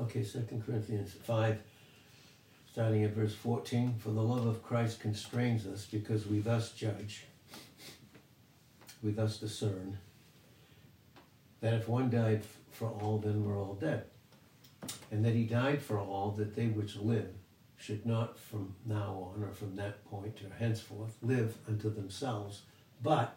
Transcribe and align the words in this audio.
Okay, 0.00 0.22
Second 0.22 0.64
Corinthians 0.64 1.12
5, 1.24 1.58
starting 2.70 3.02
at 3.02 3.14
verse 3.14 3.34
14. 3.34 3.96
For 3.98 4.10
the 4.10 4.22
love 4.22 4.46
of 4.46 4.62
Christ 4.62 5.00
constrains 5.00 5.66
us 5.66 5.86
because 5.86 6.24
we 6.24 6.38
thus 6.38 6.70
judge, 6.70 7.24
we 9.02 9.10
thus 9.10 9.38
discern, 9.38 9.98
that 11.60 11.74
if 11.74 11.88
one 11.88 12.10
died 12.10 12.44
for 12.70 12.86
all, 13.02 13.18
then 13.18 13.44
we're 13.44 13.60
all 13.60 13.74
dead. 13.74 14.04
And 15.10 15.24
that 15.24 15.34
he 15.34 15.42
died 15.42 15.82
for 15.82 15.98
all, 15.98 16.30
that 16.38 16.54
they 16.54 16.66
which 16.66 16.94
live 16.94 17.30
should 17.76 18.06
not 18.06 18.38
from 18.38 18.76
now 18.86 19.32
on 19.34 19.42
or 19.42 19.50
from 19.50 19.74
that 19.76 20.04
point 20.04 20.40
or 20.42 20.54
henceforth 20.56 21.16
live 21.22 21.56
unto 21.66 21.92
themselves, 21.92 22.62
but 23.02 23.36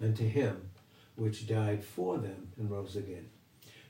unto 0.00 0.24
him 0.28 0.70
which 1.16 1.48
died 1.48 1.82
for 1.84 2.18
them 2.18 2.52
and 2.56 2.70
rose 2.70 2.94
again. 2.94 3.28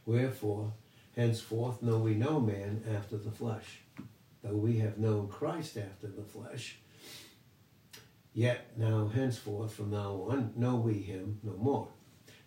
Wherefore, 0.06 0.72
henceforth 1.16 1.82
know 1.82 1.98
we 1.98 2.14
no 2.14 2.38
man 2.38 2.82
after 2.94 3.16
the 3.16 3.30
flesh. 3.30 3.80
Though 4.42 4.56
we 4.56 4.78
have 4.78 4.98
known 4.98 5.28
Christ 5.28 5.76
after 5.76 6.06
the 6.06 6.22
flesh, 6.22 6.78
yet 8.32 8.76
now 8.76 9.08
henceforth 9.08 9.72
from 9.72 9.90
now 9.90 10.26
on 10.28 10.52
know 10.56 10.76
we 10.76 10.94
him 10.94 11.40
no 11.42 11.56
more. 11.56 11.88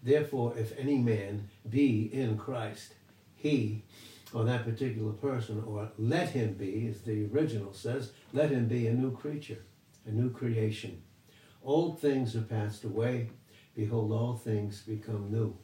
Therefore, 0.02 0.58
if 0.58 0.78
any 0.78 0.98
man 0.98 1.50
be 1.70 2.10
in 2.14 2.38
Christ, 2.38 2.94
he, 3.36 3.84
or 4.34 4.46
that 4.46 4.64
particular 4.64 5.12
person, 5.12 5.64
or 5.66 5.92
let 5.98 6.30
him 6.30 6.54
be, 6.54 6.88
as 6.88 7.02
the 7.02 7.26
original 7.26 7.74
says, 7.74 8.12
let 8.32 8.52
him 8.52 8.68
be 8.68 8.88
a 8.88 8.94
new 8.94 9.12
creature, 9.12 9.64
a 10.06 10.12
new 10.12 10.30
creation. 10.30 11.02
Old 11.64 12.00
things 12.00 12.36
are 12.36 12.42
passed 12.42 12.84
away. 12.84 13.32
Behold, 13.76 14.12
all 14.12 14.36
things 14.36 14.82
become 14.82 15.32
new. 15.32 15.58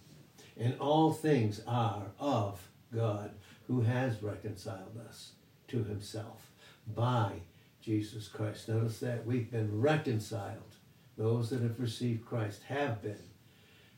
And 0.57 0.77
all 0.79 1.13
things 1.13 1.61
are 1.67 2.07
of 2.19 2.67
God, 2.95 3.31
who 3.67 3.81
has 3.81 4.23
reconciled 4.23 4.97
us 5.07 5.33
to 5.67 5.83
himself 5.83 6.49
by 6.95 7.41
Jesus 7.81 8.27
Christ. 8.27 8.69
Notice 8.69 8.99
that 8.99 9.25
we've 9.25 9.51
been 9.51 9.81
reconciled. 9.81 10.75
Those 11.17 11.49
that 11.49 11.61
have 11.61 11.79
received 11.79 12.25
Christ 12.25 12.63
have 12.63 13.01
been. 13.01 13.29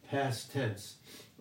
Past 0.10 0.52
tense, 0.52 0.98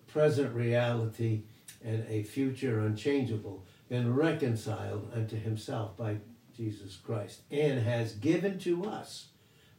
present 0.06 0.55
reality, 0.55 1.42
and 1.84 2.05
a 2.08 2.22
future 2.22 2.80
unchangeable, 2.80 3.64
been 3.89 4.14
reconciled 4.14 5.11
unto 5.14 5.39
himself 5.39 5.97
by 5.97 6.17
Jesus 6.56 6.97
Christ, 6.97 7.42
and 7.50 7.80
has 7.80 8.14
given 8.14 8.58
to 8.61 8.84
us 8.84 9.28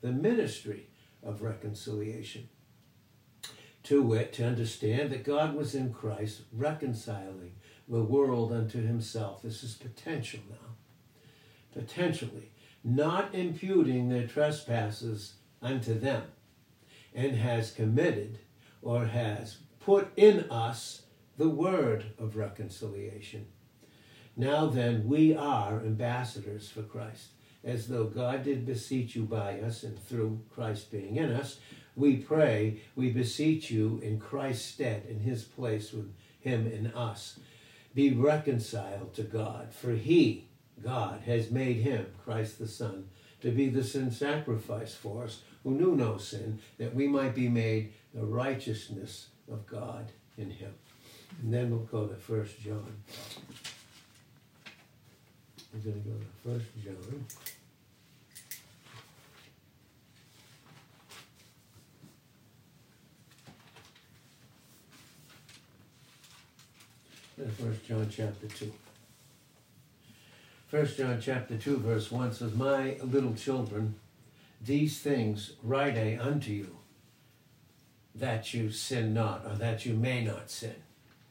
the 0.02 0.12
ministry 0.12 0.88
of 1.24 1.42
reconciliation. 1.42 2.50
To 3.84 4.04
wit, 4.04 4.34
to 4.34 4.46
understand 4.46 5.12
that 5.12 5.24
God 5.24 5.56
was 5.56 5.74
in 5.74 5.94
Christ 5.94 6.42
reconciling 6.52 7.54
the 7.88 8.04
world 8.04 8.52
unto 8.52 8.86
himself. 8.86 9.42
This 9.42 9.64
is 9.64 9.74
potential 9.74 10.42
now. 10.50 10.76
Potentially. 11.74 12.52
Not 12.84 13.34
imputing 13.34 14.10
their 14.10 14.28
trespasses 14.28 15.36
unto 15.62 15.98
them, 16.00 16.24
and 17.14 17.36
has 17.36 17.72
committed 17.72 18.40
or 18.82 19.06
has 19.06 19.58
put 19.80 20.10
in 20.16 20.50
us 20.52 21.04
the 21.38 21.50
word 21.50 22.06
of 22.18 22.36
reconciliation. 22.36 23.48
Now 24.36 24.68
then, 24.68 25.08
we 25.08 25.36
are 25.36 25.80
ambassadors 25.80 26.70
for 26.70 26.84
Christ, 26.84 27.30
as 27.64 27.88
though 27.88 28.06
God 28.06 28.44
did 28.44 28.66
beseech 28.66 29.16
you 29.16 29.24
by 29.24 29.60
us, 29.60 29.84
and 29.84 29.98
through 30.00 30.42
Christ 30.54 30.92
being 30.92 31.18
in 31.18 31.32
us, 31.32 31.60
we 31.96 32.18
pray, 32.18 32.82
we 32.96 33.10
beseech 33.10 33.72
you 33.72 34.00
in 34.04 34.20
Christ's 34.20 34.66
stead, 34.66 35.06
in 35.10 35.20
his 35.20 35.44
place 35.44 35.92
with 35.92 36.14
him 36.40 36.68
in 36.68 36.88
us. 36.94 37.40
Be 37.98 38.12
reconciled 38.12 39.16
to 39.16 39.24
God, 39.24 39.74
for 39.74 39.94
he, 39.94 40.50
God, 40.84 41.22
has 41.26 41.50
made 41.50 41.78
him, 41.78 42.06
Christ 42.24 42.60
the 42.60 42.68
Son, 42.68 43.10
to 43.42 43.50
be 43.50 43.70
the 43.70 43.84
sin 43.84 44.12
sacrifice 44.12 44.94
for 44.94 45.24
us, 45.24 45.42
who 45.64 45.72
knew 45.72 45.96
no 45.96 46.18
sin, 46.18 46.60
that 46.78 46.94
we 46.94 47.08
might 47.08 47.34
be 47.34 47.50
made 47.50 47.94
the 48.14 48.24
righteousness 48.24 49.30
of 49.52 49.66
God 49.66 50.12
in 50.38 50.52
him. 50.52 50.76
And 51.42 51.52
then 51.52 51.72
we'll 51.72 51.80
go 51.80 52.06
to 52.06 52.14
First 52.14 52.60
John. 52.60 52.86
We're 55.74 55.80
going 55.80 56.04
to 56.04 56.08
go 56.08 56.18
to 56.20 56.60
First 56.60 56.68
John. 56.84 57.26
First 67.38 67.86
John 67.86 68.10
chapter 68.10 68.48
2. 68.48 68.74
First 70.70 70.98
John 70.98 71.20
chapter 71.22 71.56
2 71.56 71.78
verse 71.78 72.12
1 72.12 72.34
says, 72.34 72.56
My 72.56 72.98
little 73.04 73.36
children, 73.36 73.94
these 74.60 75.00
things 75.00 75.54
write 75.62 76.00
I 76.00 76.18
unto 76.20 76.52
you, 76.52 76.78
that 78.16 78.56
you 78.56 78.72
sin 78.72 79.14
not, 79.14 79.46
or 79.46 79.54
that 79.54 79.86
you 79.86 79.94
may 79.94 80.24
not 80.24 80.50
sin. 80.50 80.74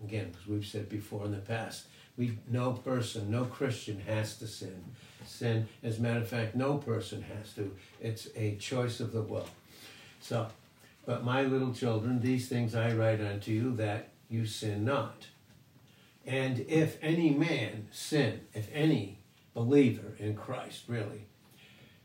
Again, 0.04 0.32
as 0.40 0.46
we've 0.46 0.64
said 0.64 0.88
before 0.88 1.24
in 1.24 1.32
the 1.32 1.38
past, 1.38 1.86
we 2.16 2.38
no 2.48 2.72
person, 2.72 3.28
no 3.28 3.44
Christian 3.44 4.00
has 4.06 4.36
to 4.36 4.46
sin. 4.46 4.84
Sin, 5.26 5.66
as 5.82 5.98
a 5.98 6.02
matter 6.02 6.20
of 6.20 6.28
fact, 6.28 6.54
no 6.54 6.78
person 6.78 7.22
has 7.36 7.52
to. 7.54 7.74
It's 8.00 8.28
a 8.36 8.54
choice 8.56 9.00
of 9.00 9.12
the 9.12 9.22
will. 9.22 9.48
So, 10.20 10.46
but 11.04 11.24
my 11.24 11.42
little 11.42 11.74
children, 11.74 12.20
these 12.20 12.48
things 12.48 12.76
I 12.76 12.92
write 12.92 13.20
unto 13.20 13.50
you 13.50 13.74
that 13.74 14.10
you 14.30 14.46
sin 14.46 14.84
not. 14.84 15.26
And 16.26 16.60
if 16.69 16.98
any 17.03 17.31
man 17.31 17.88
sin, 17.92 18.41
if 18.53 18.69
any 18.72 19.20
believer 19.54 20.16
in 20.19 20.34
Christ 20.34 20.84
really 20.88 21.26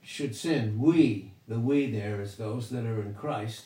should 0.03 0.35
sin, 0.35 0.79
we, 0.79 1.33
the 1.47 1.59
we 1.59 1.89
there 1.89 2.21
is 2.21 2.35
those 2.35 2.69
that 2.69 2.85
are 2.85 3.01
in 3.01 3.13
Christ, 3.13 3.65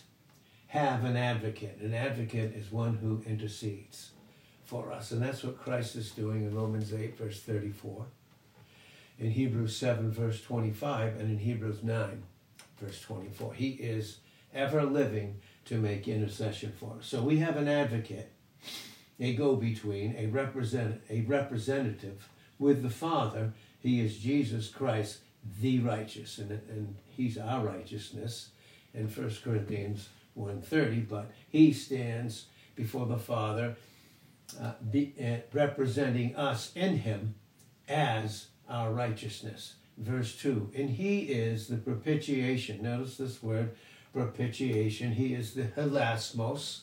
have 0.68 1.04
an 1.04 1.18
advocate. 1.18 1.80
An 1.82 1.94
advocate 1.94 2.56
is 2.56 2.72
one 2.72 2.96
who 2.96 3.24
intercedes 3.30 4.12
for 4.66 4.92
us. 4.92 5.12
And 5.12 5.22
that's 5.22 5.44
what 5.44 5.62
Christ 5.62 5.96
is 5.96 6.12
doing 6.12 6.44
in 6.44 6.56
Romans 6.56 6.94
8, 6.94 7.18
verse 7.18 7.42
34, 7.42 8.06
in 9.20 9.32
Hebrews 9.32 9.76
7, 9.76 10.12
verse 10.12 10.42
25, 10.42 11.20
and 11.20 11.32
in 11.32 11.40
Hebrews 11.40 11.84
9, 11.84 12.24
verse 12.82 13.00
24. 13.02 13.54
He 13.54 13.70
is 13.72 14.18
ever 14.54 14.84
living 14.84 15.40
to 15.66 15.78
make 15.78 16.08
intercession 16.08 16.74
for 16.78 16.98
us. 17.00 17.08
So 17.08 17.22
we 17.22 17.38
have 17.38 17.58
an 17.58 17.68
advocate, 17.68 18.32
a 19.20 19.34
go 19.34 19.56
between, 19.56 20.16
a, 20.18 20.28
represent, 20.28 21.02
a 21.10 21.22
representative 21.22 22.28
with 22.60 22.84
the 22.84 22.90
Father. 22.90 23.54
He 23.80 24.02
is 24.02 24.18
Jesus 24.18 24.70
Christ, 24.70 25.20
the 25.62 25.80
righteous, 25.80 26.38
and, 26.38 26.52
and 26.52 26.96
he's 27.06 27.38
our 27.38 27.64
righteousness 27.64 28.50
in 28.94 29.08
1 29.08 29.36
Corinthians 29.44 30.10
1.30, 30.38 31.08
but 31.08 31.32
he 31.50 31.72
stands 31.72 32.48
before 32.76 33.06
the 33.06 33.18
Father 33.18 33.76
uh, 34.62 34.74
be, 34.92 35.14
uh, 35.22 35.38
representing 35.54 36.36
us 36.36 36.72
in 36.76 36.98
him 37.00 37.36
as 37.88 38.48
our 38.70 38.92
righteousness. 38.92 39.76
Verse 39.98 40.36
2 40.38 40.72
And 40.76 40.90
he 40.90 41.20
is 41.22 41.68
the 41.68 41.78
propitiation. 41.78 42.84
Notice 42.84 43.18
this 43.18 43.42
word 43.42 43.76
propitiation. 44.14 45.14
He 45.14 45.34
is 45.34 45.54
the 45.54 45.64
hilasmos. 45.64 46.82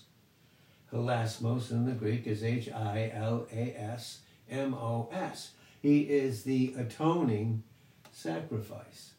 Hilasmos 0.92 1.70
in 1.70 1.86
the 1.86 1.92
Greek 1.92 2.26
is 2.26 2.42
H 2.42 2.68
I 2.70 3.10
L 3.14 3.46
A 3.52 3.74
S 3.78 4.20
M 4.50 4.74
O 4.74 5.08
S. 5.12 5.52
He 5.80 6.02
is 6.02 6.44
the 6.44 6.74
atoning 6.76 7.62
sacrifice 8.12 9.12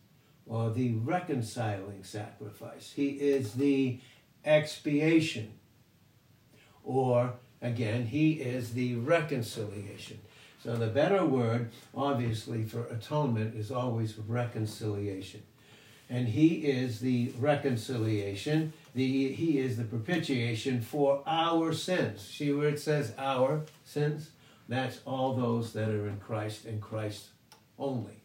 or 0.45 0.69
the 0.69 0.93
reconciling 0.93 2.03
sacrifice. 2.03 2.93
He 2.95 3.09
is 3.09 3.53
the 3.53 3.99
expiation 4.45 5.53
or 6.83 7.33
Again, 7.63 8.05
he 8.07 8.33
is 8.33 8.73
the 8.73 8.95
reconciliation. 8.95 10.19
So 10.61 10.75
the 10.75 10.87
better 10.87 11.25
word, 11.25 11.71
obviously, 11.95 12.65
for 12.65 12.85
atonement 12.87 13.55
is 13.55 13.71
always 13.71 14.17
reconciliation. 14.17 15.43
And 16.09 16.27
he 16.27 16.55
is 16.55 16.99
the 16.99 17.31
reconciliation, 17.39 18.73
the, 18.93 19.33
he 19.33 19.59
is 19.59 19.77
the 19.77 19.83
propitiation 19.83 20.81
for 20.81 21.23
our 21.25 21.73
sins. 21.73 22.21
See 22.21 22.53
where 22.53 22.69
it 22.69 22.79
says 22.79 23.13
our 23.17 23.63
sins? 23.83 24.31
That's 24.69 24.99
all 25.05 25.33
those 25.33 25.73
that 25.73 25.89
are 25.89 26.07
in 26.07 26.17
Christ 26.17 26.65
and 26.65 26.81
Christ 26.81 27.29
only. 27.77 28.23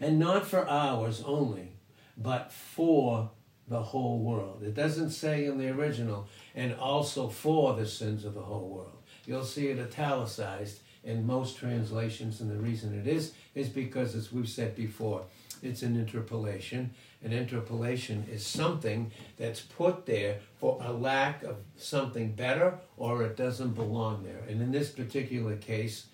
And 0.00 0.18
not 0.18 0.46
for 0.46 0.68
ours 0.68 1.22
only, 1.24 1.72
but 2.16 2.52
for 2.52 3.30
the 3.68 3.82
whole 3.82 4.20
world. 4.20 4.62
It 4.62 4.74
doesn't 4.74 5.10
say 5.10 5.46
in 5.46 5.58
the 5.58 5.70
original, 5.70 6.28
and 6.54 6.74
also 6.74 7.28
for 7.28 7.74
the 7.74 7.86
sins 7.86 8.24
of 8.24 8.34
the 8.34 8.42
whole 8.42 8.68
world. 8.68 9.02
You'll 9.26 9.44
see 9.44 9.68
it 9.68 9.78
italicized 9.78 10.80
in 11.02 11.26
most 11.26 11.56
translations, 11.56 12.40
and 12.40 12.50
the 12.50 12.56
reason 12.56 12.98
it 12.98 13.06
is, 13.06 13.32
is 13.54 13.68
because, 13.68 14.14
as 14.14 14.32
we've 14.32 14.48
said 14.48 14.74
before, 14.76 15.22
it's 15.62 15.82
an 15.82 15.96
interpolation. 15.96 16.90
An 17.24 17.32
interpolation 17.32 18.26
is 18.30 18.46
something 18.46 19.10
that's 19.36 19.60
put 19.60 20.06
there 20.06 20.38
for 20.60 20.78
a 20.82 20.92
lack 20.92 21.42
of 21.42 21.56
something 21.76 22.32
better 22.32 22.78
or 22.96 23.22
it 23.24 23.36
doesn't 23.36 23.74
belong 23.74 24.22
there. 24.22 24.42
And 24.48 24.60
in 24.62 24.70
this 24.70 24.90
particular 24.90 25.56
case, 25.56 26.06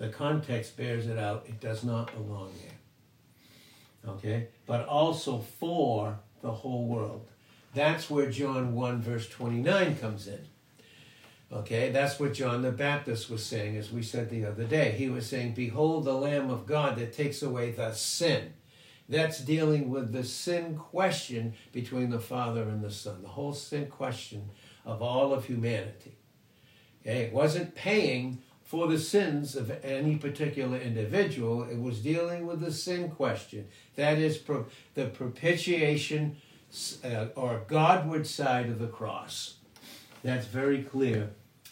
The 0.00 0.08
context 0.08 0.78
bears 0.78 1.06
it 1.06 1.18
out. 1.18 1.44
It 1.46 1.60
does 1.60 1.84
not 1.84 2.10
belong 2.14 2.52
there. 2.62 4.14
Okay? 4.14 4.48
But 4.64 4.86
also 4.86 5.40
for 5.58 6.18
the 6.40 6.50
whole 6.50 6.86
world. 6.86 7.26
That's 7.74 8.08
where 8.08 8.30
John 8.30 8.74
1, 8.74 9.02
verse 9.02 9.28
29 9.28 9.96
comes 9.96 10.26
in. 10.26 10.40
Okay, 11.52 11.90
that's 11.90 12.18
what 12.18 12.32
John 12.32 12.62
the 12.62 12.70
Baptist 12.70 13.28
was 13.28 13.44
saying, 13.44 13.76
as 13.76 13.92
we 13.92 14.02
said 14.02 14.30
the 14.30 14.46
other 14.46 14.64
day. 14.64 14.92
He 14.92 15.10
was 15.10 15.26
saying, 15.26 15.52
Behold 15.52 16.04
the 16.04 16.14
Lamb 16.14 16.48
of 16.48 16.64
God 16.64 16.96
that 16.96 17.12
takes 17.12 17.42
away 17.42 17.72
the 17.72 17.92
sin. 17.92 18.54
That's 19.10 19.40
dealing 19.40 19.90
with 19.90 20.12
the 20.12 20.24
sin 20.24 20.76
question 20.76 21.52
between 21.72 22.08
the 22.08 22.20
Father 22.20 22.62
and 22.62 22.82
the 22.82 22.90
Son, 22.90 23.22
the 23.22 23.28
whole 23.28 23.52
sin 23.52 23.88
question 23.88 24.48
of 24.86 25.02
all 25.02 25.34
of 25.34 25.44
humanity. 25.44 26.16
Okay, 27.02 27.24
it 27.24 27.32
wasn't 27.32 27.74
paying 27.74 28.38
for 28.62 28.86
the 28.86 28.98
sins 28.98 29.56
of 29.56 29.72
any 29.84 30.16
particular 30.16 30.78
individual, 30.78 31.64
it 31.64 31.78
was 31.78 31.98
dealing 31.98 32.46
with 32.46 32.60
the 32.60 32.72
sin 32.72 33.10
question. 33.10 33.66
That 33.96 34.18
is 34.18 34.38
pro- 34.38 34.66
the 34.94 35.06
propitiation 35.06 36.36
uh, 37.04 37.26
or 37.34 37.64
Godward 37.66 38.26
side 38.28 38.68
of 38.70 38.78
the 38.78 38.86
cross. 38.86 39.56
That's 40.22 40.46
very 40.46 40.84
clear 40.84 41.30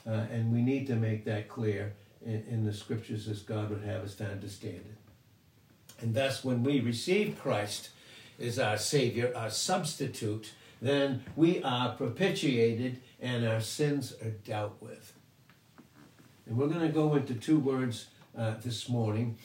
uh, 0.08 0.26
and 0.32 0.52
we 0.52 0.62
need 0.62 0.87
to 0.87 0.96
make 0.96 1.25
that 1.26 1.49
clear 1.49 1.94
in, 2.25 2.44
in 2.49 2.64
the 2.64 2.73
scriptures 2.73 3.29
as 3.29 3.40
God 3.40 3.70
would 3.70 3.82
have 3.82 4.02
us 4.02 4.14
to 4.17 4.25
understand 4.25 4.76
it. 4.76 4.97
And 6.00 6.14
thus, 6.14 6.44
when 6.44 6.62
we 6.62 6.80
receive 6.80 7.38
Christ 7.40 7.90
as 8.40 8.58
our 8.58 8.76
Savior, 8.76 9.32
our 9.34 9.50
substitute, 9.50 10.52
then 10.80 11.24
we 11.34 11.62
are 11.62 11.92
propitiated 11.92 13.00
and 13.20 13.46
our 13.46 13.60
sins 13.60 14.14
are 14.22 14.30
dealt 14.30 14.80
with. 14.80 15.12
And 16.46 16.56
we're 16.56 16.68
going 16.68 16.86
to 16.86 16.92
go 16.92 17.14
into 17.14 17.34
two 17.34 17.58
words 17.58 18.06
uh, 18.36 18.54
this 18.62 18.88
morning. 18.88 19.36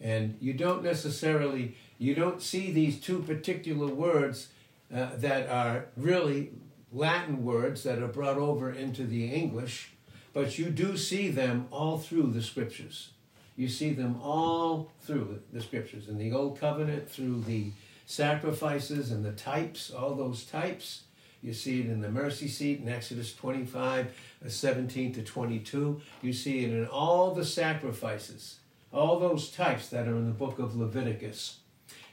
And 0.00 0.36
you 0.40 0.52
don't 0.52 0.82
necessarily, 0.82 1.76
you 1.98 2.14
don't 2.14 2.42
see 2.42 2.72
these 2.72 3.00
two 3.00 3.20
particular 3.20 3.86
words 3.86 4.48
uh, 4.92 5.10
that 5.16 5.48
are 5.48 5.86
really 5.96 6.50
Latin 6.92 7.44
words 7.44 7.84
that 7.84 8.00
are 8.00 8.08
brought 8.08 8.36
over 8.36 8.70
into 8.70 9.04
the 9.04 9.26
English 9.26 9.92
but 10.32 10.58
you 10.58 10.70
do 10.70 10.96
see 10.96 11.28
them 11.28 11.66
all 11.70 11.98
through 11.98 12.30
the 12.32 12.42
scriptures. 12.42 13.10
You 13.56 13.68
see 13.68 13.92
them 13.92 14.18
all 14.22 14.90
through 15.02 15.40
the 15.52 15.60
scriptures. 15.60 16.08
In 16.08 16.18
the 16.18 16.32
Old 16.32 16.58
Covenant, 16.58 17.08
through 17.08 17.42
the 17.42 17.72
sacrifices 18.06 19.10
and 19.10 19.24
the 19.24 19.32
types, 19.32 19.90
all 19.90 20.14
those 20.14 20.44
types. 20.44 21.02
You 21.42 21.52
see 21.52 21.80
it 21.80 21.86
in 21.86 22.00
the 22.00 22.10
mercy 22.10 22.46
seat 22.46 22.80
in 22.80 22.88
Exodus 22.88 23.34
25, 23.34 24.06
uh, 24.44 24.48
17 24.48 25.12
to 25.14 25.22
22. 25.22 26.00
You 26.22 26.32
see 26.32 26.64
it 26.64 26.70
in 26.70 26.86
all 26.86 27.34
the 27.34 27.44
sacrifices, 27.44 28.58
all 28.92 29.18
those 29.18 29.50
types 29.50 29.88
that 29.88 30.06
are 30.06 30.16
in 30.16 30.26
the 30.26 30.32
book 30.32 30.58
of 30.58 30.76
Leviticus. 30.76 31.58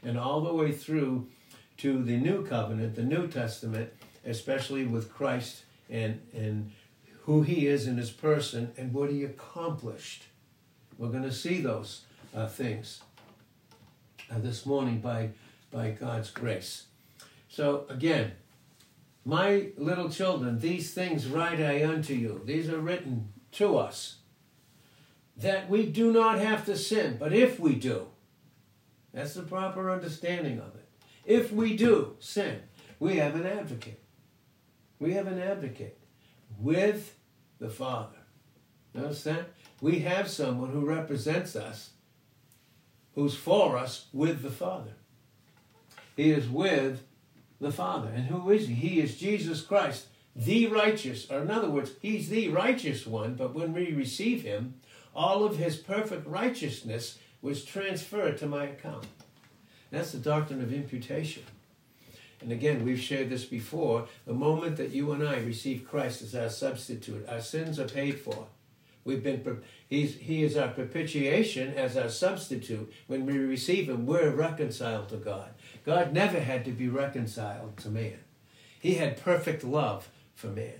And 0.02 0.18
all 0.18 0.42
the 0.42 0.54
way 0.54 0.72
through 0.72 1.28
to 1.78 2.04
the 2.04 2.18
New 2.18 2.46
Covenant, 2.46 2.96
the 2.96 3.04
New 3.04 3.28
Testament, 3.28 3.92
especially 4.26 4.86
with 4.86 5.14
Christ 5.14 5.64
and, 5.90 6.20
and 6.34 6.72
who 7.24 7.44
he 7.44 7.68
is 7.68 7.86
in 7.88 7.98
his 7.98 8.12
person 8.12 8.72
and 8.78 8.94
what 8.94 9.12
he 9.12 9.24
accomplished. 9.24 10.24
We're 11.00 11.08
going 11.08 11.24
to 11.24 11.32
see 11.32 11.62
those 11.62 12.02
uh, 12.36 12.48
things 12.48 13.02
uh, 14.30 14.38
this 14.40 14.66
morning 14.66 15.00
by, 15.00 15.30
by 15.72 15.92
God's 15.92 16.30
grace. 16.30 16.88
So, 17.48 17.86
again, 17.88 18.34
my 19.24 19.68
little 19.78 20.10
children, 20.10 20.60
these 20.60 20.94
things 20.94 21.26
write 21.26 21.62
I 21.62 21.86
unto 21.88 22.14
you. 22.14 22.42
These 22.44 22.68
are 22.68 22.80
written 22.80 23.30
to 23.54 23.78
us. 23.78 24.18
That 25.38 25.70
we 25.70 25.86
do 25.86 26.12
not 26.12 26.40
have 26.40 26.66
to 26.66 26.76
sin, 26.76 27.16
but 27.18 27.32
if 27.32 27.62
we 27.62 27.76
do, 27.76 28.08
that's 29.14 29.36
the 29.36 29.44
proper 29.44 29.90
understanding 29.90 30.60
of 30.60 30.76
it. 30.76 30.90
If 31.26 31.54
we 31.54 31.78
do 31.78 32.18
sin, 32.20 32.60
we 33.00 33.16
have 33.16 33.36
an 33.36 33.46
advocate. 33.46 34.02
We 35.00 35.14
have 35.14 35.28
an 35.28 35.40
advocate 35.40 35.98
with 36.60 37.16
the 37.58 37.70
Father. 37.70 38.18
Notice 38.94 39.24
that? 39.24 39.50
We 39.82 40.00
have 40.00 40.30
someone 40.30 40.72
who 40.72 40.86
represents 40.86 41.56
us, 41.56 41.92
who's 43.16 43.36
for 43.36 43.78
us 43.78 44.08
with 44.12 44.42
the 44.42 44.52
Father. 44.52 44.92
He 46.16 46.32
is 46.32 46.50
with 46.50 47.04
the 47.62 47.72
Father. 47.72 48.10
And 48.14 48.26
who 48.26 48.50
is 48.52 48.68
he? 48.68 48.74
He 48.74 49.00
is 49.00 49.18
Jesus 49.18 49.62
Christ, 49.62 50.08
the 50.36 50.68
righteous. 50.68 51.30
Or 51.32 51.42
in 51.42 51.52
other 51.52 51.70
words, 51.70 51.92
he's 52.02 52.30
the 52.30 52.50
righteous 52.50 53.08
one, 53.08 53.36
but 53.36 53.54
when 53.54 53.74
we 53.74 53.94
receive 53.94 54.44
him, 54.44 54.76
all 55.16 55.44
of 55.46 55.58
his 55.58 55.78
perfect 55.78 56.28
righteousness 56.28 57.18
was 57.42 57.64
transferred 57.64 58.38
to 58.38 58.48
my 58.48 58.66
account. 58.66 59.06
That's 59.92 60.12
the 60.12 60.20
doctrine 60.20 60.62
of 60.62 60.74
imputation. 60.74 61.44
And 62.42 62.52
again, 62.52 62.86
we've 62.86 63.00
shared 63.00 63.30
this 63.30 63.46
before. 63.46 64.08
The 64.26 64.34
moment 64.34 64.78
that 64.78 64.92
you 64.92 65.12
and 65.12 65.28
I 65.28 65.40
receive 65.40 65.88
Christ 65.88 66.22
as 66.22 66.36
our 66.36 66.50
substitute, 66.50 67.28
our 67.28 67.42
sins 67.42 67.80
are 67.80 67.88
paid 67.88 68.20
for. 68.20 68.48
We've 69.06 69.24
been 69.24 69.64
he's, 69.88 70.16
he 70.16 70.44
is 70.44 70.58
our 70.58 70.68
propitiation 70.68 71.74
as 71.74 71.98
our 71.98 72.10
substitute. 72.10 72.92
When 73.08 73.26
we 73.26 73.38
receive 73.38 73.90
him, 73.90 74.06
we're 74.06 74.32
reconciled 74.32 75.10
to 75.10 75.18
God. 75.18 75.52
God 75.86 76.14
never 76.14 76.40
had 76.40 76.66
to 76.66 76.72
be 76.72 76.88
reconciled 76.90 77.78
to 77.78 77.90
man. 77.90 78.20
He 78.80 78.96
had 78.96 79.22
perfect 79.22 79.64
love 79.64 80.10
for 80.36 80.48
man. 80.48 80.80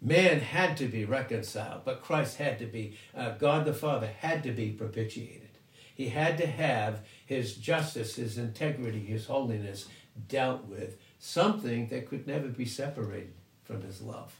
Man 0.00 0.40
had 0.40 0.76
to 0.76 0.86
be 0.86 1.04
reconciled, 1.04 1.82
but 1.84 2.02
Christ 2.02 2.36
had 2.36 2.58
to 2.60 2.66
be, 2.66 2.96
uh, 3.16 3.30
God 3.30 3.64
the 3.64 3.74
Father 3.74 4.06
had 4.06 4.44
to 4.44 4.52
be 4.52 4.70
propitiated. 4.70 5.48
He 5.94 6.10
had 6.10 6.38
to 6.38 6.46
have 6.46 7.00
his 7.26 7.56
justice, 7.56 8.14
his 8.14 8.38
integrity, 8.38 9.04
his 9.04 9.26
holiness 9.26 9.88
dealt 10.28 10.66
with 10.66 10.96
something 11.18 11.88
that 11.88 12.08
could 12.08 12.26
never 12.26 12.48
be 12.48 12.64
separated 12.64 13.34
from 13.64 13.82
his 13.82 14.00
love. 14.00 14.36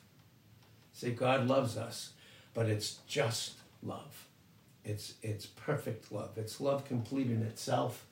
See, 0.92 1.10
God 1.10 1.48
loves 1.48 1.76
us, 1.76 2.10
but 2.58 2.68
it's 2.68 2.98
just 3.06 3.52
love. 3.84 4.26
It's, 4.84 5.14
it's 5.22 5.46
perfect 5.46 6.10
love. 6.10 6.30
It's 6.36 6.60
love 6.60 6.84
complete 6.84 7.28
in 7.28 7.42
itself, 7.42 8.04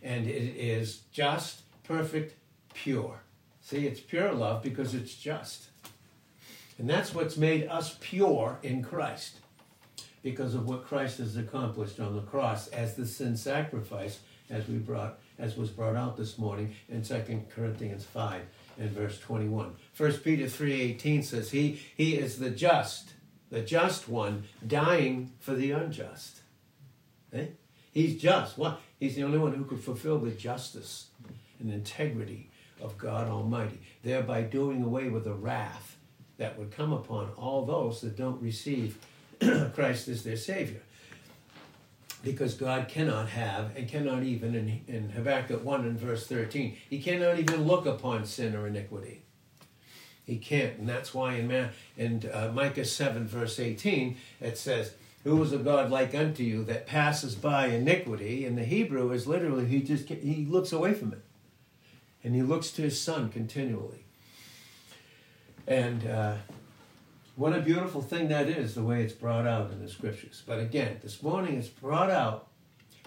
and 0.00 0.28
it 0.28 0.56
is 0.56 1.00
just, 1.10 1.62
perfect, 1.82 2.36
pure. 2.72 3.22
See, 3.62 3.88
it's 3.88 3.98
pure 3.98 4.30
love 4.30 4.62
because 4.62 4.94
it's 4.94 5.16
just. 5.16 5.70
And 6.78 6.88
that's 6.88 7.12
what's 7.12 7.36
made 7.36 7.66
us 7.66 7.98
pure 8.00 8.60
in 8.62 8.80
Christ 8.80 9.38
because 10.22 10.54
of 10.54 10.68
what 10.68 10.86
Christ 10.86 11.18
has 11.18 11.36
accomplished 11.36 11.98
on 11.98 12.14
the 12.14 12.22
cross 12.22 12.68
as 12.68 12.94
the 12.94 13.04
sin 13.04 13.36
sacrifice, 13.36 14.20
as 14.50 14.68
we 14.68 14.76
brought 14.76 15.18
as 15.36 15.56
was 15.56 15.70
brought 15.70 15.96
out 15.96 16.16
this 16.16 16.38
morning 16.38 16.76
in 16.88 17.02
2 17.02 17.42
Corinthians 17.52 18.04
5 18.04 18.40
and 18.78 18.90
verse 18.92 19.18
21. 19.18 19.74
1 19.96 20.12
Peter 20.18 20.44
3.18 20.44 21.24
says, 21.24 21.50
he, 21.50 21.80
he 21.96 22.14
is 22.14 22.38
the 22.38 22.50
just, 22.50 23.14
the 23.50 23.60
just 23.60 24.08
one, 24.08 24.44
dying 24.66 25.32
for 25.38 25.54
the 25.54 25.70
unjust. 25.70 26.40
Eh? 27.32 27.46
He's 27.92 28.20
just. 28.20 28.58
What? 28.58 28.80
He's 28.98 29.16
the 29.16 29.24
only 29.24 29.38
one 29.38 29.54
who 29.54 29.64
could 29.64 29.80
fulfill 29.80 30.18
the 30.18 30.30
justice 30.30 31.08
and 31.60 31.72
integrity 31.72 32.50
of 32.80 32.98
God 32.98 33.28
Almighty, 33.28 33.80
thereby 34.02 34.42
doing 34.42 34.82
away 34.82 35.08
with 35.08 35.24
the 35.24 35.34
wrath 35.34 35.96
that 36.36 36.58
would 36.58 36.72
come 36.72 36.92
upon 36.92 37.30
all 37.36 37.64
those 37.64 38.00
that 38.00 38.16
don't 38.16 38.42
receive 38.42 38.98
Christ 39.74 40.08
as 40.08 40.24
their 40.24 40.36
Savior 40.36 40.82
because 42.24 42.54
God 42.54 42.88
cannot 42.88 43.28
have 43.28 43.76
and 43.76 43.86
cannot 43.86 44.22
even, 44.22 44.54
in, 44.54 44.80
in 44.88 45.10
Habakkuk 45.10 45.62
1 45.62 45.80
and 45.82 45.98
verse 45.98 46.26
13, 46.26 46.76
he 46.88 47.00
cannot 47.00 47.38
even 47.38 47.64
look 47.64 47.86
upon 47.86 48.24
sin 48.24 48.56
or 48.56 48.66
iniquity. 48.66 49.23
He 50.24 50.38
can't. 50.38 50.78
And 50.78 50.88
that's 50.88 51.12
why 51.12 51.34
in, 51.34 51.48
Ma- 51.48 51.68
in 51.96 52.28
uh, 52.32 52.50
Micah 52.54 52.84
7 52.84 53.26
verse 53.26 53.58
18, 53.58 54.16
it 54.40 54.56
says, 54.56 54.94
who 55.24 55.42
is 55.42 55.52
a 55.52 55.58
God 55.58 55.90
like 55.90 56.14
unto 56.14 56.42
you 56.42 56.64
that 56.64 56.86
passes 56.86 57.34
by 57.34 57.68
iniquity? 57.68 58.44
And 58.44 58.58
the 58.58 58.64
Hebrew 58.64 59.10
is 59.10 59.26
literally, 59.26 59.66
he 59.66 59.82
just, 59.82 60.08
he 60.08 60.46
looks 60.48 60.70
away 60.72 60.92
from 60.92 61.12
it. 61.12 61.22
And 62.22 62.34
he 62.34 62.42
looks 62.42 62.70
to 62.72 62.82
his 62.82 63.00
son 63.00 63.30
continually. 63.30 64.04
And 65.66 66.06
uh, 66.06 66.36
what 67.36 67.54
a 67.54 67.60
beautiful 67.60 68.02
thing 68.02 68.28
that 68.28 68.48
is, 68.48 68.74
the 68.74 68.82
way 68.82 69.02
it's 69.02 69.14
brought 69.14 69.46
out 69.46 69.72
in 69.72 69.82
the 69.82 69.88
scriptures. 69.88 70.42
But 70.46 70.60
again, 70.60 70.98
this 71.02 71.22
morning 71.22 71.56
it's 71.56 71.68
brought 71.68 72.10
out 72.10 72.48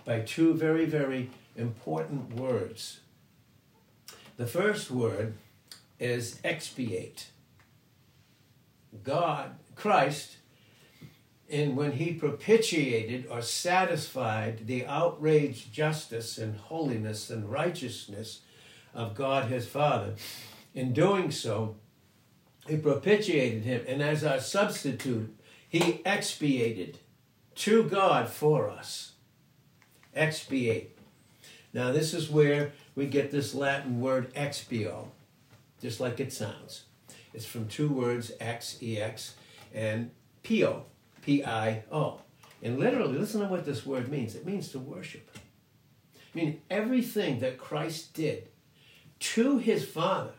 by 0.04 0.22
two 0.22 0.56
very, 0.56 0.86
very 0.86 1.30
important 1.56 2.34
words. 2.34 3.00
The 4.38 4.48
first 4.48 4.90
word 4.90 5.36
is 6.00 6.40
expiate. 6.44 7.32
God, 9.04 9.52
Christ, 9.76 10.38
in 11.48 11.76
when 11.76 11.94
he 11.94 12.14
propitiated 12.14 13.26
or 13.30 13.42
satisfied 13.42 14.68
the 14.68 14.86
outraged 14.86 15.72
justice 15.72 16.38
and 16.38 16.58
holiness 16.58 17.30
and 17.30 17.50
righteousness 17.50 18.42
of 18.94 19.16
God 19.16 19.46
his 19.46 19.68
Father, 19.68 20.16
in 20.74 20.94
doing 20.94 21.32
so, 21.32 21.76
he 22.68 22.78
propitiated 22.78 23.64
him, 23.64 23.86
and 23.88 24.02
as 24.02 24.24
our 24.24 24.40
substitute, 24.40 25.34
he 25.70 26.02
expiated, 26.06 27.00
to 27.56 27.84
God 27.84 28.30
for 28.30 28.70
us. 28.70 29.14
Expiate. 30.14 30.98
Now, 31.74 31.92
this 31.92 32.14
is 32.14 32.30
where 32.30 32.74
we 32.96 33.06
get 33.06 33.32
this 33.32 33.54
Latin 33.54 34.02
word 34.02 34.34
expio, 34.34 35.08
just 35.82 36.00
like 36.00 36.20
it 36.20 36.34
sounds. 36.34 36.84
It's 37.34 37.46
from 37.46 37.68
two 37.68 37.90
words, 37.90 38.32
ex, 38.40 38.78
ex, 38.82 39.36
and 39.74 40.12
pio. 40.44 40.86
And 41.26 42.80
literally, 42.80 43.18
listen 43.18 43.42
to 43.42 43.48
what 43.48 43.66
this 43.66 43.86
word 43.86 44.10
means 44.10 44.36
it 44.36 44.46
means 44.46 44.70
to 44.70 44.80
worship. 44.80 45.38
I 46.16 46.38
mean, 46.38 46.62
everything 46.70 47.40
that 47.40 47.58
Christ 47.58 48.14
did 48.14 48.50
to 49.20 49.58
his 49.58 49.86
Father, 49.86 50.34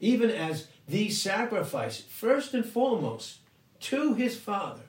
even 0.00 0.30
as 0.30 0.68
the 0.88 1.10
sacrifice, 1.10 2.00
first 2.00 2.54
and 2.54 2.64
foremost, 2.64 3.38
to 3.80 4.14
his 4.14 4.36
Father, 4.36 4.82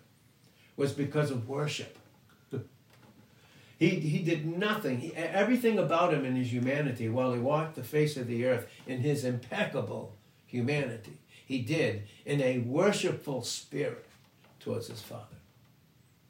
was 0.77 0.93
because 0.93 1.31
of 1.31 1.47
worship. 1.47 1.97
He, 3.81 3.99
he 3.99 4.19
did 4.19 4.45
nothing, 4.45 4.99
he, 4.99 5.11
everything 5.15 5.79
about 5.79 6.13
him 6.13 6.23
in 6.23 6.35
his 6.35 6.53
humanity 6.53 7.09
while 7.09 7.33
he 7.33 7.39
walked 7.39 7.73
the 7.73 7.83
face 7.83 8.15
of 8.15 8.27
the 8.27 8.45
earth 8.45 8.67
in 8.85 8.99
his 8.99 9.25
impeccable 9.25 10.13
humanity, 10.45 11.17
he 11.47 11.63
did 11.63 12.03
in 12.23 12.41
a 12.41 12.59
worshipful 12.59 13.41
spirit 13.41 14.05
towards 14.59 14.85
his 14.85 15.01
Father. 15.01 15.25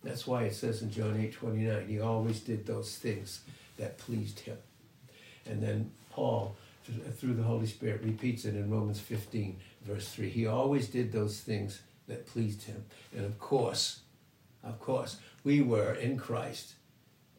That's 0.01 0.25
why 0.25 0.43
it 0.43 0.55
says 0.55 0.81
in 0.81 0.91
John 0.91 1.19
8 1.19 1.33
29, 1.33 1.87
he 1.89 1.99
always 1.99 2.39
did 2.39 2.65
those 2.65 2.95
things 2.95 3.41
that 3.77 3.97
pleased 3.97 4.39
him. 4.39 4.57
And 5.45 5.61
then 5.61 5.91
Paul, 6.09 6.55
through 7.17 7.33
the 7.33 7.43
Holy 7.43 7.67
Spirit, 7.67 8.01
repeats 8.05 8.45
it 8.45 8.55
in 8.55 8.71
Romans 8.71 9.01
15, 9.01 9.59
verse 9.85 10.07
3. 10.07 10.29
He 10.29 10.47
always 10.47 10.87
did 10.87 11.11
those 11.11 11.41
things 11.41 11.81
that 12.07 12.27
pleased 12.27 12.63
him. 12.63 12.85
And 13.13 13.25
of 13.25 13.37
course, 13.39 13.99
of 14.63 14.79
course, 14.79 15.17
we 15.43 15.61
were 15.61 15.95
in 15.95 16.15
Christ 16.15 16.75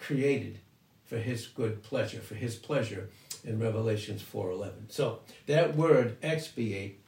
created 0.02 0.58
for 1.04 1.18
his 1.18 1.46
good 1.46 1.82
pleasure, 1.82 2.20
for 2.20 2.34
his 2.34 2.56
pleasure 2.56 3.08
in 3.44 3.58
Revelations 3.58 4.22
4:11. 4.22 4.90
So 4.90 5.20
that 5.46 5.76
word 5.76 6.16
expiate 6.22 7.00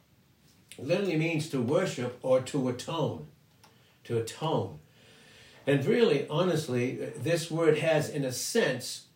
literally 0.78 1.16
means 1.16 1.48
to 1.50 1.60
worship 1.60 2.18
or 2.22 2.40
to 2.42 2.68
atone. 2.68 3.26
To 4.04 4.18
atone. 4.18 4.78
And 5.66 5.84
really, 5.84 6.28
honestly, 6.28 6.96
this 7.16 7.50
word 7.50 7.78
has, 7.78 8.10
in 8.10 8.24
a 8.24 8.32
sense, 8.32 9.06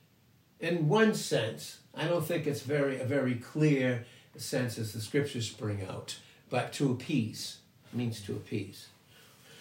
in 0.61 0.88
one 0.88 1.14
sense, 1.14 1.80
I 1.94 2.06
don't 2.08 2.26
think 2.26 2.47
it's 2.47 2.62
very 2.62 2.99
a 2.99 3.04
very 3.04 3.35
clear 3.35 4.06
sense 4.37 4.78
as 4.78 4.92
the 4.92 5.00
scriptures 5.00 5.47
spring 5.49 5.82
out, 5.82 6.18
but 6.49 6.73
to 6.75 6.90
appease 6.90 7.58
means 7.92 8.20
to 8.23 8.32
appease. 8.32 8.88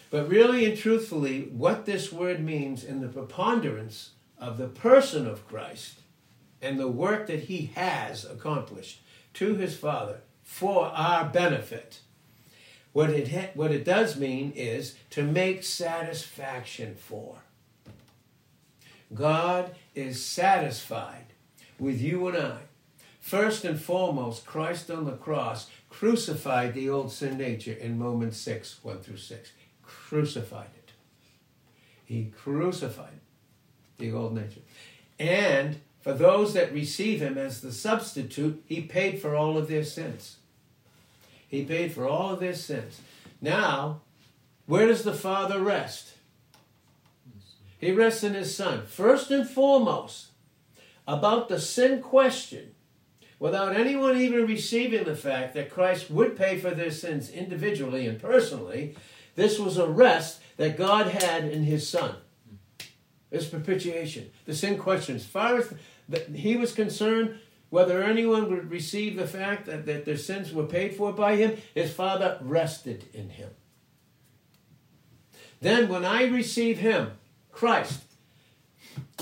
But 0.09 0.29
really 0.29 0.65
and 0.65 0.77
truthfully, 0.77 1.49
what 1.51 1.85
this 1.85 2.11
word 2.11 2.43
means 2.43 2.83
in 2.83 3.01
the 3.01 3.09
preponderance 3.09 4.11
of 4.39 4.57
the 4.57 4.67
person 4.67 5.27
of 5.27 5.47
Christ 5.47 5.99
and 6.61 6.79
the 6.79 6.87
work 6.87 7.27
that 7.27 7.41
he 7.41 7.71
has 7.75 8.23
accomplished 8.23 9.01
to 9.33 9.55
his 9.55 9.75
Father 9.75 10.21
for 10.43 10.85
our 10.87 11.25
benefit, 11.25 11.99
what 12.93 13.09
it, 13.09 13.27
ha- 13.27 13.51
what 13.53 13.71
it 13.71 13.83
does 13.83 14.17
mean 14.17 14.53
is 14.55 14.95
to 15.09 15.23
make 15.23 15.63
satisfaction 15.63 16.95
for. 16.95 17.39
God 19.13 19.75
is 19.93 20.23
satisfied 20.23 21.25
with 21.79 22.01
you 22.01 22.27
and 22.27 22.37
I. 22.37 22.57
First 23.19 23.65
and 23.65 23.79
foremost, 23.79 24.45
Christ 24.45 24.89
on 24.89 25.05
the 25.05 25.11
cross 25.11 25.69
crucified 25.89 26.73
the 26.73 26.89
old 26.89 27.11
sin 27.11 27.37
nature 27.37 27.73
in 27.73 27.99
Romans 27.99 28.37
6 28.37 28.83
1 28.83 28.99
through 28.99 29.17
6 29.17 29.51
crucified 29.87 30.69
it. 30.75 30.91
He 32.05 32.31
crucified 32.37 33.19
the 33.97 34.11
old 34.11 34.35
nature. 34.35 34.61
And 35.19 35.79
for 36.01 36.13
those 36.13 36.53
that 36.53 36.73
receive 36.73 37.21
him 37.21 37.37
as 37.37 37.61
the 37.61 37.71
substitute, 37.71 38.63
he 38.67 38.81
paid 38.81 39.19
for 39.19 39.35
all 39.35 39.57
of 39.57 39.67
their 39.67 39.83
sins. 39.83 40.37
He 41.47 41.65
paid 41.65 41.91
for 41.93 42.07
all 42.07 42.33
of 42.33 42.39
their 42.39 42.53
sins. 42.53 43.01
Now, 43.41 44.01
where 44.65 44.87
does 44.87 45.03
the 45.03 45.13
Father 45.13 45.59
rest? 45.61 46.13
He 47.79 47.91
rests 47.91 48.23
in 48.23 48.33
his 48.33 48.55
Son. 48.55 48.85
First 48.85 49.31
and 49.31 49.47
foremost, 49.49 50.27
about 51.07 51.47
the 51.47 51.59
sin 51.59 52.01
question, 52.01 52.73
without 53.39 53.75
anyone 53.75 54.17
even 54.17 54.45
receiving 54.45 55.03
the 55.03 55.15
fact 55.15 55.53
that 55.53 55.69
Christ 55.71 56.09
would 56.09 56.35
pay 56.35 56.57
for 56.57 56.71
their 56.71 56.91
sins 56.91 57.29
individually 57.29 58.07
and 58.07 58.19
personally, 58.19 58.95
this 59.37 59.59
was 59.59 59.77
a 59.77 59.87
rest 59.87 60.41
that 60.57 60.77
God 60.77 61.07
had 61.07 61.45
in 61.45 61.63
his 61.63 61.87
Son. 61.87 62.15
It's 63.31 63.45
propitiation. 63.45 64.31
The 64.45 64.55
sin 64.55 64.77
question, 64.77 65.15
as 65.15 65.25
far 65.25 65.57
as 65.57 65.71
the, 66.09 66.19
he 66.33 66.57
was 66.57 66.73
concerned, 66.73 67.39
whether 67.69 68.01
anyone 68.01 68.49
would 68.49 68.71
receive 68.71 69.15
the 69.15 69.27
fact 69.27 69.67
that, 69.67 69.85
that 69.85 70.05
their 70.05 70.17
sins 70.17 70.51
were 70.51 70.65
paid 70.65 70.95
for 70.95 71.13
by 71.13 71.35
him, 71.35 71.57
his 71.75 71.93
Father 71.93 72.39
rested 72.41 73.05
in 73.13 73.29
him. 73.29 73.51
Then, 75.61 75.87
when 75.87 76.03
I 76.03 76.25
receive 76.25 76.79
him, 76.79 77.11
Christ, 77.51 78.01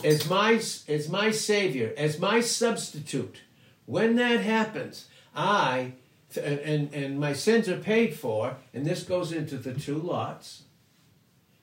as 0.01 0.29
my, 0.29 0.53
as 0.53 1.09
my 1.09 1.31
Savior, 1.31 1.93
as 1.97 2.19
my 2.19 2.39
substitute, 2.39 3.41
when 3.85 4.15
that 4.15 4.39
happens, 4.39 5.07
I 5.35 5.93
and, 6.37 6.93
and 6.93 7.19
my 7.19 7.33
sins 7.33 7.67
are 7.69 7.77
paid 7.77 8.15
for, 8.15 8.57
and 8.73 8.85
this 8.85 9.03
goes 9.03 9.31
into 9.31 9.57
the 9.57 9.73
two 9.73 9.97
lots. 9.97 10.63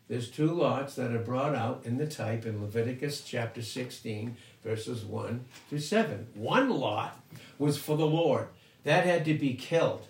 There's 0.08 0.30
two 0.30 0.52
lots 0.52 0.94
that 0.96 1.12
are 1.12 1.18
brought 1.18 1.54
out 1.54 1.82
in 1.84 1.96
the 1.96 2.06
type 2.06 2.44
in 2.44 2.60
Leviticus 2.60 3.22
chapter 3.22 3.62
16, 3.62 4.36
verses 4.62 5.04
1 5.04 5.44
through 5.68 5.78
7. 5.78 6.26
One 6.34 6.70
lot 6.70 7.20
was 7.58 7.78
for 7.78 7.96
the 7.96 8.06
Lord, 8.06 8.48
that 8.84 9.06
had 9.06 9.24
to 9.24 9.34
be 9.34 9.54
killed 9.54 10.06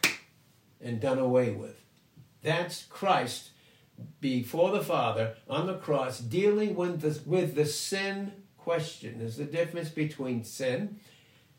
and 0.80 1.00
done 1.00 1.18
away 1.18 1.50
with. 1.50 1.80
That's 2.42 2.84
Christ 2.84 3.50
before 4.20 4.72
the 4.72 4.82
Father 4.82 5.36
on 5.48 5.66
the 5.66 5.76
cross 5.76 6.18
dealing 6.18 6.74
with 6.74 7.00
the, 7.00 7.20
with 7.28 7.54
the 7.54 7.66
sin 7.66 8.32
question. 8.58 9.18
There's 9.18 9.38
a 9.38 9.44
difference 9.44 9.90
between 9.90 10.44
sin 10.44 10.98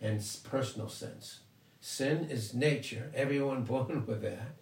and 0.02 0.22
personal 0.44 0.90
sins. 0.90 1.40
Sin 1.86 2.30
is 2.30 2.54
nature. 2.54 3.12
Everyone 3.14 3.64
born 3.66 4.06
with 4.06 4.22
that. 4.22 4.54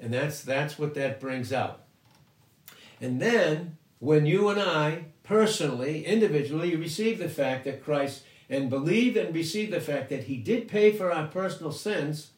And 0.00 0.14
that's 0.14 0.40
that's 0.40 0.78
what 0.78 0.94
that 0.94 1.20
brings 1.20 1.52
out. 1.52 1.82
And 3.02 3.20
then 3.20 3.76
when 3.98 4.24
you 4.24 4.48
and 4.48 4.58
I 4.58 5.04
personally, 5.24 6.06
individually, 6.06 6.74
receive 6.74 7.18
the 7.18 7.28
fact 7.28 7.64
that 7.64 7.84
Christ 7.84 8.22
and 8.48 8.70
believe 8.70 9.14
and 9.14 9.34
receive 9.34 9.70
the 9.70 9.80
fact 9.80 10.08
that 10.08 10.24
he 10.24 10.38
did 10.38 10.68
pay 10.68 10.90
for 10.90 11.12
our 11.12 11.26
personal 11.26 11.72
sins, 11.72 12.30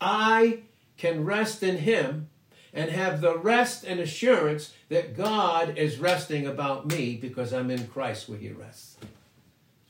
I 0.00 0.60
can 0.96 1.26
rest 1.26 1.62
in 1.62 1.76
him 1.76 2.30
and 2.72 2.90
have 2.90 3.20
the 3.20 3.36
rest 3.36 3.84
and 3.84 4.00
assurance 4.00 4.72
that 4.88 5.14
God 5.14 5.76
is 5.76 5.98
resting 5.98 6.46
about 6.46 6.86
me 6.86 7.16
because 7.16 7.52
I'm 7.52 7.70
in 7.70 7.86
Christ 7.86 8.30
where 8.30 8.38
he 8.38 8.48
rests. 8.48 8.96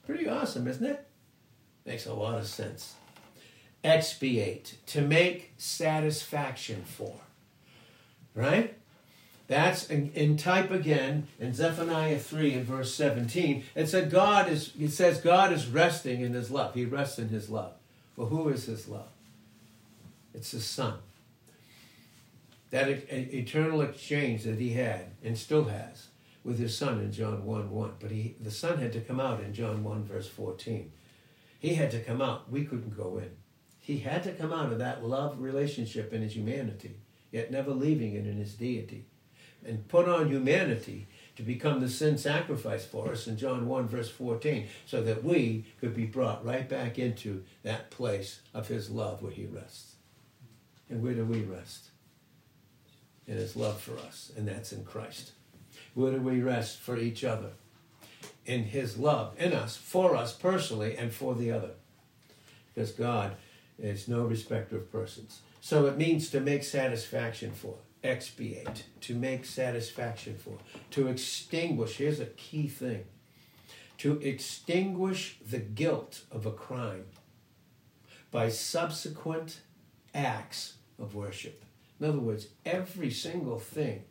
Pretty 0.05 0.29
awesome, 0.29 0.67
isn't 0.67 0.85
it? 0.85 1.07
Makes 1.87 2.07
a 2.07 2.15
lot 2.15 2.39
of 2.39 2.47
sense. 2.47 2.95
Expiate, 3.85 4.79
to 4.87 5.01
make 5.01 5.53
satisfaction 5.57 6.83
for. 6.85 7.15
Right? 8.35 8.75
That's 9.47 9.89
in, 9.89 10.11
in, 10.13 10.37
type 10.37 10.73
again 10.73 11.29
in 11.39 11.55
Zephaniah 11.55 12.19
3 12.19 12.55
and 12.55 12.65
verse 12.65 12.93
17. 12.95 13.65
It 13.77 13.89
said 13.89 14.11
God 14.11 14.49
is 14.49 14.73
it 14.79 14.91
says 14.91 15.21
God 15.21 15.53
is 15.53 15.69
resting 15.69 16.21
in 16.21 16.33
his 16.33 16.51
love. 16.51 16.75
He 16.75 16.85
rests 16.85 17.19
in 17.21 17.29
his 17.29 17.49
love. 17.49 17.73
Well, 18.17 18.27
who 18.27 18.49
is 18.49 18.65
his 18.65 18.89
love? 18.89 19.09
It's 20.35 20.51
his 20.51 20.65
son. 20.65 20.95
That 22.71 22.89
eternal 22.89 23.83
exchange 23.83 24.43
that 24.43 24.59
he 24.59 24.73
had 24.73 25.13
and 25.23 25.39
still 25.39 25.67
has 25.67 26.09
with 26.43 26.59
his 26.59 26.77
son 26.77 26.99
in 26.99 27.13
John 27.13 27.45
1 27.45 27.71
1. 27.71 27.93
But 28.01 28.11
he 28.11 28.35
the 28.41 28.51
son 28.51 28.79
had 28.79 28.93
to 28.95 29.01
come 29.01 29.21
out 29.21 29.41
in 29.41 29.55
John 29.55 29.85
1 29.85 30.05
verse 30.05 30.29
14. 30.29 30.91
He 31.67 31.75
had 31.75 31.91
to 31.91 31.99
come 31.99 32.23
out. 32.23 32.49
We 32.49 32.65
couldn't 32.65 32.97
go 32.97 33.19
in. 33.19 33.33
He 33.81 33.99
had 33.99 34.23
to 34.23 34.31
come 34.31 34.53
out 34.53 34.71
of 34.71 34.79
that 34.79 35.05
love 35.05 35.41
relationship 35.41 36.13
in 36.13 36.23
his 36.23 36.37
humanity, 36.37 37.01
yet 37.33 37.51
never 37.51 37.73
leaving 37.73 38.15
it 38.15 38.25
in 38.25 38.37
his 38.37 38.55
deity, 38.55 39.07
and 39.67 39.89
put 39.89 40.09
on 40.09 40.31
humanity 40.31 41.09
to 41.35 41.43
become 41.43 41.81
the 41.81 41.89
sin 41.89 42.19
sacrifice 42.19 42.85
for 42.85 43.11
us 43.11 43.27
in 43.27 43.37
John 43.37 43.67
1, 43.67 43.89
verse 43.89 44.09
14, 44.09 44.69
so 44.87 45.03
that 45.03 45.25
we 45.25 45.65
could 45.81 45.93
be 45.93 46.07
brought 46.07 46.45
right 46.45 46.69
back 46.69 47.01
into 47.01 47.43
that 47.65 47.91
place 47.91 48.43
of 48.55 48.69
his 48.69 48.89
love 48.89 49.21
where 49.21 49.33
he 49.33 49.47
rests. 49.47 49.97
And 50.89 51.03
where 51.03 51.15
do 51.15 51.25
we 51.25 51.43
rest? 51.43 51.91
In 53.27 53.39
his 53.39 53.57
love 53.57 53.81
for 53.81 53.99
us, 53.99 54.31
and 54.37 54.47
that's 54.47 54.71
in 54.71 54.85
Christ. 54.85 55.33
Where 55.95 56.13
do 56.13 56.21
we 56.21 56.43
rest 56.43 56.79
for 56.79 56.97
each 56.97 57.25
other? 57.25 57.55
In 58.47 58.65
his 58.65 58.97
love 58.97 59.35
in 59.39 59.53
us, 59.53 59.77
for 59.77 60.17
us 60.17 60.33
personally, 60.33 60.97
and 60.97 61.13
for 61.13 61.35
the 61.35 61.51
other. 61.51 61.71
Because 62.75 62.93
God 62.93 63.37
is 63.79 64.09
no 64.09 64.25
respecter 64.25 64.77
of 64.77 64.91
persons. 64.91 65.41
So 65.61 65.87
it 65.87 65.99
means 65.99 66.31
to 66.31 66.41
make 66.41 66.65
satisfaction 66.65 67.53
for, 67.53 67.75
expiate, 68.05 68.85
to 69.03 69.15
make 69.15 69.45
satisfaction 69.45 70.37
for, 70.37 70.59
to 70.93 71.09
extinguish. 71.09 71.97
Here's 71.97 72.21
a 72.21 72.27
key 72.27 72.69
thing 72.69 73.05
to 73.99 74.21
extinguish 74.21 75.39
the 75.49 75.59
guilt 75.59 76.23
of 76.31 76.45
a 76.47 76.53
crime 76.53 77.05
by 78.31 78.49
subsequent 78.49 79.61
acts 80.15 80.75
of 80.99 81.15
worship. 81.15 81.65
In 81.99 82.07
other 82.07 82.19
words, 82.19 82.49
every 82.65 83.11
single 83.11 83.59
thing 83.59 84.05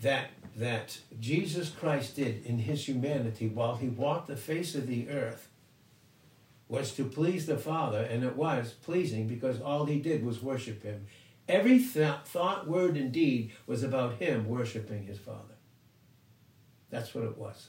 that, 0.00 0.30
that 0.56 0.98
Jesus 1.18 1.70
Christ 1.70 2.16
did 2.16 2.44
in 2.44 2.58
his 2.58 2.86
humanity 2.86 3.48
while 3.48 3.76
he 3.76 3.88
walked 3.88 4.28
the 4.28 4.36
face 4.36 4.74
of 4.74 4.86
the 4.86 5.08
earth 5.08 5.48
was 6.68 6.92
to 6.92 7.04
please 7.04 7.46
the 7.46 7.56
Father, 7.56 8.02
and 8.02 8.22
it 8.22 8.36
was 8.36 8.74
pleasing 8.82 9.26
because 9.26 9.60
all 9.60 9.86
he 9.86 9.98
did 9.98 10.24
was 10.24 10.42
worship 10.42 10.82
him. 10.82 11.06
Every 11.48 11.78
th- 11.78 12.16
thought, 12.26 12.68
word, 12.68 12.96
and 12.96 13.10
deed 13.10 13.52
was 13.66 13.82
about 13.82 14.16
him 14.16 14.46
worshiping 14.46 15.06
his 15.06 15.18
Father. 15.18 15.54
That's 16.90 17.14
what 17.14 17.24
it 17.24 17.38
was. 17.38 17.68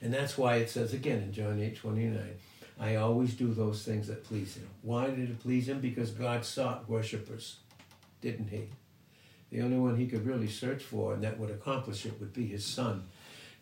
And 0.00 0.12
that's 0.12 0.38
why 0.38 0.56
it 0.56 0.70
says 0.70 0.94
again 0.94 1.22
in 1.22 1.32
John 1.32 1.60
8 1.60 1.76
29, 1.76 2.20
I 2.80 2.96
always 2.96 3.34
do 3.34 3.52
those 3.52 3.84
things 3.84 4.08
that 4.08 4.24
please 4.24 4.56
him. 4.56 4.68
Why 4.80 5.10
did 5.10 5.30
it 5.30 5.40
please 5.40 5.68
him? 5.68 5.80
Because 5.80 6.10
God 6.10 6.44
sought 6.44 6.88
worshippers, 6.88 7.58
didn't 8.20 8.48
he? 8.48 8.68
The 9.52 9.60
only 9.60 9.76
one 9.76 9.96
he 9.96 10.06
could 10.06 10.26
really 10.26 10.48
search 10.48 10.82
for 10.82 11.12
and 11.12 11.22
that 11.22 11.38
would 11.38 11.50
accomplish 11.50 12.06
it 12.06 12.18
would 12.18 12.32
be 12.32 12.46
his 12.46 12.64
son. 12.64 13.04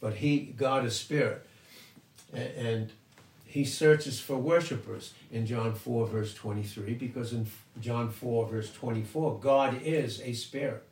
But 0.00 0.14
he, 0.14 0.38
God 0.38 0.84
is 0.84 0.94
spirit. 0.94 1.44
And 2.32 2.92
he 3.44 3.64
searches 3.64 4.20
for 4.20 4.36
worshippers 4.36 5.12
in 5.32 5.46
John 5.46 5.74
4, 5.74 6.06
verse 6.06 6.32
23, 6.32 6.94
because 6.94 7.32
in 7.32 7.48
John 7.80 8.10
4, 8.10 8.46
verse 8.46 8.72
24, 8.72 9.40
God 9.40 9.82
is 9.82 10.20
a 10.20 10.32
spirit. 10.32 10.84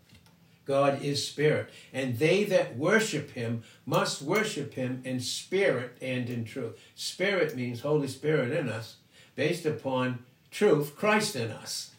God 0.65 1.01
is 1.01 1.27
spirit. 1.27 1.71
And 1.93 2.19
they 2.19 2.43
that 2.45 2.77
worship 2.77 3.31
him 3.31 3.63
must 3.87 4.21
worship 4.21 4.75
him 4.75 5.01
in 5.05 5.21
spirit 5.21 5.97
and 6.03 6.29
in 6.29 6.45
truth. 6.45 6.77
Spirit 6.97 7.55
means 7.55 7.81
Holy 7.81 8.09
Spirit 8.09 8.51
in 8.51 8.69
us, 8.69 8.97
based 9.37 9.65
upon 9.65 10.25
truth, 10.51 10.97
Christ 10.97 11.37
in 11.37 11.53
us. 11.53 11.93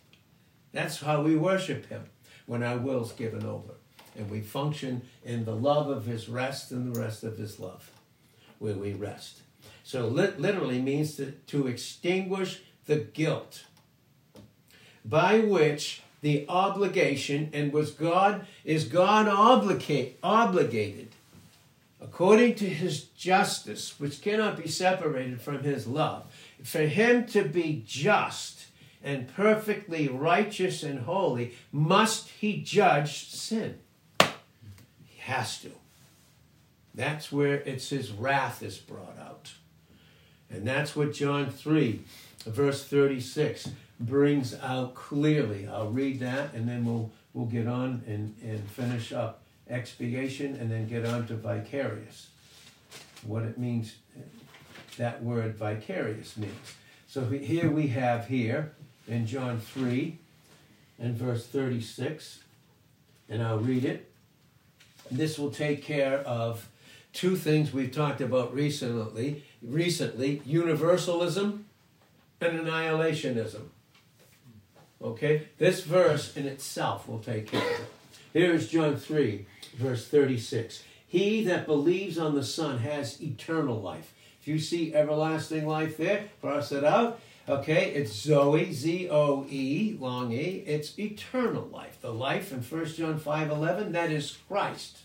That's 0.73 0.99
how 0.99 1.21
we 1.21 1.37
worship 1.37 1.87
him 1.87 2.03
when 2.49 2.63
our 2.63 2.79
will's 2.79 3.11
given 3.11 3.45
over. 3.45 3.75
And 4.17 4.27
we 4.27 4.41
function 4.41 5.03
in 5.23 5.45
the 5.45 5.55
love 5.55 5.87
of 5.87 6.07
his 6.07 6.27
rest 6.27 6.71
and 6.71 6.91
the 6.91 6.99
rest 6.99 7.23
of 7.23 7.37
his 7.37 7.59
love, 7.59 7.91
where 8.57 8.73
we 8.73 8.93
rest. 8.93 9.43
So 9.83 10.07
lit- 10.07 10.41
literally 10.41 10.81
means 10.81 11.15
to, 11.17 11.31
to 11.31 11.67
extinguish 11.67 12.63
the 12.87 12.95
guilt 12.95 13.65
by 15.05 15.41
which 15.41 16.01
the 16.21 16.47
obligation 16.49 17.51
and 17.53 17.71
was 17.71 17.91
God 17.91 18.47
is 18.65 18.85
God 18.85 19.27
obligate, 19.27 20.17
obligated 20.23 21.09
according 22.01 22.55
to 22.55 22.65
his 22.67 23.03
justice 23.03 23.99
which 23.99 24.23
cannot 24.23 24.57
be 24.57 24.67
separated 24.67 25.39
from 25.39 25.63
his 25.63 25.85
love 25.85 26.25
for 26.63 26.81
him 26.81 27.27
to 27.27 27.43
be 27.43 27.83
just 27.85 28.58
and 29.03 29.33
perfectly 29.33 30.07
righteous 30.07 30.83
and 30.83 31.01
holy 31.01 31.53
must 31.71 32.29
he 32.29 32.61
judge 32.61 33.27
sin 33.29 33.79
he 34.19 35.19
has 35.19 35.59
to 35.61 35.71
that's 36.93 37.31
where 37.31 37.55
it's 37.61 37.89
his 37.89 38.11
wrath 38.11 38.61
is 38.61 38.77
brought 38.77 39.17
out 39.19 39.53
and 40.51 40.67
that's 40.67 40.95
what 40.95 41.13
John 41.13 41.49
3 41.49 42.01
verse 42.45 42.83
36 42.83 43.69
brings 43.99 44.55
out 44.61 44.95
clearly. 44.95 45.67
I'll 45.67 45.91
read 45.91 46.19
that 46.21 46.53
and 46.53 46.67
then 46.67 46.85
we'll 46.85 47.11
we'll 47.33 47.45
get 47.45 47.67
on 47.67 48.01
and, 48.07 48.35
and 48.43 48.63
finish 48.71 49.11
up 49.11 49.43
expiation 49.69 50.55
and 50.55 50.71
then 50.71 50.87
get 50.87 51.05
on 51.05 51.27
to 51.27 51.35
vicarious. 51.35 52.29
What 53.23 53.43
it 53.43 53.57
means, 53.57 53.95
that 54.97 55.21
word 55.21 55.55
vicarious 55.55 56.37
means. 56.37 56.75
So 57.07 57.25
here 57.25 57.69
we 57.69 57.87
have 57.87 58.27
here 58.27 58.73
in 59.09 59.25
John 59.25 59.59
3 59.59 60.17
and 60.99 61.15
verse 61.15 61.45
36, 61.47 62.43
and 63.27 63.41
I'll 63.41 63.59
read 63.59 63.83
it. 63.83 64.11
This 65.11 65.39
will 65.39 65.51
take 65.51 65.83
care 65.83 66.19
of 66.19 66.69
two 67.13 67.35
things 67.35 67.73
we've 67.73 67.91
talked 67.91 68.21
about 68.21 68.53
recently, 68.53 69.43
recently 69.61 70.41
universalism 70.45 71.65
and 72.39 72.59
annihilationism. 72.59 73.63
Okay? 75.01 75.47
This 75.57 75.83
verse 75.83 76.35
in 76.37 76.45
itself 76.45 77.07
will 77.07 77.19
take 77.19 77.51
care 77.51 77.61
of 77.61 77.79
it. 77.81 77.91
Here 78.33 78.53
is 78.53 78.69
John 78.69 78.95
3, 78.95 79.45
verse 79.75 80.07
36. 80.07 80.83
He 81.07 81.43
that 81.45 81.65
believes 81.65 82.19
on 82.19 82.35
the 82.35 82.43
Son 82.43 82.79
has 82.79 83.21
eternal 83.21 83.81
life. 83.81 84.13
If 84.39 84.47
you 84.47 84.59
see 84.59 84.93
everlasting 84.93 85.65
life 85.65 85.97
there, 85.97 86.25
cross 86.39 86.71
it 86.71 86.83
out. 86.83 87.19
Okay, 87.49 87.93
it's 87.95 88.13
Zoe, 88.13 88.71
Z 88.71 89.09
O 89.09 89.43
E, 89.49 89.97
long 89.99 90.31
E. 90.31 90.63
It's 90.67 90.99
eternal 90.99 91.63
life. 91.63 91.99
The 91.99 92.13
life 92.13 92.51
in 92.51 92.61
1 92.61 92.85
John 92.93 93.17
5 93.17 93.49
11, 93.49 93.91
that 93.93 94.11
is 94.11 94.37
Christ, 94.47 94.99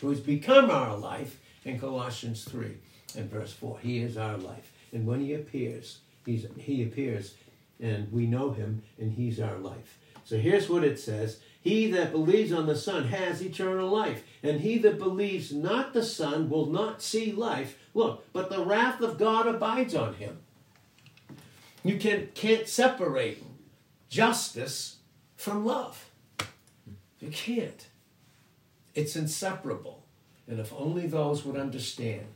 who 0.00 0.10
has 0.10 0.18
become 0.18 0.68
our 0.68 0.96
life 0.96 1.38
in 1.64 1.78
Colossians 1.78 2.42
3 2.42 2.76
and 3.16 3.30
verse 3.30 3.52
4. 3.52 3.78
He 3.82 4.00
is 4.00 4.16
our 4.16 4.36
life. 4.36 4.72
And 4.92 5.06
when 5.06 5.20
he 5.20 5.32
appears, 5.32 5.98
he's, 6.26 6.44
he 6.56 6.82
appears 6.82 7.34
and 7.78 8.10
we 8.10 8.26
know 8.26 8.50
him, 8.50 8.82
and 8.98 9.12
he's 9.12 9.38
our 9.38 9.58
life. 9.58 10.00
So 10.24 10.38
here's 10.38 10.68
what 10.68 10.82
it 10.82 10.98
says 10.98 11.38
He 11.60 11.88
that 11.92 12.10
believes 12.10 12.50
on 12.50 12.66
the 12.66 12.74
Son 12.74 13.04
has 13.04 13.40
eternal 13.40 13.88
life, 13.88 14.24
and 14.42 14.60
he 14.60 14.78
that 14.78 14.98
believes 14.98 15.52
not 15.52 15.92
the 15.92 16.02
Son 16.02 16.50
will 16.50 16.66
not 16.66 17.00
see 17.00 17.30
life. 17.30 17.78
Look, 17.94 18.24
but 18.32 18.50
the 18.50 18.64
wrath 18.64 19.00
of 19.02 19.18
God 19.18 19.46
abides 19.46 19.94
on 19.94 20.14
him. 20.14 20.40
You 21.82 21.98
can, 21.98 22.28
can't 22.34 22.68
separate 22.68 23.42
justice 24.08 24.96
from 25.36 25.64
love. 25.64 26.10
You 27.20 27.30
can't. 27.30 27.86
It's 28.94 29.16
inseparable. 29.16 30.04
And 30.48 30.58
if 30.58 30.72
only 30.72 31.06
those 31.06 31.44
would 31.44 31.56
understand, 31.56 32.26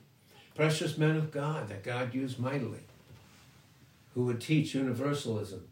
precious 0.55 0.97
men 0.97 1.17
of 1.17 1.31
God 1.31 1.69
that 1.69 1.83
God 1.83 2.15
used 2.15 2.39
mightily, 2.39 2.85
who 4.15 4.25
would 4.25 4.41
teach 4.41 4.75
universalism 4.75 5.67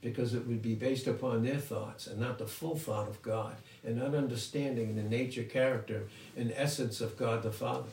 because 0.00 0.34
it 0.34 0.46
would 0.46 0.62
be 0.62 0.74
based 0.74 1.06
upon 1.06 1.44
their 1.44 1.58
thoughts 1.58 2.06
and 2.06 2.18
not 2.18 2.38
the 2.38 2.46
full 2.46 2.76
thought 2.76 3.08
of 3.08 3.22
God 3.22 3.54
and 3.84 3.96
not 3.96 4.14
understanding 4.14 4.96
the 4.96 5.02
nature, 5.02 5.44
character, 5.44 6.04
and 6.36 6.52
essence 6.56 7.00
of 7.00 7.16
God 7.16 7.42
the 7.42 7.52
Father 7.52 7.90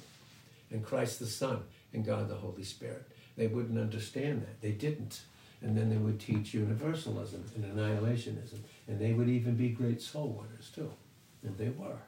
and 0.72 0.84
Christ 0.84 1.20
the 1.20 1.28
Son 1.28 1.64
and 1.94 2.06
God 2.06 2.30
the 2.30 2.36
Holy 2.36 2.64
Spirit. 2.64 3.06
They 3.40 3.48
wouldn't 3.48 3.80
understand 3.80 4.42
that. 4.42 4.60
They 4.60 4.74
didn't. 4.74 5.22
And 5.62 5.78
then 5.78 5.90
they 5.90 5.96
would 5.96 6.20
teach 6.20 6.54
universalism 6.54 7.46
and 7.56 7.64
annihilationism. 7.64 8.60
And 8.86 9.00
they 9.00 9.14
would 9.14 9.30
even 9.30 9.56
be 9.56 9.70
great 9.70 10.02
soul 10.02 10.38
winners 10.42 10.70
too. 10.76 10.92
And 11.42 11.58
they 11.58 11.70
were. 11.70 12.00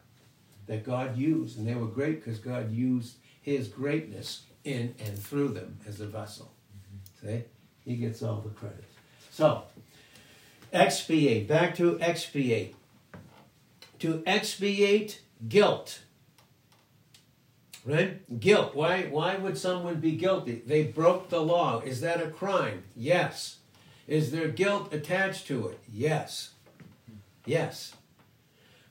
That 0.67 0.83
God 0.83 1.17
used. 1.17 1.57
And 1.57 1.65
they 1.65 1.75
were 1.75 1.87
great 1.87 2.21
because 2.21 2.37
God 2.37 2.69
used 2.69 3.15
his 3.41 3.69
greatness 3.69 4.43
in 4.65 4.93
and 4.99 5.17
through 5.17 5.49
them 5.49 5.79
as 5.87 6.01
a 6.01 6.05
vessel. 6.05 6.51
Mm-hmm. 7.23 7.27
See? 7.27 7.43
He 7.85 7.95
gets 7.95 8.21
all 8.21 8.41
the 8.41 8.49
credit. 8.49 8.83
So, 9.29 9.63
expiate. 10.73 11.47
Back 11.47 11.75
to 11.75 11.97
expiate. 12.01 12.75
To 13.99 14.21
expiate 14.25 15.21
guilt. 15.47 16.01
Right? 17.83 18.39
Guilt. 18.39 18.75
Why, 18.75 19.03
why 19.03 19.37
would 19.37 19.57
someone 19.57 19.99
be 19.99 20.11
guilty? 20.11 20.61
They 20.65 20.83
broke 20.83 21.29
the 21.29 21.41
law. 21.41 21.81
Is 21.81 22.01
that 22.01 22.21
a 22.21 22.29
crime? 22.29 22.83
Yes. 22.95 23.57
Is 24.07 24.31
there 24.31 24.49
guilt 24.49 24.93
attached 24.93 25.47
to 25.47 25.67
it? 25.69 25.79
Yes. 25.91 26.51
Yes. 27.45 27.95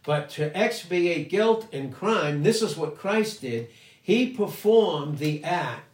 But 0.03 0.31
to 0.31 0.57
expiate 0.57 1.29
guilt 1.29 1.69
and 1.73 1.95
crime, 1.95 2.43
this 2.43 2.63
is 2.63 2.77
what 2.77 2.99
Christ 2.99 3.43
did. 3.43 3.69
He 4.03 4.31
performed 4.31 5.19
the 5.19 5.45
act 5.45 5.87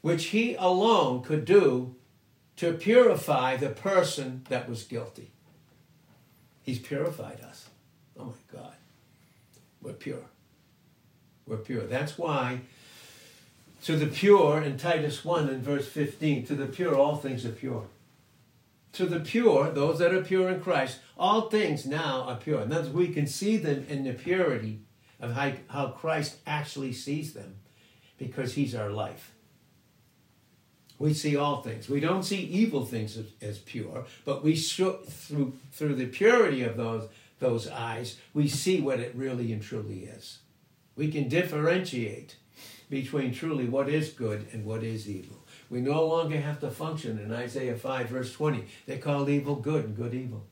which 0.00 0.26
he 0.26 0.54
alone 0.56 1.22
could 1.22 1.44
do 1.44 1.94
to 2.56 2.72
purify 2.72 3.56
the 3.56 3.70
person 3.70 4.44
that 4.48 4.68
was 4.68 4.82
guilty. 4.82 5.30
He's 6.62 6.78
purified 6.78 7.40
us. 7.40 7.68
Oh 8.18 8.26
my 8.26 8.58
God. 8.58 8.74
We're 9.80 9.92
pure. 9.92 10.24
We're 11.46 11.58
pure. 11.58 11.86
That's 11.86 12.16
why 12.16 12.60
to 13.84 13.96
the 13.96 14.06
pure 14.06 14.62
in 14.62 14.78
Titus 14.78 15.24
1 15.24 15.48
and 15.50 15.62
verse 15.62 15.86
15, 15.86 16.46
to 16.46 16.54
the 16.54 16.66
pure 16.66 16.96
all 16.96 17.16
things 17.16 17.44
are 17.44 17.52
pure. 17.52 17.84
To 18.94 19.04
the 19.04 19.20
pure, 19.20 19.70
those 19.70 19.98
that 19.98 20.14
are 20.14 20.22
pure 20.22 20.48
in 20.48 20.60
Christ, 20.60 21.00
all 21.18 21.50
things 21.50 21.84
now 21.84 22.22
are 22.22 22.36
pure. 22.36 22.60
And 22.60 22.72
that's 22.72 22.88
we 22.88 23.08
can 23.08 23.26
see 23.26 23.58
them 23.58 23.84
in 23.90 24.04
the 24.04 24.14
purity 24.14 24.80
of 25.20 25.32
how, 25.32 25.52
how 25.68 25.88
Christ 25.88 26.36
actually 26.46 26.94
sees 26.94 27.34
them 27.34 27.56
because 28.16 28.54
he's 28.54 28.74
our 28.74 28.88
life. 28.88 29.32
We 30.98 31.12
see 31.12 31.36
all 31.36 31.60
things. 31.60 31.88
We 31.88 32.00
don't 32.00 32.22
see 32.22 32.40
evil 32.40 32.86
things 32.86 33.18
as, 33.18 33.26
as 33.42 33.58
pure, 33.58 34.06
but 34.24 34.42
we 34.42 34.56
through 34.56 35.54
through 35.72 35.96
the 35.96 36.06
purity 36.06 36.62
of 36.62 36.76
those 36.76 37.08
those 37.40 37.68
eyes, 37.68 38.16
we 38.32 38.48
see 38.48 38.80
what 38.80 39.00
it 39.00 39.12
really 39.14 39.52
and 39.52 39.60
truly 39.60 40.04
is. 40.04 40.38
We 40.96 41.10
can 41.10 41.28
differentiate 41.28 42.36
between 42.88 43.32
truly 43.32 43.66
what 43.66 43.88
is 43.88 44.10
good 44.10 44.46
and 44.52 44.64
what 44.64 44.82
is 44.82 45.08
evil. 45.08 45.36
We 45.70 45.80
no 45.80 46.06
longer 46.06 46.40
have 46.40 46.60
to 46.60 46.70
function 46.70 47.18
in 47.18 47.32
Isaiah 47.32 47.76
5, 47.76 48.08
verse 48.08 48.32
20. 48.32 48.64
They 48.86 48.98
call 48.98 49.28
evil 49.28 49.56
good 49.56 49.84
and 49.84 49.96
good 49.96 50.14
evil. 50.14 50.44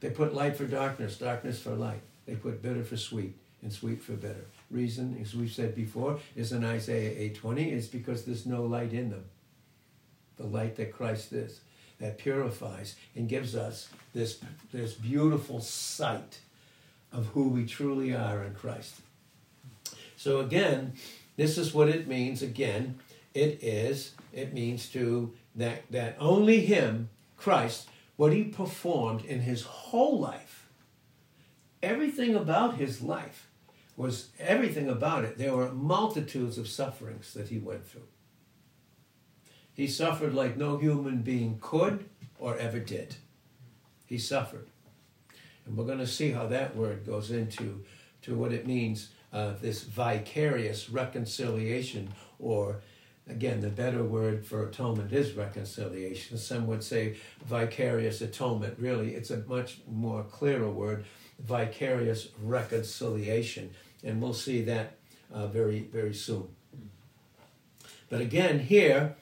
They 0.00 0.10
put 0.10 0.34
light 0.34 0.56
for 0.56 0.66
darkness, 0.66 1.18
darkness 1.18 1.60
for 1.60 1.74
light. 1.74 2.02
They 2.26 2.36
put 2.36 2.62
bitter 2.62 2.84
for 2.84 2.96
sweet 2.96 3.36
and 3.62 3.72
sweet 3.72 4.02
for 4.02 4.12
bitter. 4.12 4.46
Reason, 4.70 5.18
as 5.20 5.34
we've 5.34 5.52
said 5.52 5.74
before, 5.74 6.18
is 6.36 6.52
in 6.52 6.64
Isaiah 6.64 7.30
8:20, 7.32 7.72
is 7.72 7.88
because 7.88 8.24
there's 8.24 8.46
no 8.46 8.64
light 8.64 8.92
in 8.92 9.10
them. 9.10 9.24
The 10.36 10.46
light 10.46 10.76
that 10.76 10.92
Christ 10.92 11.32
is, 11.32 11.60
that 11.98 12.18
purifies 12.18 12.96
and 13.14 13.28
gives 13.28 13.54
us 13.54 13.88
this, 14.12 14.40
this 14.72 14.94
beautiful 14.94 15.60
sight 15.60 16.40
of 17.14 17.26
who 17.28 17.48
we 17.48 17.64
truly 17.64 18.14
are 18.14 18.42
in 18.42 18.54
Christ. 18.54 18.96
So 20.16 20.40
again, 20.40 20.94
this 21.36 21.56
is 21.56 21.72
what 21.72 21.88
it 21.88 22.08
means. 22.08 22.42
Again, 22.42 22.98
it 23.32 23.62
is, 23.62 24.12
it 24.32 24.52
means 24.52 24.88
to 24.90 25.32
that 25.54 25.90
that 25.90 26.16
only 26.18 26.66
Him, 26.66 27.08
Christ, 27.36 27.88
what 28.16 28.32
He 28.32 28.44
performed 28.44 29.24
in 29.24 29.40
His 29.40 29.62
whole 29.62 30.18
life, 30.18 30.68
everything 31.82 32.34
about 32.34 32.76
His 32.76 33.00
life 33.00 33.48
was 33.96 34.28
everything 34.38 34.88
about 34.88 35.24
it. 35.24 35.38
There 35.38 35.56
were 35.56 35.72
multitudes 35.72 36.58
of 36.58 36.68
sufferings 36.68 37.32
that 37.34 37.48
He 37.48 37.58
went 37.58 37.86
through. 37.86 38.08
He 39.72 39.86
suffered 39.86 40.34
like 40.34 40.56
no 40.56 40.78
human 40.78 41.22
being 41.22 41.58
could 41.60 42.08
or 42.38 42.56
ever 42.56 42.78
did. 42.78 43.16
He 44.06 44.18
suffered. 44.18 44.68
And 45.66 45.76
we're 45.76 45.84
going 45.84 45.98
to 45.98 46.06
see 46.06 46.30
how 46.30 46.46
that 46.48 46.76
word 46.76 47.06
goes 47.06 47.30
into 47.30 47.84
to 48.22 48.34
what 48.34 48.52
it 48.52 48.66
means, 48.66 49.10
uh, 49.32 49.54
this 49.60 49.82
vicarious 49.82 50.88
reconciliation, 50.88 52.12
or 52.38 52.80
again, 53.28 53.60
the 53.60 53.68
better 53.68 54.02
word 54.04 54.46
for 54.46 54.66
atonement 54.66 55.12
is 55.12 55.32
reconciliation. 55.32 56.38
Some 56.38 56.66
would 56.66 56.82
say 56.82 57.16
vicarious 57.44 58.20
atonement. 58.20 58.78
Really, 58.78 59.14
it's 59.14 59.30
a 59.30 59.38
much 59.38 59.78
more 59.90 60.22
clearer 60.24 60.70
word, 60.70 61.04
vicarious 61.38 62.28
reconciliation. 62.42 63.70
And 64.02 64.20
we'll 64.20 64.34
see 64.34 64.62
that 64.62 64.96
uh, 65.32 65.46
very, 65.46 65.80
very 65.80 66.14
soon. 66.14 66.48
But 68.08 68.20
again, 68.20 68.60
here 68.60 69.16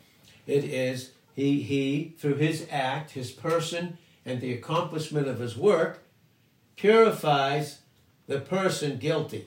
it 0.47 0.65
is 0.65 1.13
he, 1.35 1.63
he, 1.63 2.15
through 2.19 2.35
his 2.35 2.67
act, 2.71 3.13
his 3.13 3.31
person, 3.31 3.99
and 4.25 4.41
the 4.41 4.53
accomplishment 4.53 5.27
of 5.27 5.39
his 5.39 5.57
work, 5.57 6.02
purifies 6.83 7.79
the 8.27 8.41
person 8.41 8.99
guilty. 8.99 9.47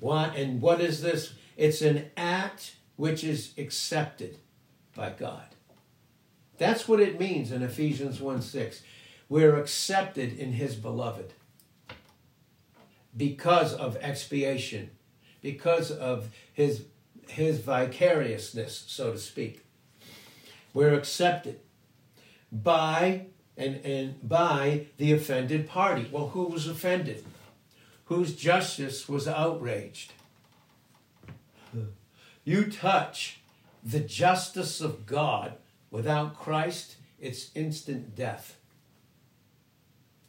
What 0.00 0.34
and 0.34 0.60
what 0.60 0.80
is 0.80 1.00
this? 1.00 1.34
It's 1.56 1.80
an 1.80 2.10
act 2.16 2.74
which 2.96 3.22
is 3.22 3.52
accepted 3.56 4.36
by 4.96 5.10
God. 5.10 5.44
That's 6.58 6.88
what 6.88 6.98
it 6.98 7.20
means 7.20 7.52
in 7.52 7.62
Ephesians 7.62 8.20
1 8.20 8.42
6. 8.42 8.82
We're 9.28 9.56
accepted 9.58 10.36
in 10.36 10.54
his 10.54 10.74
beloved 10.74 11.34
because 13.16 13.72
of 13.72 13.96
expiation, 14.00 14.90
because 15.40 15.92
of 15.92 16.30
his 16.52 16.86
his 17.28 17.60
vicariousness, 17.60 18.86
so 18.88 19.12
to 19.12 19.18
speak. 19.18 19.64
We're 20.74 20.94
accepted 20.94 21.60
by 22.50 23.26
and, 23.60 23.84
and 23.84 24.28
by 24.28 24.86
the 24.96 25.12
offended 25.12 25.68
party. 25.68 26.08
Well, 26.10 26.28
who 26.28 26.44
was 26.44 26.66
offended? 26.66 27.24
Whose 28.06 28.34
justice 28.34 29.08
was 29.08 29.28
outraged? 29.28 30.12
You 32.44 32.64
touch 32.64 33.40
the 33.84 34.00
justice 34.00 34.80
of 34.80 35.06
God 35.06 35.54
without 35.90 36.38
Christ, 36.38 36.96
it's 37.20 37.50
instant 37.54 38.16
death. 38.16 38.56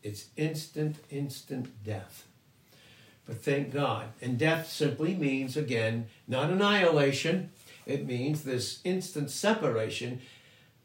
It's 0.03 0.25
instant, 0.35 0.97
instant 1.09 1.83
death. 1.83 2.27
But 3.25 3.43
thank 3.43 3.71
God. 3.71 4.07
And 4.21 4.37
death 4.37 4.69
simply 4.69 5.15
means, 5.15 5.55
again, 5.55 6.07
not 6.27 6.49
annihilation, 6.49 7.51
it 7.85 8.05
means 8.05 8.43
this 8.43 8.79
instant 8.83 9.31
separation 9.31 10.21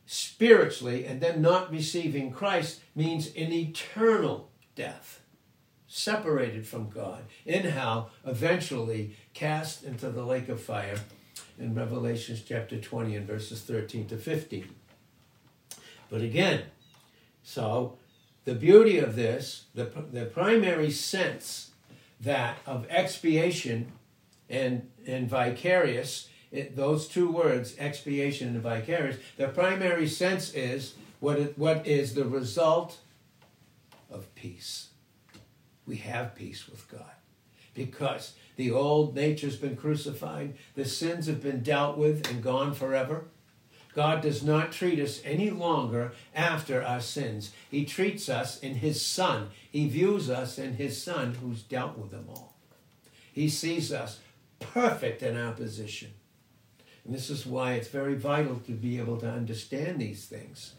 spiritually 0.06 1.04
and 1.04 1.20
then 1.20 1.42
not 1.42 1.70
receiving 1.70 2.30
Christ 2.30 2.80
means 2.94 3.26
an 3.34 3.52
eternal 3.52 4.50
death, 4.74 5.20
separated 5.88 6.66
from 6.66 6.88
God, 6.88 7.24
in 7.44 7.64
hell, 7.64 8.10
eventually 8.24 9.16
cast 9.34 9.82
into 9.82 10.08
the 10.10 10.24
lake 10.24 10.48
of 10.48 10.60
fire 10.60 10.98
in 11.58 11.74
Revelations 11.74 12.42
chapter 12.46 12.80
20 12.80 13.16
and 13.16 13.26
verses 13.26 13.62
13 13.62 14.06
to 14.08 14.16
15. 14.16 14.68
But 16.08 16.22
again, 16.22 16.62
so 17.42 17.98
the 18.44 18.54
beauty 18.54 18.98
of 18.98 19.16
this, 19.16 19.64
the, 19.74 19.90
the 20.12 20.26
primary 20.26 20.90
sense 20.90 21.70
that 22.20 22.58
of 22.66 22.86
expiation 22.88 23.92
and, 24.48 24.88
and 25.06 25.28
vicarious 25.28 26.28
it, 26.52 26.76
those 26.76 27.08
two 27.08 27.30
words, 27.30 27.74
expiation 27.78 28.48
and 28.48 28.62
vicarious, 28.62 29.16
the 29.36 29.48
primary 29.48 30.08
sense 30.08 30.54
is 30.54 30.94
what, 31.20 31.38
it, 31.38 31.58
what 31.58 31.86
is 31.86 32.14
the 32.14 32.24
result 32.24 32.98
of 34.10 34.32
peace. 34.34 34.88
We 35.86 35.96
have 35.96 36.34
peace 36.34 36.68
with 36.68 36.88
God 36.90 37.12
because 37.74 38.34
the 38.56 38.70
old 38.70 39.14
nature's 39.14 39.56
been 39.56 39.76
crucified, 39.76 40.54
the 40.74 40.84
sins 40.84 41.26
have 41.26 41.42
been 41.42 41.62
dealt 41.62 41.98
with 41.98 42.28
and 42.30 42.42
gone 42.42 42.74
forever. 42.74 43.26
God 43.94 44.20
does 44.20 44.42
not 44.42 44.72
treat 44.72 44.98
us 44.98 45.22
any 45.24 45.50
longer 45.50 46.12
after 46.34 46.82
our 46.82 47.00
sins. 47.00 47.52
He 47.70 47.84
treats 47.84 48.28
us 48.28 48.58
in 48.60 48.76
His 48.76 49.00
Son. 49.04 49.48
He 49.70 49.88
views 49.88 50.28
us 50.28 50.58
in 50.58 50.74
His 50.74 51.00
Son 51.02 51.34
who's 51.40 51.62
dealt 51.62 51.96
with 51.96 52.10
them 52.10 52.26
all. 52.28 52.56
He 53.32 53.48
sees 53.48 53.92
us 53.92 54.20
perfect 54.60 55.22
in 55.22 55.36
our 55.36 55.52
position. 55.52 56.10
And 57.06 57.14
this 57.14 57.30
is 57.30 57.46
why 57.46 57.74
it's 57.74 57.88
very 57.88 58.14
vital 58.14 58.56
to 58.66 58.72
be 58.72 58.98
able 58.98 59.16
to 59.18 59.30
understand 59.30 60.00
these 60.00 60.26
things, 60.26 60.74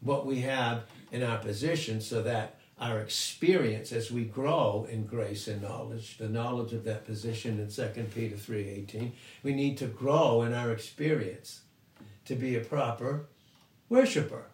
what 0.00 0.26
we 0.26 0.40
have 0.40 0.82
in 1.12 1.22
our 1.22 1.38
position, 1.38 2.00
so 2.00 2.22
that 2.22 2.56
our 2.80 2.98
experience 2.98 3.92
as 3.92 4.10
we 4.10 4.24
grow 4.24 4.84
in 4.90 5.06
grace 5.06 5.46
and 5.46 5.62
knowledge, 5.62 6.18
the 6.18 6.28
knowledge 6.28 6.72
of 6.72 6.82
that 6.84 7.06
position 7.06 7.60
in 7.60 7.70
2 7.70 8.04
Peter 8.12 8.34
3.18, 8.34 9.12
we 9.44 9.54
need 9.54 9.78
to 9.78 9.86
grow 9.86 10.42
in 10.42 10.52
our 10.52 10.72
experience 10.72 11.60
to 12.24 12.34
be 12.34 12.56
a 12.56 12.60
proper 12.60 13.26
worshiper. 13.88 14.46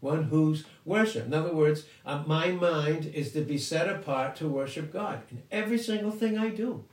One 0.00 0.24
who's 0.24 0.64
worship. 0.84 1.26
In 1.26 1.34
other 1.34 1.54
words, 1.54 1.84
uh, 2.04 2.22
my 2.26 2.52
mind 2.52 3.06
is 3.06 3.32
to 3.32 3.40
be 3.40 3.58
set 3.58 3.88
apart 3.88 4.36
to 4.36 4.46
worship 4.46 4.92
God 4.92 5.22
in 5.30 5.42
every 5.50 5.78
single 5.78 6.12
thing 6.12 6.36
I 6.36 6.50
do. 6.50 6.84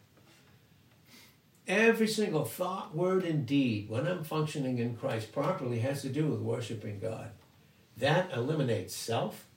Every 1.67 2.07
single 2.07 2.45
thought, 2.45 2.95
word, 2.95 3.23
and 3.23 3.45
deed, 3.45 3.89
when 3.89 4.05
I'm 4.05 4.23
functioning 4.23 4.77
in 4.77 4.95
Christ 4.95 5.31
properly, 5.31 5.79
has 5.79 6.03
to 6.03 6.09
do 6.09 6.27
with 6.27 6.39
worshiping 6.39 6.99
God. 6.99 7.31
That 7.97 8.31
eliminates 8.33 8.95
self. 8.95 9.47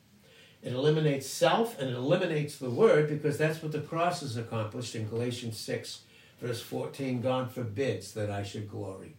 It 0.62 0.72
eliminates 0.72 1.26
self 1.26 1.78
and 1.78 1.90
it 1.90 1.96
eliminates 1.96 2.56
the 2.56 2.70
word 2.70 3.08
because 3.08 3.36
that's 3.36 3.62
what 3.62 3.72
the 3.72 3.80
cross 3.80 4.20
has 4.20 4.36
accomplished 4.36 4.94
in 4.94 5.08
Galatians 5.08 5.58
6, 5.58 6.00
verse 6.40 6.62
14. 6.62 7.20
God 7.20 7.52
forbids 7.52 8.12
that 8.12 8.30
I 8.30 8.42
should 8.42 8.70
glory, 8.70 9.16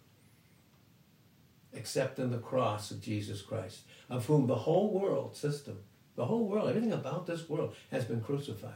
except 1.72 2.18
in 2.18 2.32
the 2.32 2.40
cross 2.40 2.92
of 2.92 3.02
Jesus 3.02 3.42
Christ, 3.42 3.82
of 4.10 4.26
whom 4.26 4.48
the 4.48 4.56
whole 4.56 4.92
world 4.92 5.36
system, 5.36 5.78
the 6.16 6.26
whole 6.26 6.48
world, 6.48 6.68
everything 6.68 6.92
about 6.92 7.28
this 7.28 7.48
world 7.48 7.76
has 7.92 8.04
been 8.04 8.20
crucified. 8.20 8.74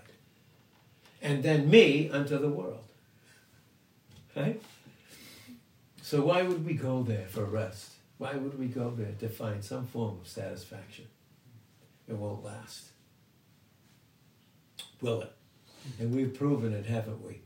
And 1.22 1.42
then 1.42 1.70
me 1.70 2.10
unto 2.10 2.38
the 2.38 2.50
world. 2.50 2.86
Right? 4.36 4.62
So 6.02 6.26
why 6.26 6.42
would 6.42 6.66
we 6.66 6.74
go 6.74 7.04
there 7.04 7.28
for 7.28 7.46
rest? 7.46 7.92
Why 8.18 8.36
would 8.36 8.58
we 8.58 8.68
go 8.68 8.92
there 8.92 9.14
to 9.20 9.30
find 9.30 9.64
some 9.64 9.88
form 9.88 10.20
of 10.22 10.28
satisfaction? 10.28 11.06
It 12.08 12.16
won't 12.16 12.44
last. 12.44 12.90
Will 15.02 15.22
it? 15.22 15.34
And 16.00 16.16
we've 16.16 16.34
proven 16.34 16.74
it, 16.74 16.86
haven't 16.86 17.26
we? 17.26 17.42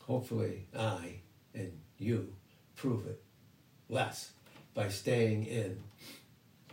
Hopefully, 0.00 0.66
I 0.76 1.20
and 1.54 1.72
you 1.98 2.34
prove 2.76 3.06
it 3.06 3.22
less 3.88 4.32
by 4.74 4.88
staying 4.88 5.46
in 5.46 5.82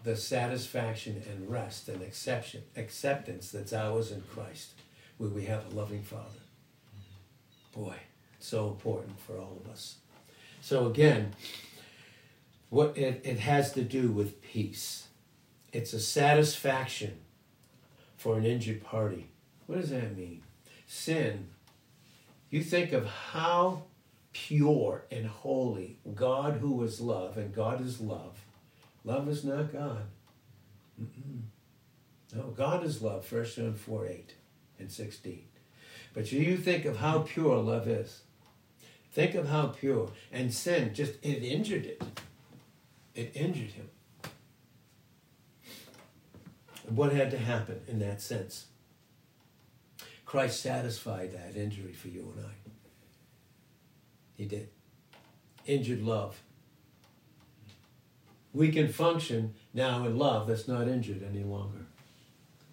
the 0.04 0.16
satisfaction 0.18 1.24
and 1.30 1.50
rest 1.50 1.88
and 1.88 2.02
acceptance, 2.02 2.66
acceptance 2.76 3.52
that's 3.52 3.74
ours 3.74 4.12
in 4.12 4.22
Christ, 4.22 4.74
where 5.18 5.30
we 5.30 5.46
have 5.46 5.66
a 5.72 5.76
loving 5.76 6.04
Father. 6.04 6.43
Boy, 7.74 7.96
so 8.40 8.68
important 8.68 9.20
for 9.20 9.38
all 9.38 9.58
of 9.64 9.72
us. 9.72 9.96
So 10.62 10.88
again, 10.88 11.34
what 12.70 12.98
it, 12.98 13.22
it 13.24 13.40
has 13.40 13.72
to 13.74 13.82
do 13.82 14.10
with 14.10 14.42
peace. 14.42 15.08
It's 15.72 15.94
a 15.94 16.00
satisfaction 16.00 17.20
for 18.16 18.38
an 18.38 18.46
injured 18.46 18.84
party. 18.84 19.30
What 19.66 19.82
does 19.82 19.90
that 19.90 20.16
mean? 20.16 20.44
Sin. 20.86 21.50
You 22.50 22.64
think 22.64 22.94
of 22.94 23.08
how 23.08 23.84
pure 24.34 25.06
and 25.12 25.26
holy 25.26 25.98
God, 26.14 26.58
who 26.58 26.84
is 26.84 27.02
love, 27.02 27.38
and 27.38 27.54
God 27.54 27.82
is 27.82 28.00
love. 28.00 28.46
Love 29.04 29.28
is 29.28 29.44
not 29.44 29.74
God. 29.74 30.04
Mm-mm. 31.02 31.42
No, 32.36 32.44
God 32.56 32.84
is 32.84 33.02
love, 33.02 33.32
1 33.32 33.46
John 33.46 33.74
4 33.74 34.08
8 34.08 34.34
and 34.80 34.92
16. 34.92 35.44
But 36.14 36.32
you 36.32 36.58
think 36.58 36.86
of 36.86 36.98
how 36.98 37.20
pure 37.20 37.58
love 37.58 37.88
is. 37.88 38.22
Think 39.12 39.36
of 39.36 39.48
how 39.48 39.68
pure. 39.68 40.10
And 40.32 40.54
sin 40.54 40.94
just, 40.94 41.14
it 41.22 41.44
injured 41.44 41.86
it. 41.86 42.02
It 43.16 43.32
injured 43.36 43.72
him. 43.72 43.90
What 46.90 47.14
had 47.14 47.32
to 47.32 47.38
happen 47.38 47.82
in 47.88 48.00
that 48.00 48.22
sense? 48.22 48.68
Christ 50.26 50.62
satisfied 50.62 51.32
that 51.34 51.60
injury 51.60 51.94
for 51.94 52.08
you 52.08 52.34
and 52.36 52.46
I. 52.46 52.52
He 54.36 54.46
did. 54.46 54.70
Injured 55.66 56.02
love. 56.02 56.42
We 58.52 58.72
can 58.72 58.92
function 58.92 59.54
now 59.74 60.06
in 60.06 60.18
love 60.18 60.48
that's 60.48 60.68
not 60.68 60.88
injured 60.88 61.24
any 61.24 61.44
longer. 61.44 61.86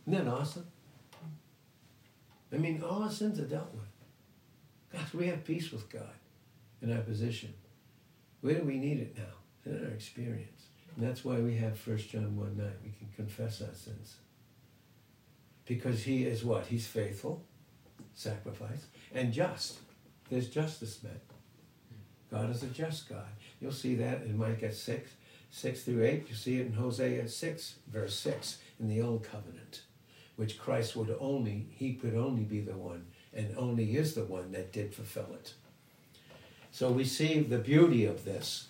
Isn't 0.07 0.24
that 0.24 0.31
awesome? 0.31 0.66
I 2.52 2.56
mean, 2.56 2.82
all 2.82 3.02
our 3.02 3.10
sins 3.10 3.38
are 3.38 3.44
dealt 3.44 3.72
with. 3.72 3.84
Gosh, 4.92 5.14
we 5.14 5.28
have 5.28 5.44
peace 5.44 5.70
with 5.70 5.88
God 5.88 6.14
in 6.82 6.92
our 6.92 7.02
position. 7.02 7.54
Where 8.40 8.54
do 8.54 8.64
we 8.64 8.78
need 8.78 8.98
it 8.98 9.16
now? 9.16 9.70
In 9.70 9.84
our 9.84 9.92
experience. 9.92 10.66
And 10.96 11.06
that's 11.06 11.24
why 11.24 11.38
we 11.38 11.56
have 11.56 11.86
1 11.86 11.98
John 11.98 12.36
1 12.36 12.56
9. 12.56 12.66
We 12.82 12.90
can 12.90 13.08
confess 13.14 13.60
our 13.62 13.74
sins. 13.74 14.16
Because 15.64 16.02
he 16.02 16.24
is 16.24 16.44
what? 16.44 16.66
He's 16.66 16.86
faithful, 16.86 17.44
sacrifice, 18.14 18.86
and 19.14 19.32
just. 19.32 19.78
There's 20.28 20.48
justice 20.48 21.02
met. 21.02 21.20
God 22.30 22.50
is 22.50 22.62
a 22.62 22.66
just 22.66 23.08
God. 23.08 23.26
You'll 23.60 23.72
see 23.72 23.96
that 23.96 24.22
in 24.22 24.38
Micah 24.38 24.72
6, 24.72 25.10
6 25.50 25.82
through 25.82 26.04
8. 26.04 26.28
You 26.28 26.34
see 26.34 26.60
it 26.60 26.66
in 26.66 26.72
Hosea 26.72 27.28
6, 27.28 27.74
verse 27.88 28.14
6, 28.16 28.58
in 28.78 28.88
the 28.88 29.02
Old 29.02 29.24
Covenant, 29.24 29.82
which 30.40 30.59
Christ 30.59 30.96
would 30.96 31.14
only, 31.20 31.66
he 31.76 31.92
could 31.92 32.14
only 32.14 32.44
be 32.44 32.62
the 32.62 32.72
one, 32.72 33.05
and 33.35 33.55
only 33.59 33.94
is 33.94 34.14
the 34.14 34.24
one 34.24 34.53
that 34.53 34.72
did 34.72 34.94
fulfill 34.94 35.35
it. 35.35 35.53
So 36.72 36.90
we 36.90 37.05
see 37.05 37.40
the 37.40 37.59
beauty 37.59 38.07
of 38.07 38.24
this 38.24 38.68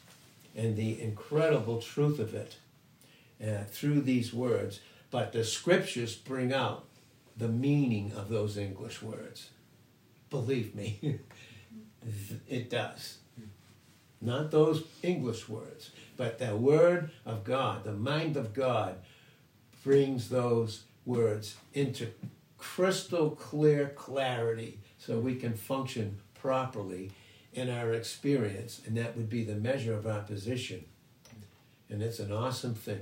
and 0.56 0.76
the 0.76 1.00
incredible 1.00 1.80
truth 1.80 2.18
of 2.18 2.34
it 2.34 2.56
uh, 3.40 3.62
through 3.68 4.00
these 4.00 4.34
words. 4.34 4.80
But 5.12 5.32
the 5.32 5.44
scriptures 5.44 6.16
bring 6.16 6.52
out 6.52 6.86
the 7.36 7.46
meaning 7.46 8.14
of 8.16 8.30
those 8.30 8.56
English 8.56 9.00
words. 9.00 9.50
Believe 10.28 10.74
me, 10.74 11.20
it 12.48 12.68
does. 12.68 13.18
Not 14.20 14.50
those 14.50 14.82
English 15.04 15.48
words, 15.48 15.92
but 16.16 16.40
the 16.40 16.56
Word 16.56 17.12
of 17.24 17.44
God, 17.44 17.84
the 17.84 17.92
mind 17.92 18.36
of 18.36 18.54
God, 18.54 18.96
brings 19.84 20.30
those 20.30 20.82
words 21.04 21.56
into 21.72 22.08
crystal 22.58 23.30
clear 23.30 23.88
clarity 23.96 24.78
so 24.98 25.18
we 25.18 25.34
can 25.34 25.54
function 25.54 26.18
properly 26.34 27.10
in 27.52 27.68
our 27.68 27.92
experience, 27.92 28.80
and 28.86 28.96
that 28.96 29.16
would 29.16 29.28
be 29.28 29.44
the 29.44 29.54
measure 29.54 29.94
of 29.94 30.06
our 30.06 30.20
position. 30.20 30.84
And 31.88 32.02
it's 32.02 32.20
an 32.20 32.30
awesome 32.30 32.74
thing. 32.74 33.00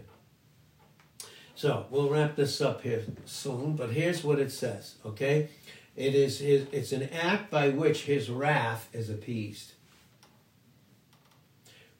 So 1.54 1.86
we'll 1.90 2.08
wrap 2.08 2.36
this 2.36 2.60
up 2.60 2.82
here 2.82 3.02
soon, 3.24 3.74
but 3.74 3.90
here's 3.90 4.22
what 4.22 4.38
it 4.38 4.52
says, 4.52 4.94
okay? 5.04 5.48
It 5.96 6.14
is 6.14 6.38
his, 6.38 6.66
it's 6.70 6.92
an 6.92 7.08
act 7.12 7.50
by 7.50 7.70
which 7.70 8.02
his 8.02 8.30
wrath 8.30 8.88
is 8.92 9.10
appeased. 9.10 9.72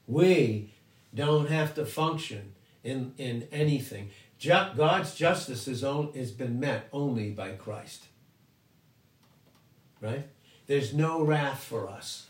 We 0.06 0.72
don't 1.12 1.48
have 1.48 1.74
to 1.74 1.84
function 1.84 2.52
in, 2.84 3.12
in 3.18 3.48
anything. 3.50 4.10
God's 4.44 5.14
justice 5.14 5.66
is 5.66 5.82
on, 5.82 6.12
has 6.14 6.30
been 6.30 6.60
met 6.60 6.88
only 6.92 7.30
by 7.30 7.50
Christ. 7.50 8.06
Right? 10.00 10.28
There's 10.66 10.94
no 10.94 11.22
wrath 11.22 11.64
for 11.64 11.88
us. 11.88 12.26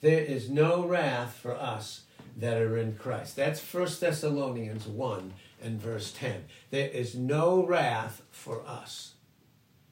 There 0.00 0.20
is 0.20 0.50
no 0.50 0.84
wrath 0.84 1.34
for 1.40 1.54
us 1.54 2.02
that 2.36 2.60
are 2.60 2.76
in 2.76 2.96
Christ. 2.96 3.36
That's 3.36 3.60
1 3.60 3.88
Thessalonians 4.00 4.86
1 4.86 5.32
and 5.62 5.80
verse 5.80 6.12
10. 6.12 6.44
There 6.70 6.88
is 6.88 7.14
no 7.14 7.64
wrath 7.64 8.22
for 8.30 8.66
us. 8.66 9.14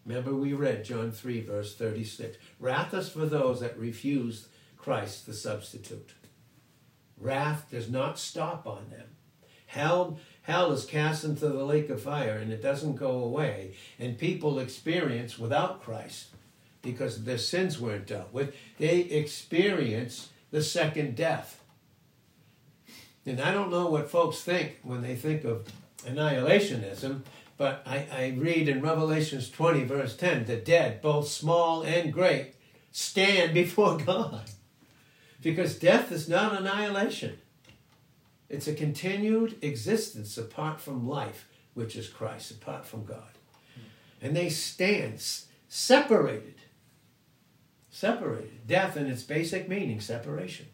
Remember, 0.05 0.35
we 0.35 0.53
read 0.53 0.85
John 0.85 1.13
3, 1.13 1.43
verse 1.43 1.77
36. 1.77 2.39
Wrath 2.59 2.95
is 2.95 3.11
for 3.11 3.27
those 3.27 3.61
that 3.61 3.79
refuse 3.79 4.49
Christ, 4.77 5.27
the 5.27 5.35
substitute. 5.35 6.15
Wrath 7.19 7.67
does 7.71 7.89
not 7.89 8.19
stop 8.19 8.67
on 8.67 8.89
them. 8.91 9.07
Hell, 9.67 10.19
hell 10.43 10.73
is 10.73 10.85
cast 10.85 11.25
into 11.25 11.49
the 11.49 11.65
lake 11.65 11.91
of 11.91 12.03
fire 12.03 12.39
and 12.39 12.53
it 12.53 12.63
doesn't 12.63 12.97
go 12.97 13.23
away. 13.23 13.75
And 13.99 14.19
people 14.19 14.59
experience 14.59 15.39
without 15.39 15.83
Christ 15.83 16.27
because 16.83 17.25
their 17.25 17.39
sins 17.39 17.81
weren't 17.81 18.07
dealt 18.07 18.33
with, 18.33 18.55
they 18.79 19.01
experience 19.01 20.31
the 20.51 20.63
second 20.63 21.15
death. 21.17 21.63
And 23.27 23.41
I 23.41 23.53
don't 23.53 23.71
know 23.71 23.87
what 23.89 24.11
folks 24.11 24.41
think 24.41 24.79
when 24.83 25.03
they 25.03 25.15
think 25.15 25.45
of 25.45 25.67
annihilationism, 26.07 27.23
but 27.57 27.83
I, 27.87 28.07
I 28.11 28.35
read 28.39 28.69
in 28.69 28.81
Revelations 28.81 29.51
20, 29.51 29.85
verse 29.85 30.17
10 30.17 30.47
the 30.47 30.57
dead, 30.57 31.03
both 31.03 31.29
small 31.29 31.83
and 31.83 32.13
great, 32.13 32.55
stand 32.91 33.53
before 33.55 33.99
God. 33.99 34.43
Because 35.43 35.79
death 35.79 36.13
is 36.13 36.29
not 36.29 36.59
annihilation, 36.59 37.39
it's 38.51 38.69
a 38.69 38.75
continued 38.75 39.57
existence 39.63 40.37
apart 40.37 40.81
from 40.81 41.09
life, 41.09 41.49
which 41.73 41.97
is 41.97 42.09
Christ, 42.09 42.51
apart 42.51 42.85
from 42.85 43.07
God. 43.07 43.39
And 44.21 44.37
they 44.37 44.51
stand 44.51 45.23
separated 45.69 46.57
separated. 47.91 48.67
Death 48.67 48.97
in 48.97 49.07
its 49.07 49.23
basic 49.23 49.69
meaning, 49.69 50.01
separation. 50.01 50.67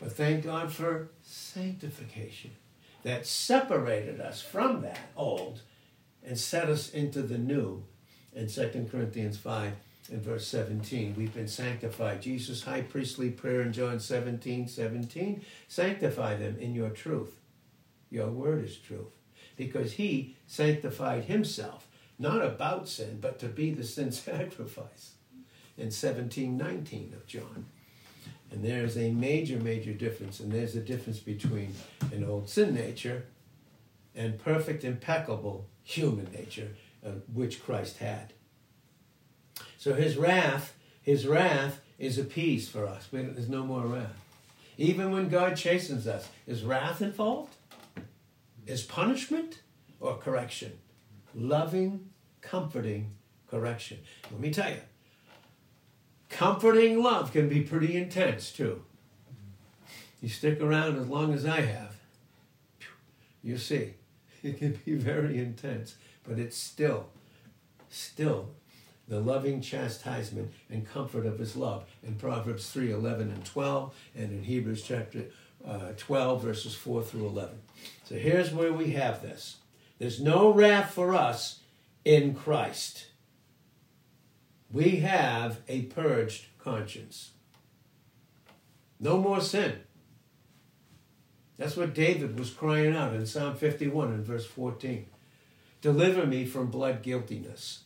But 0.00 0.12
thank 0.12 0.44
God 0.44 0.72
for 0.72 1.10
sanctification 1.22 2.50
that 3.04 3.26
separated 3.26 4.20
us 4.20 4.42
from 4.42 4.82
that 4.82 4.98
old 5.16 5.60
and 6.26 6.38
set 6.38 6.68
us 6.68 6.90
into 6.90 7.22
the 7.22 7.38
new. 7.38 7.84
In 8.34 8.48
2 8.48 8.88
Corinthians 8.90 9.38
5 9.38 9.72
and 10.10 10.22
verse 10.22 10.46
17, 10.46 11.14
we've 11.16 11.32
been 11.32 11.48
sanctified. 11.48 12.20
Jesus' 12.20 12.64
high 12.64 12.82
priestly 12.82 13.30
prayer 13.30 13.62
in 13.62 13.72
John 13.72 13.98
17 14.00 14.68
17, 14.68 15.42
sanctify 15.66 16.36
them 16.36 16.56
in 16.58 16.74
your 16.74 16.90
truth. 16.90 17.40
Your 18.10 18.28
word 18.28 18.64
is 18.64 18.76
truth. 18.76 19.16
Because 19.56 19.94
he 19.94 20.36
sanctified 20.46 21.24
himself, 21.24 21.86
not 22.18 22.44
about 22.44 22.88
sin, 22.88 23.18
but 23.20 23.38
to 23.38 23.46
be 23.46 23.70
the 23.70 23.84
sin 23.84 24.12
sacrifice 24.12 25.12
and 25.76 25.86
1719 25.86 27.12
of 27.14 27.26
John. 27.26 27.66
And 28.50 28.62
there's 28.62 28.96
a 28.96 29.10
major, 29.10 29.58
major 29.58 29.92
difference. 29.92 30.38
And 30.38 30.52
there's 30.52 30.76
a 30.76 30.80
difference 30.80 31.18
between 31.18 31.74
an 32.12 32.24
old 32.24 32.48
sin 32.48 32.74
nature 32.74 33.24
and 34.14 34.38
perfect, 34.38 34.84
impeccable 34.84 35.66
human 35.82 36.30
nature, 36.32 36.70
uh, 37.04 37.10
which 37.32 37.64
Christ 37.64 37.98
had. 37.98 38.33
So 39.84 39.92
his 39.92 40.16
wrath, 40.16 40.74
his 41.02 41.26
wrath 41.26 41.82
is 41.98 42.16
a 42.16 42.24
peace 42.24 42.70
for 42.70 42.86
us. 42.86 43.06
There's 43.12 43.50
no 43.50 43.64
more 43.64 43.84
wrath. 43.86 44.16
Even 44.78 45.12
when 45.12 45.28
God 45.28 45.58
chastens 45.58 46.06
us, 46.06 46.26
is 46.46 46.62
wrath 46.62 47.02
involved? 47.02 47.54
Is 48.66 48.82
punishment 48.82 49.60
or 50.00 50.16
correction? 50.16 50.72
Loving, 51.34 52.08
comforting 52.40 53.10
correction. 53.50 53.98
Let 54.30 54.40
me 54.40 54.50
tell 54.50 54.70
you, 54.70 54.80
Comforting 56.30 57.02
love 57.02 57.30
can 57.30 57.50
be 57.50 57.60
pretty 57.60 57.94
intense 57.94 58.52
too. 58.52 58.82
You 60.22 60.30
stick 60.30 60.62
around 60.62 60.96
as 60.96 61.08
long 61.08 61.34
as 61.34 61.44
I 61.44 61.60
have, 61.60 61.96
you 63.42 63.58
see, 63.58 63.92
it 64.42 64.56
can 64.56 64.80
be 64.86 64.94
very 64.94 65.36
intense, 65.36 65.96
but 66.26 66.38
it's 66.38 66.56
still, 66.56 67.10
still 67.90 68.48
the 69.08 69.20
loving 69.20 69.60
chastisement 69.60 70.52
and 70.70 70.88
comfort 70.88 71.26
of 71.26 71.38
his 71.38 71.56
love 71.56 71.84
in 72.02 72.14
Proverbs 72.14 72.70
3 72.70 72.92
11 72.92 73.30
and 73.30 73.44
12, 73.44 73.94
and 74.16 74.30
in 74.30 74.42
Hebrews 74.44 74.82
chapter 74.82 75.26
uh, 75.66 75.92
12, 75.96 76.42
verses 76.42 76.74
4 76.74 77.02
through 77.02 77.26
11. 77.26 77.58
So 78.04 78.16
here's 78.16 78.52
where 78.52 78.72
we 78.72 78.92
have 78.92 79.22
this 79.22 79.56
there's 79.98 80.20
no 80.20 80.52
wrath 80.52 80.92
for 80.92 81.14
us 81.14 81.60
in 82.04 82.34
Christ 82.34 83.06
we 84.74 84.96
have 84.96 85.60
a 85.68 85.82
purged 85.82 86.46
conscience. 86.58 87.30
No 88.98 89.18
more 89.18 89.40
sin. 89.40 89.78
That's 91.56 91.76
what 91.76 91.94
David 91.94 92.36
was 92.36 92.50
crying 92.50 92.96
out 92.96 93.14
in 93.14 93.24
Psalm 93.24 93.54
51 93.54 94.08
and 94.08 94.26
verse 94.26 94.44
14. 94.44 95.06
Deliver 95.80 96.26
me 96.26 96.44
from 96.44 96.72
blood 96.72 97.02
guiltiness. 97.02 97.83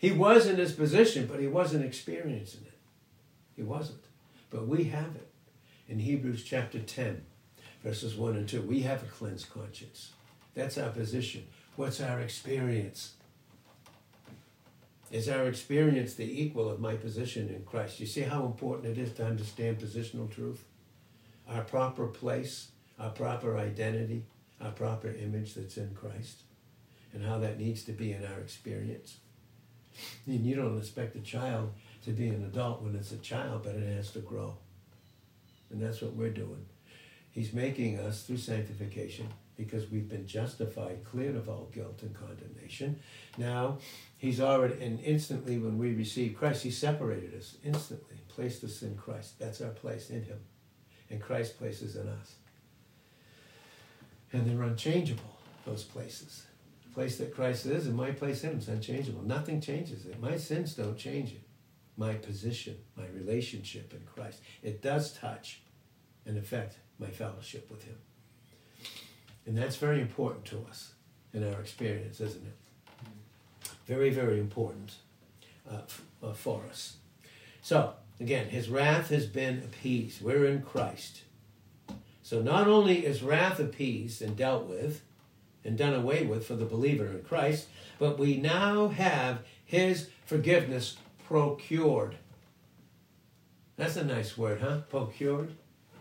He 0.00 0.12
was 0.12 0.46
in 0.46 0.56
his 0.56 0.72
position, 0.72 1.26
but 1.26 1.40
he 1.40 1.46
wasn't 1.46 1.84
experiencing 1.84 2.62
it. 2.66 2.78
He 3.54 3.62
wasn't. 3.62 4.02
But 4.48 4.66
we 4.66 4.84
have 4.84 5.14
it. 5.14 5.28
In 5.88 5.98
Hebrews 5.98 6.42
chapter 6.42 6.78
10, 6.78 7.20
verses 7.84 8.16
1 8.16 8.34
and 8.34 8.48
2, 8.48 8.62
we 8.62 8.80
have 8.80 9.02
a 9.02 9.06
cleansed 9.06 9.50
conscience. 9.50 10.12
That's 10.54 10.78
our 10.78 10.88
position. 10.88 11.46
What's 11.76 12.00
our 12.00 12.18
experience? 12.20 13.12
Is 15.10 15.28
our 15.28 15.44
experience 15.44 16.14
the 16.14 16.42
equal 16.42 16.70
of 16.70 16.80
my 16.80 16.94
position 16.94 17.50
in 17.50 17.64
Christ? 17.64 18.00
You 18.00 18.06
see 18.06 18.22
how 18.22 18.46
important 18.46 18.96
it 18.96 18.98
is 18.98 19.12
to 19.16 19.26
understand 19.26 19.80
positional 19.80 20.30
truth? 20.30 20.64
Our 21.46 21.62
proper 21.62 22.06
place, 22.06 22.68
our 22.98 23.10
proper 23.10 23.58
identity, 23.58 24.24
our 24.62 24.70
proper 24.70 25.08
image 25.08 25.52
that's 25.56 25.76
in 25.76 25.94
Christ, 25.94 26.44
and 27.12 27.22
how 27.22 27.38
that 27.40 27.58
needs 27.58 27.84
to 27.84 27.92
be 27.92 28.12
in 28.12 28.24
our 28.24 28.40
experience. 28.40 29.18
And 30.26 30.44
you 30.44 30.56
don't 30.56 30.78
expect 30.78 31.16
a 31.16 31.20
child 31.20 31.72
to 32.04 32.10
be 32.10 32.28
an 32.28 32.44
adult 32.44 32.82
when 32.82 32.94
it's 32.94 33.12
a 33.12 33.18
child, 33.18 33.62
but 33.64 33.74
it 33.74 33.96
has 33.96 34.10
to 34.12 34.20
grow. 34.20 34.56
And 35.70 35.80
that's 35.82 36.02
what 36.02 36.14
we're 36.14 36.30
doing. 36.30 36.66
He's 37.30 37.52
making 37.52 37.98
us 37.98 38.24
through 38.24 38.38
sanctification 38.38 39.28
because 39.56 39.90
we've 39.90 40.08
been 40.08 40.26
justified, 40.26 41.04
cleared 41.04 41.36
of 41.36 41.48
all 41.48 41.68
guilt 41.72 42.00
and 42.02 42.14
condemnation. 42.14 42.98
Now, 43.36 43.78
He's 44.16 44.40
already, 44.40 44.82
and 44.82 45.00
instantly 45.00 45.58
when 45.58 45.78
we 45.78 45.94
receive 45.94 46.36
Christ, 46.36 46.62
He 46.62 46.70
separated 46.70 47.34
us 47.36 47.56
instantly, 47.62 48.16
placed 48.28 48.64
us 48.64 48.82
in 48.82 48.96
Christ. 48.96 49.38
That's 49.38 49.60
our 49.60 49.70
place 49.70 50.10
in 50.10 50.24
Him. 50.24 50.40
And 51.10 51.20
Christ 51.20 51.58
places 51.58 51.96
in 51.96 52.08
us. 52.08 52.34
And 54.32 54.46
they're 54.46 54.62
unchangeable, 54.62 55.36
those 55.66 55.84
places. 55.84 56.46
Place 56.94 57.18
that 57.18 57.34
Christ 57.34 57.66
is 57.66 57.86
and 57.86 57.96
my 57.96 58.10
place 58.10 58.42
in 58.42 58.50
Him 58.50 58.58
is 58.58 58.68
unchangeable. 58.68 59.22
Nothing 59.22 59.60
changes 59.60 60.06
it. 60.06 60.20
My 60.20 60.36
sins 60.36 60.74
don't 60.74 60.96
change 60.96 61.32
it. 61.32 61.42
My 61.96 62.14
position, 62.14 62.76
my 62.96 63.06
relationship 63.14 63.92
in 63.92 64.00
Christ. 64.12 64.40
It 64.62 64.82
does 64.82 65.12
touch 65.12 65.60
and 66.26 66.36
affect 66.36 66.78
my 66.98 67.08
fellowship 67.08 67.70
with 67.70 67.84
Him. 67.84 67.96
And 69.46 69.56
that's 69.56 69.76
very 69.76 70.00
important 70.00 70.44
to 70.46 70.64
us 70.68 70.92
in 71.32 71.44
our 71.44 71.60
experience, 71.60 72.20
isn't 72.20 72.44
it? 72.46 73.70
Very, 73.86 74.10
very 74.10 74.38
important 74.38 74.94
uh, 75.70 75.78
f- 75.78 76.02
uh, 76.22 76.32
for 76.32 76.62
us. 76.68 76.96
So, 77.62 77.94
again, 78.18 78.48
his 78.48 78.68
wrath 78.68 79.10
has 79.10 79.26
been 79.26 79.58
appeased. 79.58 80.22
We're 80.22 80.46
in 80.46 80.62
Christ. 80.62 81.22
So, 82.22 82.42
not 82.42 82.68
only 82.68 83.04
is 83.04 83.22
wrath 83.22 83.58
appeased 83.58 84.22
and 84.22 84.36
dealt 84.36 84.66
with 84.66 85.02
and 85.64 85.76
done 85.76 85.94
away 85.94 86.24
with 86.24 86.46
for 86.46 86.54
the 86.54 86.64
believer 86.64 87.06
in 87.06 87.22
Christ, 87.22 87.68
but 87.98 88.18
we 88.18 88.36
now 88.36 88.88
have 88.88 89.40
his 89.64 90.08
forgiveness 90.24 90.96
procured. 91.26 92.16
That's 93.76 93.96
a 93.96 94.04
nice 94.04 94.36
word, 94.36 94.60
huh? 94.60 94.78
Procured? 94.88 95.54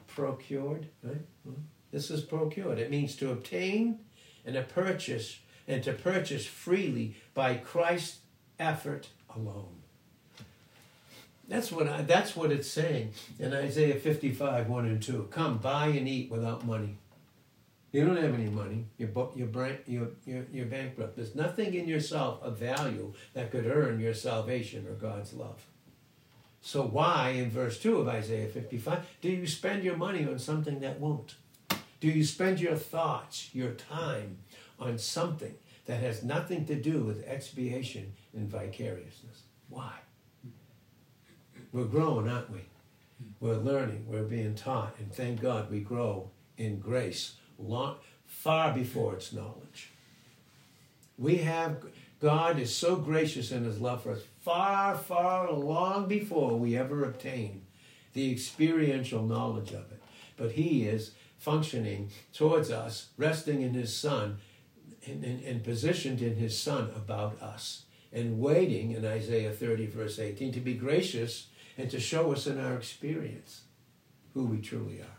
Procured, 0.07 0.87
right? 1.03 1.21
Hmm? 1.43 1.61
This 1.91 2.11
is 2.11 2.21
procured. 2.21 2.79
It 2.79 2.91
means 2.91 3.15
to 3.17 3.31
obtain 3.31 3.99
and 4.45 4.55
to 4.55 4.61
purchase 4.61 5.39
and 5.67 5.83
to 5.83 5.93
purchase 5.93 6.45
freely 6.45 7.15
by 7.33 7.55
Christ's 7.55 8.19
effort 8.59 9.09
alone. 9.35 9.79
That's 11.47 11.71
what 11.71 11.87
I, 11.87 12.03
that's 12.03 12.35
what 12.35 12.51
it's 12.51 12.69
saying 12.69 13.13
in 13.39 13.53
Isaiah 13.53 13.95
55, 13.95 14.69
1 14.69 14.85
and 14.85 15.01
2. 15.01 15.29
Come, 15.31 15.57
buy 15.57 15.87
and 15.87 16.07
eat 16.07 16.29
without 16.29 16.65
money. 16.65 16.97
You 17.91 18.05
don't 18.05 18.17
have 18.17 18.35
any 18.35 18.49
money. 18.49 18.85
You're, 18.97 19.09
you're, 19.35 20.09
you're, 20.25 20.45
you're, 20.51 20.65
bankrupt. 20.65 21.15
There's 21.15 21.33
nothing 21.33 21.73
in 21.73 21.87
yourself 21.87 22.41
of 22.43 22.57
value 22.57 23.13
that 23.33 23.51
could 23.51 23.65
earn 23.65 23.99
your 23.99 24.13
salvation 24.13 24.85
or 24.87 24.93
God's 24.93 25.33
love. 25.33 25.65
So 26.61 26.83
why, 26.83 27.29
in 27.29 27.49
verse 27.49 27.79
2 27.79 27.97
of 27.97 28.07
Isaiah 28.07 28.47
55, 28.47 29.07
do 29.21 29.29
you 29.29 29.47
spend 29.47 29.83
your 29.83 29.97
money 29.97 30.25
on 30.25 30.37
something 30.37 30.81
that 30.81 30.99
won't? 30.99 31.35
Do 31.99 32.07
you 32.07 32.23
spend 32.23 32.59
your 32.59 32.75
thoughts, 32.75 33.49
your 33.53 33.71
time 33.71 34.37
on 34.79 34.97
something 34.97 35.55
that 35.85 36.01
has 36.01 36.23
nothing 36.23 36.65
to 36.65 36.75
do 36.75 37.03
with 37.03 37.25
expiation 37.25 38.13
and 38.33 38.49
vicariousness? 38.49 39.43
Why? 39.69 39.93
We're 41.71 41.85
growing, 41.85 42.29
aren't 42.29 42.51
we? 42.51 42.61
We're 43.39 43.55
learning, 43.55 44.05
we're 44.07 44.23
being 44.23 44.55
taught, 44.55 44.95
and 44.99 45.11
thank 45.13 45.41
God 45.41 45.71
we 45.71 45.79
grow 45.79 46.29
in 46.57 46.79
grace 46.79 47.35
long, 47.59 47.95
far 48.25 48.73
before 48.73 49.15
its 49.15 49.33
knowledge. 49.33 49.91
We 51.17 51.37
have, 51.37 51.83
God 52.21 52.59
is 52.59 52.73
so 52.73 52.95
gracious 52.95 53.51
in 53.51 53.65
His 53.65 53.79
love 53.79 54.03
for 54.03 54.11
us, 54.11 54.21
far, 54.41 54.95
far, 54.95 55.51
long 55.51 56.07
before 56.07 56.57
we 56.57 56.77
ever 56.77 57.03
obtain 57.03 57.65
the 58.13 58.31
experiential 58.31 59.23
knowledge 59.23 59.71
of 59.71 59.91
it. 59.91 60.01
But 60.37 60.51
He 60.51 60.85
is 60.85 61.11
functioning 61.37 62.11
towards 62.33 62.71
us, 62.71 63.09
resting 63.17 63.61
in 63.61 63.73
His 63.73 63.95
Son, 63.95 64.37
and, 65.05 65.23
and, 65.23 65.43
and, 65.43 65.63
positioned 65.63 66.21
in 66.21 66.35
His 66.35 66.57
Son 66.57 66.89
about 66.95 67.41
us, 67.41 67.83
and 68.11 68.39
waiting 68.39 68.91
in 68.91 69.05
Isaiah 69.05 69.51
30, 69.51 69.87
verse 69.87 70.19
18, 70.19 70.51
to 70.53 70.59
be 70.59 70.73
gracious 70.73 71.47
and 71.77 71.89
to 71.89 71.99
show 71.99 72.31
us 72.33 72.47
in 72.47 72.59
our 72.59 72.75
experience 72.75 73.61
who 74.33 74.45
we 74.45 74.59
truly 74.59 74.99
are. 74.99 75.18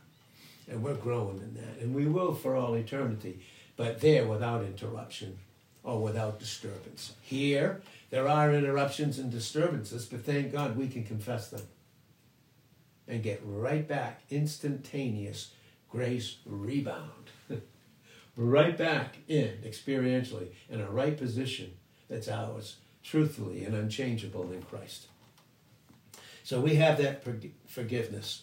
And 0.71 0.83
we're 0.83 0.95
growing 0.95 1.39
in 1.39 1.55
that, 1.55 1.83
and 1.83 1.95
we 1.95 2.07
will 2.07 2.33
for 2.33 2.55
all 2.55 2.75
eternity, 2.75 3.41
but 3.77 4.01
there 4.01 4.27
without 4.27 4.63
interruption 4.63 5.39
or 5.83 6.01
without 6.01 6.39
disturbance. 6.39 7.15
Here, 7.23 7.83
there 8.11 8.29
are 8.29 8.55
interruptions 8.55 9.19
and 9.19 9.31
disturbances, 9.31 10.07
but 10.07 10.25
thank 10.25 10.53
God 10.53 10.77
we 10.77 10.89
can 10.89 11.05
confess 11.05 11.49
them 11.49 11.63
and 13.09 13.23
get 13.23 13.41
right 13.45 13.87
back 13.87 14.23
instantaneous 14.31 15.51
grace 15.89 16.37
rebound. 16.47 17.31
right 18.37 18.79
back 18.79 19.17
in 19.29 19.59
experientially 19.65 20.49
in 20.69 20.81
a 20.81 20.91
right 20.91 21.17
position 21.17 21.73
that's 22.09 22.29
ours, 22.29 22.77
truthfully 23.03 23.65
and 23.65 23.75
unchangeable 23.75 24.53
in 24.53 24.63
Christ. 24.63 25.09
So 26.43 26.61
we 26.61 26.77
have 26.77 26.99
that 26.99 27.25
forgiveness. 27.67 28.43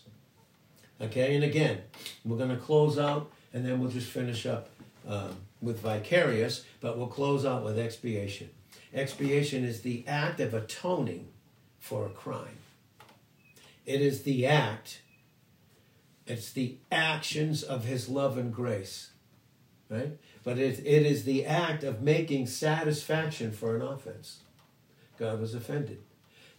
Okay, 0.99 1.35
and 1.35 1.43
again, 1.43 1.81
we're 2.25 2.37
going 2.37 2.49
to 2.49 2.57
close 2.57 2.97
out 2.97 3.31
and 3.53 3.65
then 3.65 3.79
we'll 3.79 3.91
just 3.91 4.09
finish 4.09 4.45
up 4.45 4.69
um, 5.07 5.35
with 5.61 5.79
vicarious, 5.79 6.65
but 6.81 6.97
we'll 6.97 7.07
close 7.07 7.45
out 7.45 7.63
with 7.63 7.77
expiation. 7.77 8.49
Expiation 8.93 9.63
is 9.63 9.81
the 9.81 10.03
act 10.07 10.39
of 10.39 10.53
atoning 10.53 11.27
for 11.79 12.05
a 12.05 12.09
crime. 12.09 12.57
It 13.85 14.01
is 14.01 14.23
the 14.23 14.45
act 14.45 15.01
it's 16.27 16.51
the 16.51 16.75
actions 16.91 17.63
of 17.63 17.85
his 17.85 18.09
love 18.09 18.37
and 18.37 18.53
grace, 18.53 19.11
right? 19.89 20.17
But 20.43 20.59
it, 20.59 20.79
it 20.79 21.05
is 21.05 21.23
the 21.23 21.45
act 21.45 21.83
of 21.83 22.01
making 22.01 22.47
satisfaction 22.47 23.51
for 23.51 23.77
an 23.77 23.81
offense. 23.81 24.41
God 25.17 25.39
was 25.39 25.55
offended. 25.55 25.99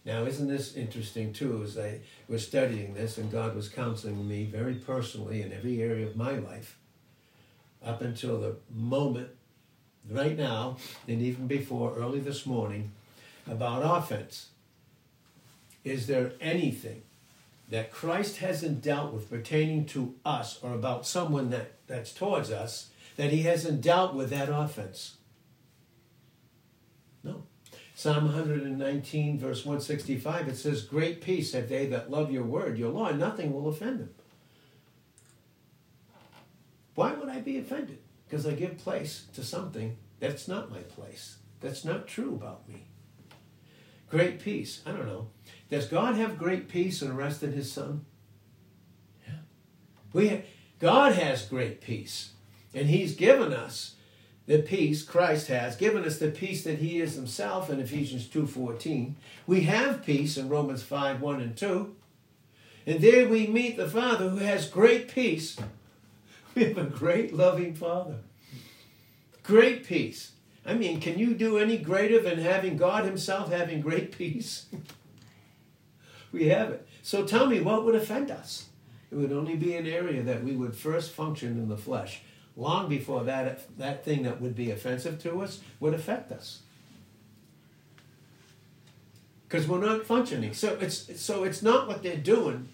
Now, 0.05 0.25
isn't 0.25 0.47
this 0.47 0.75
interesting 0.75 1.33
too? 1.33 1.61
As 1.63 1.77
I 1.77 1.99
was 2.27 2.45
studying 2.45 2.93
this, 2.93 3.17
and 3.17 3.31
God 3.31 3.55
was 3.55 3.69
counseling 3.69 4.27
me 4.27 4.45
very 4.45 4.75
personally 4.75 5.41
in 5.41 5.51
every 5.51 5.81
area 5.81 6.07
of 6.07 6.15
my 6.15 6.31
life, 6.31 6.77
up 7.83 8.01
until 8.01 8.39
the 8.39 8.55
moment, 8.73 9.29
right 10.09 10.37
now, 10.37 10.77
and 11.07 11.21
even 11.21 11.47
before 11.47 11.95
early 11.95 12.19
this 12.19 12.45
morning, 12.45 12.91
about 13.47 13.83
offense. 13.83 14.49
Is 15.83 16.07
there 16.07 16.33
anything 16.41 17.03
that 17.69 17.91
Christ 17.91 18.37
hasn't 18.37 18.81
dealt 18.81 19.13
with 19.13 19.29
pertaining 19.29 19.85
to 19.85 20.15
us 20.25 20.59
or 20.63 20.73
about 20.73 21.05
someone 21.05 21.49
that, 21.51 21.73
that's 21.87 22.11
towards 22.11 22.51
us, 22.51 22.89
that 23.15 23.31
he 23.31 23.43
hasn't 23.43 23.81
dealt 23.81 24.15
with 24.15 24.29
that 24.31 24.49
offense. 24.49 25.17
Psalm 27.99 28.27
119, 28.27 29.37
verse 29.37 29.65
165, 29.65 30.47
it 30.47 30.55
says, 30.55 30.83
Great 30.83 31.19
peace 31.19 31.51
have 31.51 31.67
they 31.67 31.85
that 31.87 32.09
love 32.09 32.31
your 32.31 32.45
word, 32.45 32.77
your 32.77 32.91
law, 32.91 33.07
and 33.07 33.19
nothing 33.19 33.51
will 33.51 33.67
offend 33.67 33.99
them. 33.99 34.09
Why 36.95 37.11
would 37.11 37.27
I 37.27 37.41
be 37.41 37.57
offended? 37.57 37.99
Because 38.25 38.47
I 38.47 38.53
give 38.53 38.77
place 38.77 39.25
to 39.33 39.43
something 39.43 39.97
that's 40.21 40.47
not 40.47 40.71
my 40.71 40.79
place, 40.79 41.39
that's 41.59 41.83
not 41.83 42.07
true 42.07 42.35
about 42.35 42.69
me. 42.69 42.85
Great 44.09 44.39
peace. 44.39 44.81
I 44.85 44.91
don't 44.91 45.05
know. 45.05 45.27
Does 45.69 45.85
God 45.87 46.15
have 46.15 46.37
great 46.37 46.69
peace 46.69 47.01
and 47.01 47.17
rest 47.17 47.43
in 47.43 47.51
His 47.51 47.69
Son? 47.69 48.05
Yeah. 49.27 49.33
We, 50.13 50.45
God 50.79 51.15
has 51.15 51.43
great 51.43 51.81
peace, 51.81 52.29
and 52.73 52.87
He's 52.87 53.13
given 53.13 53.51
us 53.51 53.95
the 54.49 54.57
peace 54.57 55.03
Christ 55.03 55.47
has 55.49 55.75
given 55.75 56.03
us 56.03 56.17
the 56.17 56.31
peace 56.31 56.63
that 56.63 56.79
He 56.79 56.99
is 56.99 57.13
Himself 57.13 57.69
in 57.69 57.79
Ephesians 57.79 58.27
two 58.27 58.47
fourteen. 58.47 59.15
We 59.45 59.61
have 59.61 60.03
peace 60.03 60.37
in 60.37 60.49
Romans 60.49 60.81
five 60.81 61.21
one 61.21 61.39
and 61.39 61.55
two. 61.55 61.95
And 62.87 62.99
there 62.99 63.29
we 63.29 63.45
meet 63.45 63.77
the 63.77 63.87
Father 63.87 64.27
who 64.27 64.37
has 64.37 64.67
great 64.67 65.07
peace. 65.07 65.55
We 66.55 66.63
have 66.63 66.79
a 66.79 66.85
great 66.85 67.31
loving 67.31 67.75
Father. 67.75 68.15
Great 69.43 69.85
peace. 69.85 70.31
I 70.65 70.73
mean, 70.73 70.99
can 70.99 71.19
you 71.19 71.35
do 71.35 71.59
any 71.59 71.77
greater 71.77 72.19
than 72.19 72.39
having 72.39 72.75
God 72.75 73.05
Himself 73.05 73.51
having 73.51 73.81
great 73.81 74.17
peace? 74.17 74.65
we 76.31 76.47
have 76.47 76.71
it. 76.71 76.87
So 77.03 77.23
tell 77.23 77.45
me, 77.45 77.61
what 77.61 77.85
would 77.85 77.93
offend 77.93 78.31
us? 78.31 78.65
It 79.11 79.15
would 79.15 79.31
only 79.31 79.55
be 79.55 79.75
an 79.75 79.85
area 79.85 80.23
that 80.23 80.43
we 80.43 80.55
would 80.55 80.75
first 80.75 81.11
function 81.11 81.49
in 81.49 81.69
the 81.69 81.77
flesh, 81.77 82.23
long 82.59 82.89
before 82.89 83.23
that, 83.23 83.77
that 83.77 84.03
thing 84.03 84.23
that 84.23 84.41
would 84.41 84.55
be 84.55 84.71
offensive 84.71 85.21
to 85.23 85.41
us 85.41 85.61
would 85.79 85.93
affect 85.93 86.31
us. 86.31 86.59
Because 89.47 89.67
we're 89.67 89.79
not 89.79 90.05
functioning. 90.05 90.53
So 90.53 90.77
it's, 90.79 91.19
so 91.19 91.43
it's 91.43 91.63
not 91.63 91.87
what 91.87 92.03
they're 92.03 92.17
doing 92.17 92.67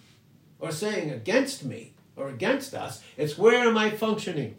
or 0.59 0.71
saying 0.71 1.11
against 1.11 1.63
me 1.63 1.93
or 2.15 2.29
against 2.29 2.73
us. 2.73 3.03
It's 3.15 3.37
where 3.37 3.67
am 3.67 3.77
I 3.77 3.91
functioning? 3.91 4.57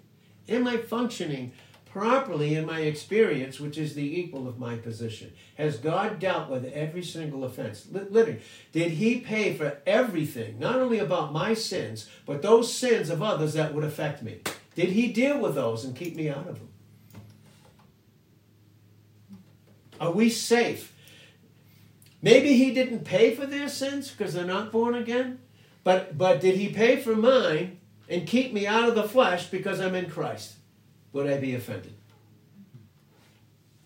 Am 0.48 0.66
I 0.66 0.76
functioning 0.76 1.52
properly 1.96 2.54
in 2.54 2.66
my 2.66 2.80
experience, 2.80 3.58
which 3.58 3.78
is 3.78 3.94
the 3.94 4.20
equal 4.20 4.46
of 4.46 4.58
my 4.58 4.76
position? 4.76 5.32
Has 5.56 5.78
God 5.78 6.18
dealt 6.18 6.48
with 6.48 6.70
every 6.72 7.02
single 7.02 7.42
offense? 7.42 7.86
Literally, 7.90 8.40
did 8.72 8.92
He 8.92 9.20
pay 9.20 9.54
for 9.54 9.78
everything, 9.86 10.58
not 10.58 10.76
only 10.76 10.98
about 10.98 11.32
my 11.32 11.54
sins, 11.54 12.08
but 12.26 12.42
those 12.42 12.72
sins 12.72 13.10
of 13.10 13.22
others 13.22 13.54
that 13.54 13.74
would 13.74 13.84
affect 13.84 14.22
me? 14.22 14.40
Did 14.76 14.90
He 14.90 15.12
deal 15.12 15.40
with 15.40 15.56
those 15.56 15.84
and 15.84 15.96
keep 15.96 16.14
me 16.14 16.28
out 16.28 16.46
of 16.46 16.60
them? 16.60 16.68
Are 20.00 20.12
we 20.12 20.30
safe? 20.30 20.94
Maybe 22.22 22.56
He 22.56 22.72
didn't 22.72 23.00
pay 23.04 23.34
for 23.34 23.46
their 23.46 23.68
sins 23.68 24.12
because 24.12 24.34
they're 24.34 24.44
not 24.44 24.70
born 24.70 24.94
again, 24.94 25.40
but, 25.82 26.16
but 26.16 26.40
did 26.40 26.54
He 26.54 26.68
pay 26.68 26.96
for 26.96 27.16
mine 27.16 27.80
and 28.08 28.28
keep 28.28 28.52
me 28.52 28.68
out 28.68 28.88
of 28.88 28.94
the 28.94 29.08
flesh 29.08 29.48
because 29.48 29.80
I'm 29.80 29.96
in 29.96 30.08
Christ? 30.08 30.56
would 31.16 31.32
I 31.32 31.38
be 31.38 31.54
offended? 31.54 31.94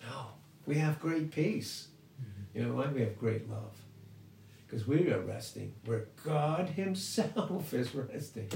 No. 0.02 0.26
We 0.66 0.78
have 0.78 0.98
great 0.98 1.30
peace. 1.30 1.86
Mm-hmm. 2.20 2.58
You 2.58 2.64
know 2.64 2.74
why? 2.74 2.88
We 2.88 3.02
have 3.02 3.16
great 3.16 3.48
love. 3.48 3.76
Because 4.66 4.86
we 4.86 5.12
are 5.12 5.20
resting 5.20 5.72
where 5.84 6.08
God 6.24 6.70
Himself 6.70 7.72
is 7.74 7.94
resting. 7.94 8.50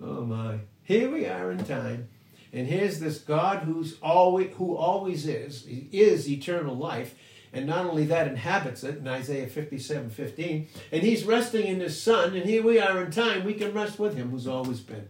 Oh 0.00 0.24
my. 0.24 0.60
Here 0.84 1.10
we 1.10 1.26
are 1.26 1.50
in 1.50 1.64
time. 1.64 2.08
And 2.52 2.68
here's 2.68 3.00
this 3.00 3.18
God 3.18 3.60
who's 3.60 3.98
always 4.00 4.54
who 4.54 4.76
always 4.76 5.26
is, 5.26 5.66
is 5.66 6.30
eternal 6.30 6.76
life. 6.76 7.16
And 7.52 7.66
not 7.66 7.86
only 7.86 8.04
that, 8.06 8.28
inhabits 8.28 8.82
it 8.84 8.98
in 8.98 9.08
Isaiah 9.08 9.46
57 9.46 10.10
15. 10.10 10.68
And 10.92 11.02
he's 11.02 11.24
resting 11.24 11.66
in 11.66 11.80
his 11.80 12.00
son, 12.00 12.34
and 12.34 12.44
here 12.44 12.62
we 12.62 12.78
are 12.80 13.02
in 13.02 13.10
time. 13.10 13.44
We 13.44 13.54
can 13.54 13.72
rest 13.72 13.98
with 13.98 14.16
him 14.16 14.30
who's 14.30 14.46
always 14.46 14.80
been. 14.80 15.08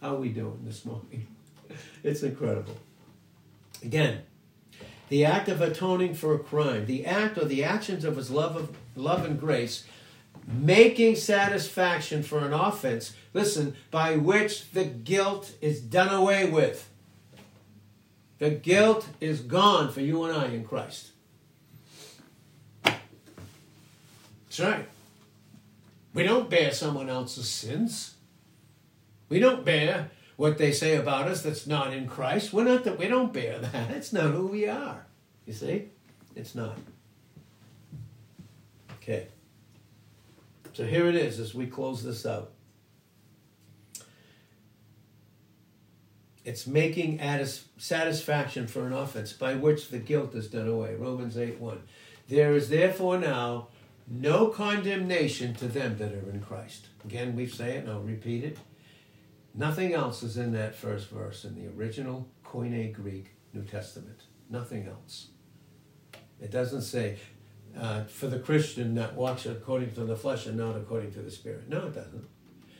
How 0.00 0.14
are 0.14 0.20
we 0.20 0.28
doing 0.28 0.60
this 0.64 0.84
morning? 0.84 1.26
It's 2.04 2.22
incredible. 2.22 2.76
Again, 3.82 4.22
the 5.08 5.24
act 5.24 5.48
of 5.48 5.60
atoning 5.60 6.14
for 6.14 6.34
a 6.34 6.38
crime, 6.38 6.86
the 6.86 7.04
act 7.04 7.36
or 7.36 7.44
the 7.44 7.64
actions 7.64 8.04
of 8.04 8.16
his 8.16 8.30
love 8.30 8.54
of 8.54 8.76
love 8.94 9.24
and 9.24 9.38
grace, 9.38 9.84
making 10.46 11.16
satisfaction 11.16 12.22
for 12.22 12.38
an 12.38 12.52
offense, 12.52 13.14
listen, 13.34 13.74
by 13.90 14.16
which 14.16 14.70
the 14.70 14.84
guilt 14.84 15.52
is 15.60 15.80
done 15.80 16.14
away 16.14 16.48
with. 16.48 16.88
The 18.38 18.50
guilt 18.50 19.08
is 19.20 19.40
gone 19.40 19.90
for 19.90 20.00
you 20.00 20.24
and 20.24 20.36
I 20.36 20.46
in 20.46 20.64
Christ. 20.64 21.10
That's 22.84 24.60
right. 24.60 24.86
We 26.14 26.22
don't 26.22 26.48
bear 26.48 26.72
someone 26.72 27.10
else's 27.10 27.48
sins. 27.48 28.14
We 29.28 29.38
don't 29.38 29.64
bear 29.64 30.10
what 30.36 30.58
they 30.58 30.72
say 30.72 30.96
about 30.96 31.28
us 31.28 31.42
that's 31.42 31.66
not 31.66 31.92
in 31.92 32.06
Christ. 32.06 32.52
We're 32.52 32.64
not 32.64 32.84
that 32.84 32.98
we 32.98 33.08
don't 33.08 33.32
bear 33.32 33.58
that. 33.60 33.90
It's 33.90 34.12
not 34.12 34.32
who 34.32 34.46
we 34.46 34.68
are. 34.68 35.06
You 35.46 35.52
see? 35.52 35.88
It's 36.34 36.54
not. 36.54 36.76
Okay. 39.02 39.28
So 40.76 40.84
here 40.84 41.08
it 41.08 41.14
is 41.14 41.40
as 41.40 41.54
we 41.54 41.66
close 41.66 42.04
this 42.04 42.26
out. 42.26 42.52
It's 46.44 46.66
making 46.66 47.16
adis- 47.18 47.64
satisfaction 47.78 48.66
for 48.66 48.86
an 48.86 48.92
offense 48.92 49.32
by 49.32 49.54
which 49.54 49.88
the 49.88 49.98
guilt 49.98 50.34
is 50.34 50.48
done 50.48 50.68
away. 50.68 50.94
Romans 50.94 51.38
8 51.38 51.58
1. 51.58 51.82
There 52.28 52.54
is 52.54 52.68
therefore 52.68 53.16
now 53.16 53.68
no 54.06 54.48
condemnation 54.48 55.54
to 55.54 55.66
them 55.66 55.96
that 55.96 56.12
are 56.12 56.28
in 56.28 56.42
Christ. 56.42 56.88
Again, 57.06 57.34
we 57.34 57.46
say 57.46 57.76
it, 57.76 57.84
and 57.84 57.90
I'll 57.90 58.02
repeat 58.02 58.44
it. 58.44 58.58
Nothing 59.54 59.94
else 59.94 60.22
is 60.22 60.36
in 60.36 60.52
that 60.52 60.74
first 60.74 61.08
verse 61.08 61.46
in 61.46 61.54
the 61.54 61.72
original 61.74 62.28
Koine 62.44 62.92
Greek 62.92 63.30
New 63.54 63.64
Testament. 63.64 64.24
Nothing 64.50 64.86
else. 64.86 65.28
It 66.38 66.50
doesn't 66.50 66.82
say, 66.82 67.16
uh, 67.78 68.04
for 68.04 68.26
the 68.26 68.38
Christian 68.38 68.94
that 68.94 69.14
walks 69.14 69.46
according 69.46 69.92
to 69.92 70.04
the 70.04 70.16
flesh 70.16 70.46
and 70.46 70.56
not 70.56 70.76
according 70.76 71.12
to 71.12 71.20
the 71.20 71.30
Spirit. 71.30 71.68
No, 71.68 71.86
it 71.86 71.94
doesn't. 71.94 72.26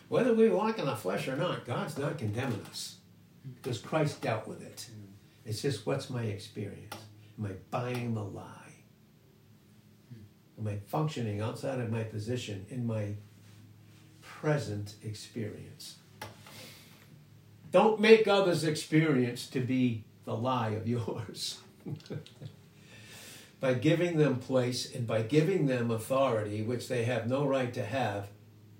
Whether 0.08 0.34
we 0.34 0.48
walk 0.48 0.78
in 0.78 0.86
the 0.86 0.96
flesh 0.96 1.28
or 1.28 1.36
not, 1.36 1.64
God's 1.64 1.98
not 1.98 2.18
condemning 2.18 2.64
us 2.70 2.96
because 3.54 3.78
Christ 3.78 4.20
dealt 4.20 4.46
with 4.46 4.62
it. 4.62 4.88
It's 5.44 5.62
just 5.62 5.86
what's 5.86 6.10
my 6.10 6.22
experience? 6.22 6.94
Am 7.38 7.46
I 7.46 7.52
buying 7.70 8.14
the 8.14 8.22
lie? 8.22 8.52
Am 10.58 10.66
I 10.66 10.78
functioning 10.86 11.40
outside 11.40 11.80
of 11.80 11.90
my 11.90 12.02
position 12.02 12.66
in 12.70 12.86
my 12.86 13.14
present 14.22 14.94
experience? 15.02 15.96
Don't 17.70 18.00
make 18.00 18.26
others' 18.26 18.64
experience 18.64 19.46
to 19.48 19.60
be 19.60 20.04
the 20.24 20.34
lie 20.34 20.70
of 20.70 20.88
yours. 20.88 21.58
by 23.60 23.74
giving 23.74 24.18
them 24.18 24.36
place 24.36 24.92
and 24.94 25.06
by 25.06 25.22
giving 25.22 25.66
them 25.66 25.90
authority, 25.90 26.62
which 26.62 26.88
they 26.88 27.04
have 27.04 27.26
no 27.26 27.46
right 27.46 27.72
to 27.74 27.84
have, 27.84 28.28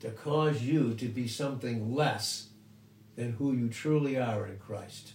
to 0.01 0.11
cause 0.11 0.63
you 0.63 0.95
to 0.95 1.07
be 1.07 1.27
something 1.27 1.95
less 1.95 2.49
than 3.17 3.33
who 3.33 3.53
you 3.53 3.69
truly 3.69 4.19
are 4.19 4.47
in 4.47 4.59
Christ. 4.59 5.15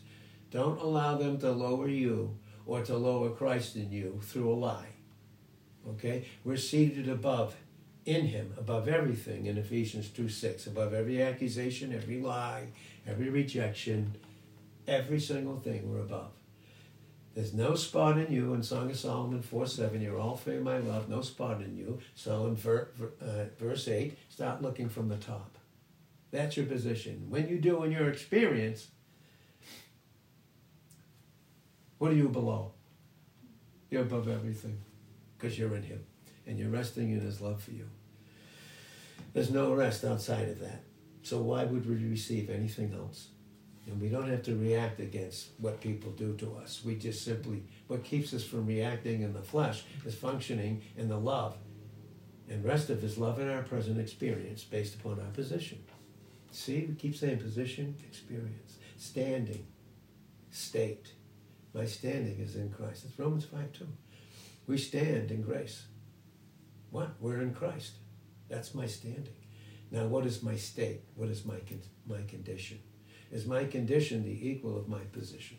Don't 0.49 0.81
allow 0.81 1.17
them 1.17 1.37
to 1.39 1.51
lower 1.51 1.87
you 1.87 2.37
or 2.65 2.83
to 2.83 2.97
lower 2.97 3.29
Christ 3.29 3.75
in 3.75 3.91
you 3.91 4.19
through 4.23 4.51
a 4.51 4.55
lie. 4.55 4.89
Okay? 5.87 6.25
We're 6.43 6.57
seated 6.57 7.07
above 7.07 7.55
in 8.05 8.25
him 8.25 8.53
above 8.57 8.87
everything 8.87 9.45
in 9.45 9.57
Ephesians 9.57 10.09
2 10.09 10.27
6, 10.27 10.67
above 10.67 10.93
every 10.93 11.21
accusation, 11.21 11.93
every 11.93 12.19
lie, 12.19 12.67
every 13.05 13.29
rejection, 13.29 14.15
every 14.87 15.19
single 15.19 15.57
thing 15.57 15.91
we're 15.91 16.01
above. 16.01 16.31
There's 17.33 17.53
no 17.53 17.75
spot 17.75 18.17
in 18.17 18.31
you 18.31 18.53
in 18.53 18.61
Song 18.61 18.89
of 18.89 18.97
Solomon 18.97 19.41
4 19.41 19.65
7. 19.65 20.01
You're 20.01 20.19
all 20.19 20.35
fair, 20.35 20.59
my 20.59 20.79
love, 20.79 21.07
no 21.07 21.21
spot 21.21 21.61
in 21.61 21.77
you. 21.77 21.99
So 22.13 22.47
in 22.47 22.55
ver, 22.55 22.89
uh, 23.21 23.45
verse 23.57 23.87
8, 23.87 24.17
start 24.29 24.61
looking 24.61 24.89
from 24.89 25.07
the 25.07 25.15
top. 25.15 25.57
That's 26.31 26.57
your 26.57 26.65
position. 26.65 27.27
When 27.29 27.47
you 27.47 27.57
do 27.57 27.83
in 27.83 27.91
your 27.91 28.09
experience, 28.09 28.87
what 31.99 32.11
are 32.11 32.15
you 32.15 32.27
below? 32.27 32.73
You're 33.89 34.03
above 34.03 34.27
everything 34.27 34.79
because 35.37 35.57
you're 35.57 35.75
in 35.75 35.83
Him 35.83 36.03
and 36.45 36.59
you're 36.59 36.69
resting 36.69 37.11
in 37.11 37.21
His 37.21 37.39
love 37.39 37.63
for 37.63 37.71
you. 37.71 37.89
There's 39.33 39.51
no 39.51 39.73
rest 39.73 40.03
outside 40.03 40.49
of 40.49 40.59
that. 40.59 40.83
So 41.23 41.41
why 41.41 41.63
would 41.63 41.87
we 41.87 41.95
receive 41.95 42.49
anything 42.49 42.93
else? 42.93 43.27
And 43.87 43.99
we 43.99 44.09
don't 44.09 44.29
have 44.29 44.43
to 44.43 44.55
react 44.55 44.99
against 44.99 45.47
what 45.57 45.81
people 45.81 46.11
do 46.11 46.35
to 46.37 46.55
us. 46.57 46.81
We 46.85 46.95
just 46.95 47.25
simply, 47.25 47.63
what 47.87 48.03
keeps 48.03 48.33
us 48.33 48.43
from 48.43 48.67
reacting 48.67 49.23
in 49.23 49.33
the 49.33 49.41
flesh 49.41 49.83
is 50.05 50.13
functioning 50.13 50.81
in 50.97 51.09
the 51.09 51.17
love. 51.17 51.57
And 52.49 52.63
rest 52.63 52.89
of 52.89 53.01
His 53.01 53.17
love 53.17 53.39
in 53.39 53.49
our 53.49 53.63
present 53.63 53.99
experience 53.99 54.63
based 54.63 54.95
upon 54.95 55.19
our 55.19 55.31
position. 55.31 55.83
See, 56.51 56.85
we 56.87 56.95
keep 56.95 57.15
saying 57.15 57.39
position, 57.39 57.95
experience, 58.07 58.77
standing, 58.97 59.65
state. 60.51 61.13
My 61.73 61.85
standing 61.85 62.39
is 62.39 62.55
in 62.55 62.69
Christ. 62.69 63.05
It's 63.05 63.17
Romans 63.17 63.45
5 63.45 63.71
2. 63.71 63.87
We 64.67 64.77
stand 64.77 65.31
in 65.31 65.41
grace. 65.41 65.85
What? 66.91 67.15
We're 67.19 67.41
in 67.41 67.53
Christ. 67.53 67.93
That's 68.49 68.75
my 68.75 68.85
standing. 68.85 69.33
Now, 69.89 70.07
what 70.07 70.25
is 70.25 70.43
my 70.43 70.55
state? 70.55 71.01
What 71.15 71.29
is 71.29 71.45
my, 71.45 71.59
con- 71.67 71.81
my 72.05 72.21
condition? 72.27 72.79
Is 73.31 73.45
my 73.45 73.63
condition 73.63 74.23
the 74.23 74.49
equal 74.49 74.77
of 74.77 74.89
my 74.89 74.99
position? 75.13 75.57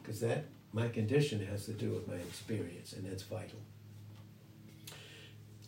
Because 0.00 0.20
that, 0.20 0.44
my 0.72 0.88
condition 0.88 1.44
has 1.46 1.66
to 1.66 1.72
do 1.72 1.90
with 1.90 2.06
my 2.06 2.14
experience, 2.14 2.92
and 2.92 3.04
that's 3.04 3.24
vital. 3.24 3.58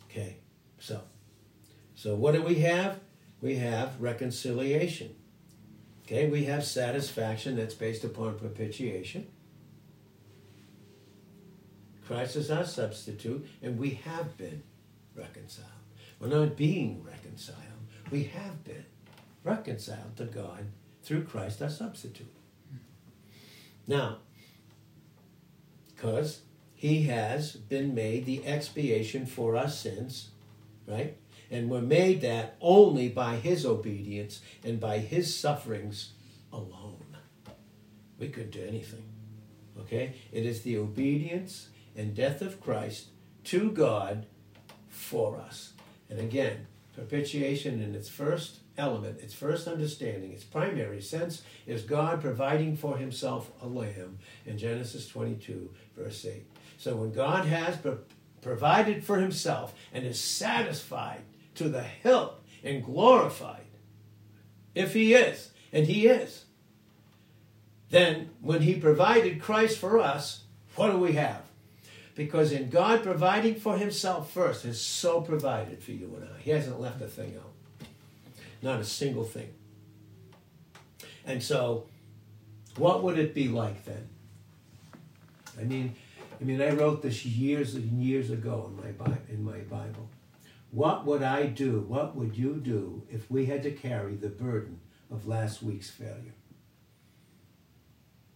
Okay, 0.09 0.37
so, 0.79 1.01
so 1.95 2.15
what 2.15 2.33
do 2.33 2.41
we 2.41 2.55
have? 2.55 2.99
We 3.41 3.55
have 3.55 3.99
reconciliation. 3.99 5.13
Okay, 6.05 6.29
we 6.29 6.45
have 6.45 6.63
satisfaction 6.63 7.57
that's 7.57 7.73
based 7.73 8.03
upon 8.03 8.39
propitiation. 8.39 9.27
Christ 12.05 12.35
is 12.35 12.51
our 12.51 12.65
substitute, 12.65 13.45
and 13.61 13.77
we 13.77 13.91
have 14.05 14.37
been 14.37 14.63
reconciled. 15.15 15.67
We're 16.19 16.27
not 16.27 16.55
being 16.55 17.03
reconciled. 17.03 17.57
We 18.11 18.25
have 18.25 18.63
been 18.63 18.85
reconciled 19.43 20.15
to 20.17 20.25
God 20.25 20.67
through 21.03 21.25
Christ 21.25 21.61
our 21.61 21.69
substitute. 21.69 22.33
Now, 23.85 24.17
because 25.93 26.41
he 26.73 27.03
has 27.03 27.53
been 27.53 27.93
made 27.93 28.25
the 28.25 28.45
expiation 28.45 29.25
for 29.25 29.55
our 29.55 29.69
sins, 29.69 30.29
right? 30.87 31.17
And 31.51 31.69
we're 31.69 31.81
made 31.81 32.21
that 32.21 32.55
only 32.59 33.09
by 33.09 33.35
his 33.35 33.65
obedience 33.65 34.41
and 34.63 34.79
by 34.79 34.97
his 34.97 35.35
sufferings 35.35 36.13
alone. 36.51 37.17
We 38.17 38.29
couldn't 38.29 38.51
do 38.51 38.65
anything. 38.67 39.03
Okay? 39.79 40.15
It 40.31 40.45
is 40.45 40.61
the 40.61 40.77
obedience 40.77 41.69
and 41.95 42.15
death 42.15 42.41
of 42.41 42.59
Christ 42.59 43.07
to 43.45 43.71
God 43.71 44.25
for 44.89 45.37
us. 45.37 45.73
And 46.09 46.19
again, 46.19 46.67
propitiation 46.95 47.81
in 47.81 47.95
its 47.95 48.09
first 48.09 48.59
element, 48.77 49.19
its 49.21 49.33
first 49.33 49.67
understanding, 49.67 50.31
its 50.31 50.43
primary 50.43 51.01
sense 51.01 51.43
is 51.65 51.83
God 51.83 52.21
providing 52.21 52.75
for 52.75 52.97
himself 52.97 53.51
a 53.61 53.67
lamb 53.67 54.19
in 54.45 54.57
Genesis 54.57 55.07
22, 55.07 55.69
verse 55.97 56.25
8. 56.25 56.45
So 56.77 56.95
when 56.95 57.11
God 57.11 57.45
has 57.45 57.77
pro- 57.77 57.99
provided 58.41 59.03
for 59.03 59.19
himself 59.19 59.73
and 59.93 60.05
is 60.05 60.19
satisfied 60.19 61.21
to 61.55 61.69
the 61.69 61.83
hilt 61.83 62.43
and 62.63 62.83
glorified, 62.83 63.61
if 64.75 64.93
he 64.93 65.13
is, 65.13 65.51
and 65.71 65.85
he 65.85 66.07
is, 66.07 66.45
then 67.89 68.31
when 68.41 68.63
he 68.63 68.75
provided 68.75 69.41
Christ 69.41 69.77
for 69.77 69.99
us, 69.99 70.43
what 70.75 70.91
do 70.91 70.97
we 70.97 71.13
have? 71.13 71.43
Because 72.15 72.51
in 72.51 72.69
God 72.69 73.03
providing 73.03 73.55
for 73.55 73.77
himself 73.77 74.31
first 74.31 74.65
has 74.65 74.81
so 74.81 75.21
provided 75.21 75.81
for 75.81 75.91
you 75.91 76.11
and 76.15 76.25
I. 76.25 76.41
He 76.41 76.51
hasn't 76.51 76.79
left 76.79 77.01
a 77.01 77.07
thing 77.07 77.35
out. 77.37 77.52
Not 78.63 78.79
a 78.79 78.85
single 78.85 79.25
thing. 79.25 79.53
And 81.25 81.43
so, 81.43 81.85
what 82.77 83.03
would 83.03 83.19
it 83.19 83.33
be 83.33 83.49
like 83.49 83.83
then? 83.83 84.07
I 85.59 85.65
mean, 85.65 85.95
I 86.39 86.45
mean, 86.45 86.61
I 86.61 86.69
wrote 86.69 87.01
this 87.01 87.25
years 87.25 87.75
and 87.75 88.01
years 88.01 88.29
ago 88.29 88.71
in 88.71 88.77
my 88.77 89.17
in 89.27 89.43
my 89.43 89.59
Bible. 89.59 90.09
What 90.71 91.05
would 91.05 91.23
I 91.23 91.47
do? 91.47 91.81
What 91.81 92.15
would 92.15 92.37
you 92.37 92.55
do 92.55 93.03
if 93.09 93.29
we 93.29 93.45
had 93.47 93.63
to 93.63 93.71
carry 93.71 94.15
the 94.15 94.29
burden 94.29 94.79
of 95.11 95.27
last 95.27 95.61
week's 95.61 95.89
failure? 95.89 96.33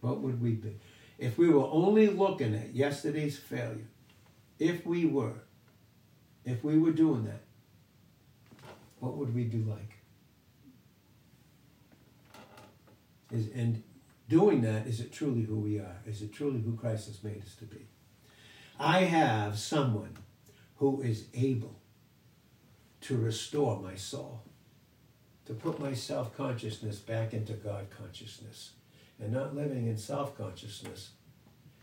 What 0.02 0.20
would 0.20 0.42
we 0.42 0.52
be? 0.52 0.76
If 1.18 1.38
we 1.38 1.48
were 1.48 1.66
only 1.66 2.06
looking 2.06 2.54
at 2.54 2.74
yesterday's 2.74 3.38
failure, 3.38 3.88
if 4.58 4.86
we 4.86 5.06
were, 5.06 5.40
if 6.44 6.62
we 6.62 6.78
were 6.78 6.92
doing 6.92 7.24
that, 7.24 7.40
what 9.00 9.16
would 9.16 9.34
we 9.34 9.44
be 9.44 9.62
like? 9.62 9.97
Is, 13.30 13.48
and 13.54 13.82
doing 14.28 14.62
that, 14.62 14.86
is 14.86 15.00
it 15.00 15.12
truly 15.12 15.42
who 15.42 15.56
we 15.56 15.78
are? 15.78 15.96
Is 16.06 16.22
it 16.22 16.32
truly 16.32 16.60
who 16.60 16.76
Christ 16.76 17.06
has 17.06 17.22
made 17.22 17.42
us 17.42 17.54
to 17.56 17.64
be? 17.64 17.86
I 18.78 19.00
have 19.00 19.58
someone 19.58 20.16
who 20.76 21.02
is 21.02 21.26
able 21.34 21.80
to 23.02 23.16
restore 23.16 23.80
my 23.80 23.94
soul, 23.96 24.42
to 25.46 25.54
put 25.54 25.80
my 25.80 25.94
self 25.94 26.36
consciousness 26.36 26.98
back 26.98 27.32
into 27.32 27.54
God 27.54 27.86
consciousness, 27.90 28.70
and 29.20 29.32
not 29.32 29.54
living 29.54 29.86
in 29.86 29.96
self 29.96 30.36
consciousness, 30.36 31.10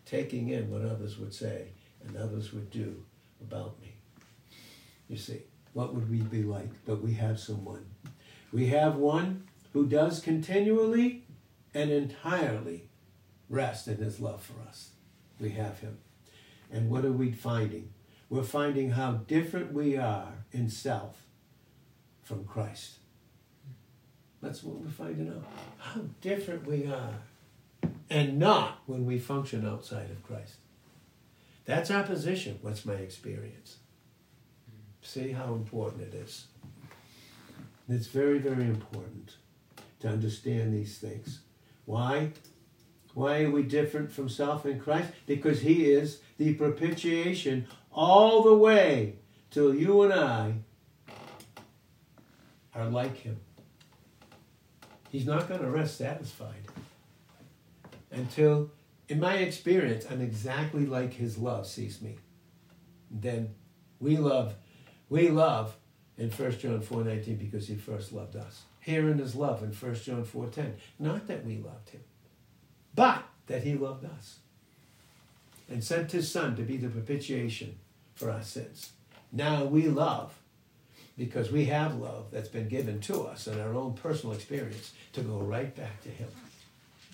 taking 0.06 0.50
in 0.50 0.72
what 0.72 0.82
others 0.82 1.18
would 1.18 1.34
say 1.34 1.70
and 2.08 2.16
others 2.16 2.54
would 2.54 2.70
do 2.70 3.04
about 3.42 3.80
me. 3.82 3.96
You 5.10 5.18
see, 5.18 5.42
what 5.74 5.94
would 5.94 6.10
we 6.10 6.22
be 6.22 6.44
like? 6.44 6.70
But 6.86 7.02
we 7.02 7.14
have 7.14 7.40
someone. 7.40 7.86
We 8.52 8.68
have 8.68 8.96
one 8.96 9.44
who 9.74 9.86
does 9.86 10.22
continually 10.22 11.25
and 11.76 11.92
entirely 11.92 12.90
rest 13.50 13.88
in 13.88 13.98
his 13.98 14.20
love 14.20 14.42
for 14.42 14.68
us. 14.68 14.92
We 15.40 15.50
have 15.52 15.80
him. 15.80 16.00
And 16.72 16.90
what 16.90 17.06
are 17.06 17.12
we 17.12 17.32
finding? 17.34 17.90
We're 18.30 18.44
finding 18.44 18.92
how 18.92 19.12
different 19.28 19.74
we 19.74 19.98
are 19.98 20.34
in 20.52 20.70
self 20.70 21.22
from 22.24 22.46
Christ. 22.46 22.94
That's 24.42 24.64
what 24.64 24.78
we're 24.78 24.90
finding 24.90 25.30
out. 25.30 25.44
How 25.78 26.02
different 26.22 26.66
we 26.66 26.88
are. 26.88 27.14
And 28.10 28.40
not 28.40 28.80
when 28.86 29.06
we 29.06 29.20
function 29.20 29.68
outside 29.68 30.10
of 30.10 30.24
Christ. 30.24 30.56
That's 31.66 31.92
our 31.92 32.04
position. 32.04 32.58
What's 32.62 32.86
my 32.86 32.94
experience? 32.94 33.78
See 35.02 35.32
how 35.32 35.54
important 35.54 36.04
it 36.04 36.14
is. 36.14 36.46
It's 37.90 38.08
very, 38.08 38.40
very 38.40 38.64
important 38.64 39.36
to 40.00 40.08
understand 40.08 40.74
these 40.74 40.98
things. 40.98 41.42
Why? 41.86 42.32
Why 43.14 43.44
are 43.44 43.52
we 43.52 43.64
different 43.64 44.12
from 44.12 44.28
self 44.28 44.66
in 44.66 44.80
Christ? 44.80 45.12
Because 45.26 45.62
He 45.62 45.92
is 45.92 46.20
the 46.38 46.54
propitiation 46.56 47.68
all 47.92 48.44
the 48.44 48.54
way 48.54 49.16
till 49.52 49.74
you 49.74 50.02
and 50.04 50.14
I 50.14 50.56
are 52.74 52.90
like 52.90 53.18
Him. 53.18 53.40
He's 55.10 55.26
not 55.26 55.48
going 55.48 55.62
to 55.62 55.70
rest 55.70 55.98
satisfied 55.98 56.68
until, 58.12 58.72
in 59.08 59.20
my 59.20 59.36
experience, 59.36 60.06
I'm 60.10 60.22
exactly 60.22 60.86
like 60.86 61.14
His 61.14 61.38
love 61.38 61.68
sees 61.68 62.02
me. 62.02 62.18
Then 63.10 63.56
we 64.02 64.18
love, 64.18 64.56
we 65.08 65.30
love 65.30 65.78
in 66.18 66.30
1 66.30 66.60
John 66.60 66.82
4.19 66.82 67.40
because 67.40 67.68
He 67.68 67.76
first 67.76 68.12
loved 68.12 68.36
us. 68.36 68.64
Here 68.86 69.10
in 69.10 69.18
His 69.18 69.34
love 69.34 69.64
in 69.64 69.70
1 69.70 69.96
John 69.96 70.24
4.10. 70.24 70.74
Not 71.00 71.26
that 71.26 71.44
we 71.44 71.58
loved 71.58 71.90
Him, 71.90 72.04
but 72.94 73.24
that 73.48 73.64
He 73.64 73.74
loved 73.74 74.06
us 74.06 74.38
and 75.68 75.84
sent 75.84 76.12
His 76.12 76.32
Son 76.32 76.56
to 76.56 76.62
be 76.62 76.78
the 76.78 76.90
propitiation 76.90 77.80
for 78.14 78.30
our 78.30 78.44
sins. 78.44 78.92
Now 79.32 79.66
we 79.66 79.88
love 79.88 80.36
because 81.18 81.52
we 81.52 81.66
have 81.66 81.96
love 81.96 82.28
that's 82.30 82.48
been 82.48 82.70
given 82.70 83.00
to 83.02 83.22
us 83.22 83.48
in 83.48 83.60
our 83.60 83.74
own 83.74 83.94
personal 83.94 84.36
experience 84.36 84.94
to 85.14 85.22
go 85.22 85.40
right 85.40 85.76
back 85.76 86.04
to 86.04 86.10
Him. 86.10 86.30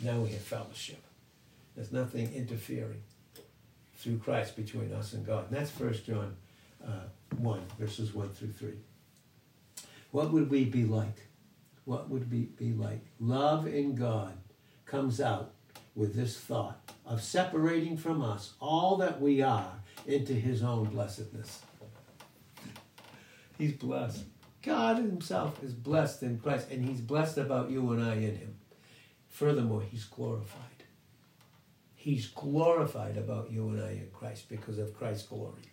Now 0.03 0.19
we 0.19 0.31
have 0.31 0.41
fellowship. 0.41 1.01
There's 1.77 1.93
nothing 1.93 2.33
interfering 2.33 3.01
through 3.95 4.17
Christ 4.17 4.57
between 4.57 4.91
us 4.91 5.13
and 5.13 5.25
God. 5.25 5.45
And 5.49 5.57
that's 5.57 5.71
1 5.71 5.93
John 6.05 6.35
uh, 6.85 7.05
1, 7.37 7.61
verses 7.79 8.13
1 8.13 8.27
through 8.31 8.51
3. 8.51 8.73
What 10.11 10.33
would 10.33 10.49
we 10.49 10.65
be 10.65 10.83
like? 10.83 11.27
What 11.91 12.09
would 12.09 12.31
we 12.31 12.43
be 12.43 12.71
like? 12.71 13.05
Love 13.19 13.67
in 13.67 13.95
God 13.95 14.37
comes 14.85 15.19
out 15.19 15.51
with 15.93 16.15
this 16.15 16.39
thought 16.39 16.79
of 17.05 17.21
separating 17.21 17.97
from 17.97 18.21
us 18.21 18.53
all 18.61 18.95
that 18.99 19.19
we 19.19 19.41
are 19.41 19.73
into 20.07 20.31
his 20.31 20.63
own 20.63 20.85
blessedness. 20.85 21.63
He's 23.57 23.73
blessed. 23.73 24.23
God 24.61 24.99
himself 24.99 25.61
is 25.61 25.73
blessed 25.73 26.23
in 26.23 26.39
Christ, 26.39 26.69
and 26.71 26.85
he's 26.85 27.01
blessed 27.01 27.37
about 27.37 27.69
you 27.69 27.91
and 27.91 28.01
I 28.01 28.13
in 28.13 28.37
him. 28.37 28.55
Furthermore, 29.27 29.81
he's 29.81 30.05
glorified. 30.05 30.85
He's 31.93 32.27
glorified 32.27 33.17
about 33.17 33.51
you 33.51 33.67
and 33.67 33.81
I 33.81 33.89
in 33.89 34.07
Christ 34.13 34.47
because 34.47 34.77
of 34.77 34.95
Christ's 34.97 35.27
glory. 35.27 35.69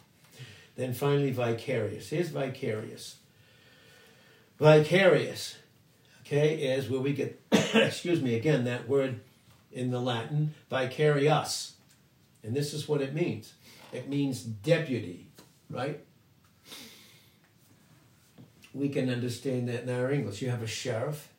Then 0.75 0.95
finally, 0.95 1.31
vicarious. 1.31 2.11
Here's 2.11 2.31
vicarious. 2.31 3.19
Vicarious, 4.59 5.59
okay, 6.29 6.57
is 6.57 6.91
where 6.91 7.01
we 7.01 7.13
get, 7.13 7.41
excuse 7.75 8.21
me, 8.21 8.35
again, 8.35 8.65
that 8.65 8.89
word 8.89 9.21
in 9.73 9.91
the 9.91 10.01
Latin, 10.01 10.55
vicarius. 10.71 11.73
And 12.43 12.55
this 12.55 12.73
is 12.73 12.89
what 12.89 13.01
it 13.01 13.15
means 13.15 13.55
it 13.93 14.09
means 14.09 14.43
deputy, 14.43 15.29
right? 15.71 16.05
We 18.75 18.91
can 18.91 19.09
understand 19.09 19.69
that 19.71 19.85
in 19.85 19.91
our 19.91 20.11
English. 20.11 20.43
You 20.43 20.51
have 20.51 20.63
a 20.63 20.67
sheriff, 20.67 21.33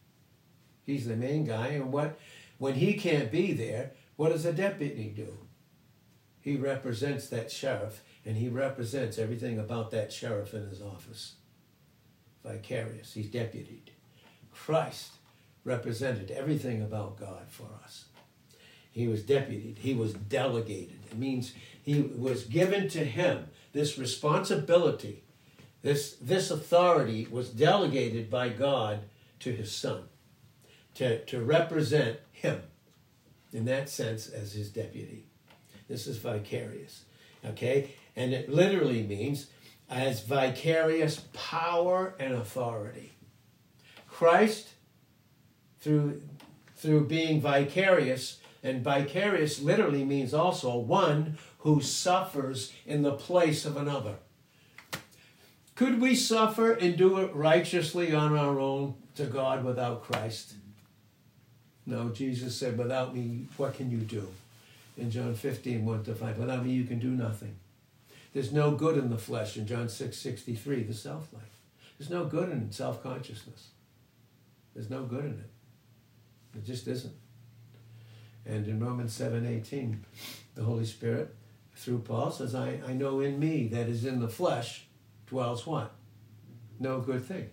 he's 0.83 1.07
the 1.07 1.15
main 1.15 1.45
guy, 1.45 1.67
and 1.67 1.93
what 1.93 2.19
when 2.57 2.75
he 2.75 2.95
can't 2.95 3.31
be 3.31 3.53
there, 3.53 3.91
what 4.15 4.29
does 4.29 4.45
a 4.45 4.51
deputy 4.51 5.13
do? 5.15 5.37
He 6.41 6.55
represents 6.55 7.29
that 7.29 7.51
sheriff 7.51 8.03
and 8.25 8.35
he 8.35 8.49
represents 8.49 9.17
everything 9.17 9.59
about 9.59 9.91
that 9.91 10.11
sheriff 10.11 10.53
in 10.53 10.67
his 10.67 10.81
office. 10.81 11.35
Vicarious, 12.43 13.13
he's 13.13 13.27
deputied. 13.27 13.91
Christ 14.53 15.11
represented 15.63 16.31
everything 16.31 16.81
about 16.81 17.19
God 17.19 17.47
for 17.49 17.67
us. 17.83 18.05
He 18.91 19.07
was 19.07 19.23
deputed, 19.23 19.77
he 19.79 19.93
was 19.93 20.13
delegated. 20.13 20.99
It 21.11 21.17
means 21.17 21.53
he 21.81 22.01
was 22.01 22.43
given 22.43 22.89
to 22.89 23.05
him 23.05 23.47
this 23.71 23.97
responsibility, 23.97 25.23
this, 25.81 26.15
this 26.15 26.51
authority 26.51 27.27
was 27.29 27.49
delegated 27.49 28.29
by 28.29 28.49
God 28.49 29.01
to 29.39 29.51
his 29.51 29.71
son 29.71 30.03
to, 30.95 31.23
to 31.25 31.41
represent 31.41 32.19
him 32.31 32.61
in 33.53 33.65
that 33.65 33.89
sense 33.89 34.27
as 34.27 34.53
his 34.53 34.69
deputy. 34.69 35.27
This 35.87 36.07
is 36.07 36.17
vicarious. 36.17 37.05
Okay? 37.45 37.91
And 38.15 38.33
it 38.33 38.49
literally 38.49 39.03
means 39.03 39.47
as 39.89 40.21
vicarious 40.23 41.21
power 41.33 42.15
and 42.19 42.33
authority. 42.33 43.13
Christ 44.20 44.67
through 45.80 46.22
through 46.76 47.05
being 47.05 47.39
vicarious, 47.39 48.41
and 48.61 48.84
vicarious 48.84 49.61
literally 49.61 50.03
means 50.03 50.34
also 50.34 50.78
one 50.78 51.38
who 51.59 51.80
suffers 51.80 52.74
in 52.86 53.01
the 53.01 53.13
place 53.13 53.63
of 53.63 53.78
another. 53.78 54.15
Could 55.76 56.01
we 56.01 56.15
suffer 56.15 56.74
and 56.74 56.97
do 56.97 57.20
it 57.20 57.34
righteously 57.34 58.13
on 58.13 58.38
our 58.38 58.59
own 58.59 58.95
to 59.15 59.24
God 59.24 59.63
without 59.63 60.03
Christ? 60.03 60.55
No, 61.86 62.09
Jesus 62.09 62.57
said, 62.57 62.78
Without 62.78 63.15
me, 63.15 63.47
what 63.55 63.76
can 63.76 63.89
you 63.89 63.99
do? 63.99 64.28
In 64.97 65.11
John 65.11 65.34
15, 65.34 65.86
1 65.86 66.03
to 66.03 66.13
5. 66.13 66.38
Without 66.38 66.65
me, 66.65 66.74
you 66.74 66.84
can 66.84 66.99
do 66.99 67.11
nothing. 67.11 67.55
There's 68.34 68.51
no 68.51 68.72
good 68.72 68.97
in 68.97 69.09
the 69.11 69.17
flesh 69.17 69.55
in 69.55 69.65
John 69.65 69.88
6, 69.88 70.17
63, 70.17 70.84
the 70.84 70.93
self 70.93 71.32
life. 71.32 71.43
There's 71.97 72.09
no 72.09 72.26
good 72.26 72.49
in 72.49 72.74
self 72.74 73.01
consciousness. 73.01 73.70
There's 74.80 74.89
no 74.89 75.03
good 75.03 75.25
in 75.25 75.32
it. 75.32 76.57
It 76.57 76.63
just 76.63 76.88
isn't. 76.88 77.13
And 78.45 78.65
in 78.65 78.80
Romans 78.80 79.11
7, 79.11 79.45
18, 79.45 80.05
the 80.55 80.63
Holy 80.63 80.86
Spirit, 80.86 81.36
through 81.75 81.99
Paul, 81.99 82.32
says, 82.32 82.55
I, 82.55 82.80
I 82.88 82.93
know 82.93 83.19
in 83.19 83.41
me 83.41 83.67
that 83.67 83.89
is 83.89 84.05
in 84.05 84.21
the 84.21 84.30
flesh 84.30 84.86
dwells 85.27 85.67
what? 85.67 85.91
No 86.80 87.01
good 87.01 87.25
thing. 87.25 87.49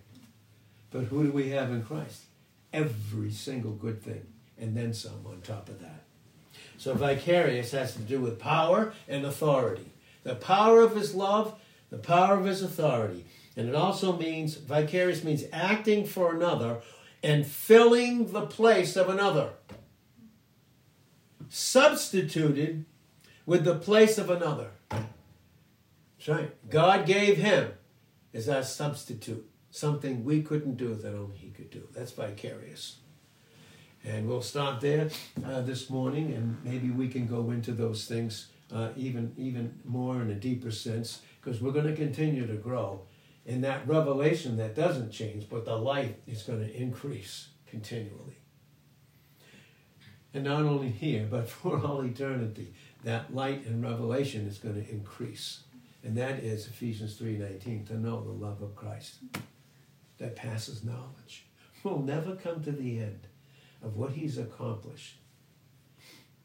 But 0.89 1.03
who 1.03 1.25
do 1.25 1.33
we 1.33 1.49
have 1.49 1.69
in 1.69 1.83
Christ? 1.83 2.21
Every 2.71 3.31
single 3.31 3.73
good 3.73 4.01
thing, 4.01 4.25
and 4.57 4.77
then 4.77 4.93
some 4.93 5.25
on 5.25 5.41
top 5.41 5.67
of 5.67 5.81
that. 5.81 6.05
So 6.77 6.93
vicarious 6.93 7.71
has 7.71 7.93
to 7.95 7.99
do 7.99 8.21
with 8.21 8.39
power 8.39 8.93
and 9.05 9.25
authority. 9.25 9.91
The 10.23 10.35
power 10.35 10.79
of 10.79 10.95
his 10.95 11.13
love, 11.13 11.59
the 11.89 11.97
power 11.97 12.39
of 12.39 12.45
his 12.45 12.61
authority. 12.61 13.25
And 13.57 13.67
it 13.67 13.75
also 13.75 14.15
means, 14.15 14.55
vicarious 14.55 15.25
means 15.25 15.43
acting 15.51 16.05
for 16.05 16.33
another 16.33 16.77
and 17.23 17.45
filling 17.45 18.31
the 18.31 18.45
place 18.45 18.95
of 18.95 19.09
another. 19.09 19.49
Substituted 21.49 22.85
with 23.45 23.63
the 23.63 23.75
place 23.75 24.17
of 24.17 24.29
another. 24.29 24.71
That's 24.89 26.27
right. 26.27 26.69
God 26.69 27.05
gave 27.05 27.37
him 27.37 27.71
as 28.33 28.49
our 28.49 28.63
substitute, 28.63 29.49
something 29.71 30.23
we 30.23 30.41
couldn't 30.41 30.75
do 30.75 30.93
that 30.93 31.15
only 31.15 31.37
he 31.37 31.49
could 31.49 31.69
do. 31.69 31.87
That's 31.93 32.11
vicarious. 32.11 32.97
And 34.03 34.27
we'll 34.27 34.41
stop 34.41 34.79
there 34.79 35.09
uh, 35.45 35.61
this 35.61 35.89
morning, 35.89 36.33
and 36.33 36.57
maybe 36.63 36.89
we 36.89 37.07
can 37.07 37.27
go 37.27 37.51
into 37.51 37.71
those 37.71 38.05
things 38.05 38.47
uh, 38.71 38.89
even 38.97 39.33
even 39.37 39.79
more 39.85 40.21
in 40.21 40.29
a 40.29 40.35
deeper 40.35 40.71
sense, 40.71 41.21
because 41.41 41.61
we're 41.61 41.71
going 41.71 41.87
to 41.87 41.95
continue 41.95 42.45
to 42.45 42.55
grow. 42.55 43.01
In 43.47 43.61
that 43.61 43.87
revelation 43.87 44.57
that 44.57 44.75
doesn't 44.75 45.09
change, 45.09 45.47
but 45.49 45.63
the 45.63 45.77
light 45.77 46.19
is 46.27 46.43
going 46.43 46.59
to 46.59 46.75
increase 46.75 47.47
continually. 47.65 48.39
And 50.33 50.43
not 50.43 50.63
only 50.63 50.89
here, 50.89 51.25
but 51.31 51.49
for 51.49 51.79
all 51.79 52.03
eternity, 52.03 52.73
that 53.05 53.33
light 53.33 53.65
and 53.65 53.81
revelation 53.81 54.45
is 54.45 54.57
going 54.57 54.75
to 54.75 54.91
increase. 54.91 55.63
And 56.03 56.17
that 56.17 56.43
is 56.43 56.67
Ephesians 56.67 57.17
3:19, 57.17 57.87
to 57.87 57.97
know 57.97 58.21
the 58.21 58.31
love 58.31 58.61
of 58.61 58.75
Christ 58.75 59.19
that 60.17 60.35
passes 60.35 60.83
knowledge. 60.83 61.47
We'll 61.83 61.99
never 61.99 62.35
come 62.35 62.61
to 62.63 62.71
the 62.73 62.99
end 62.99 63.27
of 63.81 63.95
what 63.95 64.11
he's 64.11 64.37
accomplished 64.37 65.19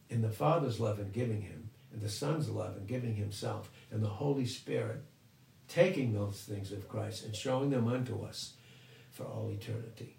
in 0.09 0.23
the 0.23 0.31
Father's 0.31 0.79
love 0.79 1.01
in 1.01 1.11
giving 1.11 1.43
him, 1.43 1.71
and 1.93 2.01
the 2.01 2.09
Son's 2.09 2.49
love 2.49 2.77
in 2.77 2.87
giving 2.87 3.17
himself, 3.17 3.71
and 3.91 4.05
the 4.05 4.09
Holy 4.09 4.47
Spirit 4.47 5.03
taking 5.69 6.13
those 6.13 6.41
things 6.41 6.73
of 6.73 6.89
Christ 6.89 7.25
and 7.25 7.35
showing 7.35 7.71
them 7.71 7.89
unto 7.89 8.23
us 8.23 8.55
for 9.11 9.25
all 9.25 9.51
eternity. 9.51 10.17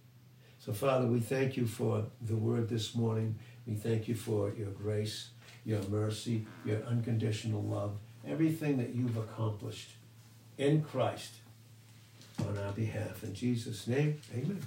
So, 0.59 0.71
Father, 0.71 1.07
we 1.07 1.19
thank 1.19 1.57
you 1.57 1.67
for 1.67 2.05
the 2.21 2.35
word 2.35 2.69
this 2.69 2.95
morning. 2.95 3.37
We 3.67 3.75
thank 3.75 4.07
you 4.07 4.15
for 4.15 4.53
your 4.57 4.69
grace, 4.69 5.29
your 5.65 5.81
mercy, 5.83 6.45
your 6.65 6.81
unconditional 6.83 7.61
love, 7.61 7.97
everything 8.25 8.77
that 8.77 8.95
you've 8.95 9.17
accomplished 9.17 9.91
in 10.57 10.81
Christ 10.83 11.33
on 12.39 12.57
our 12.57 12.71
behalf. 12.71 13.23
In 13.23 13.33
Jesus' 13.33 13.87
name, 13.87 14.21
amen. 14.33 14.61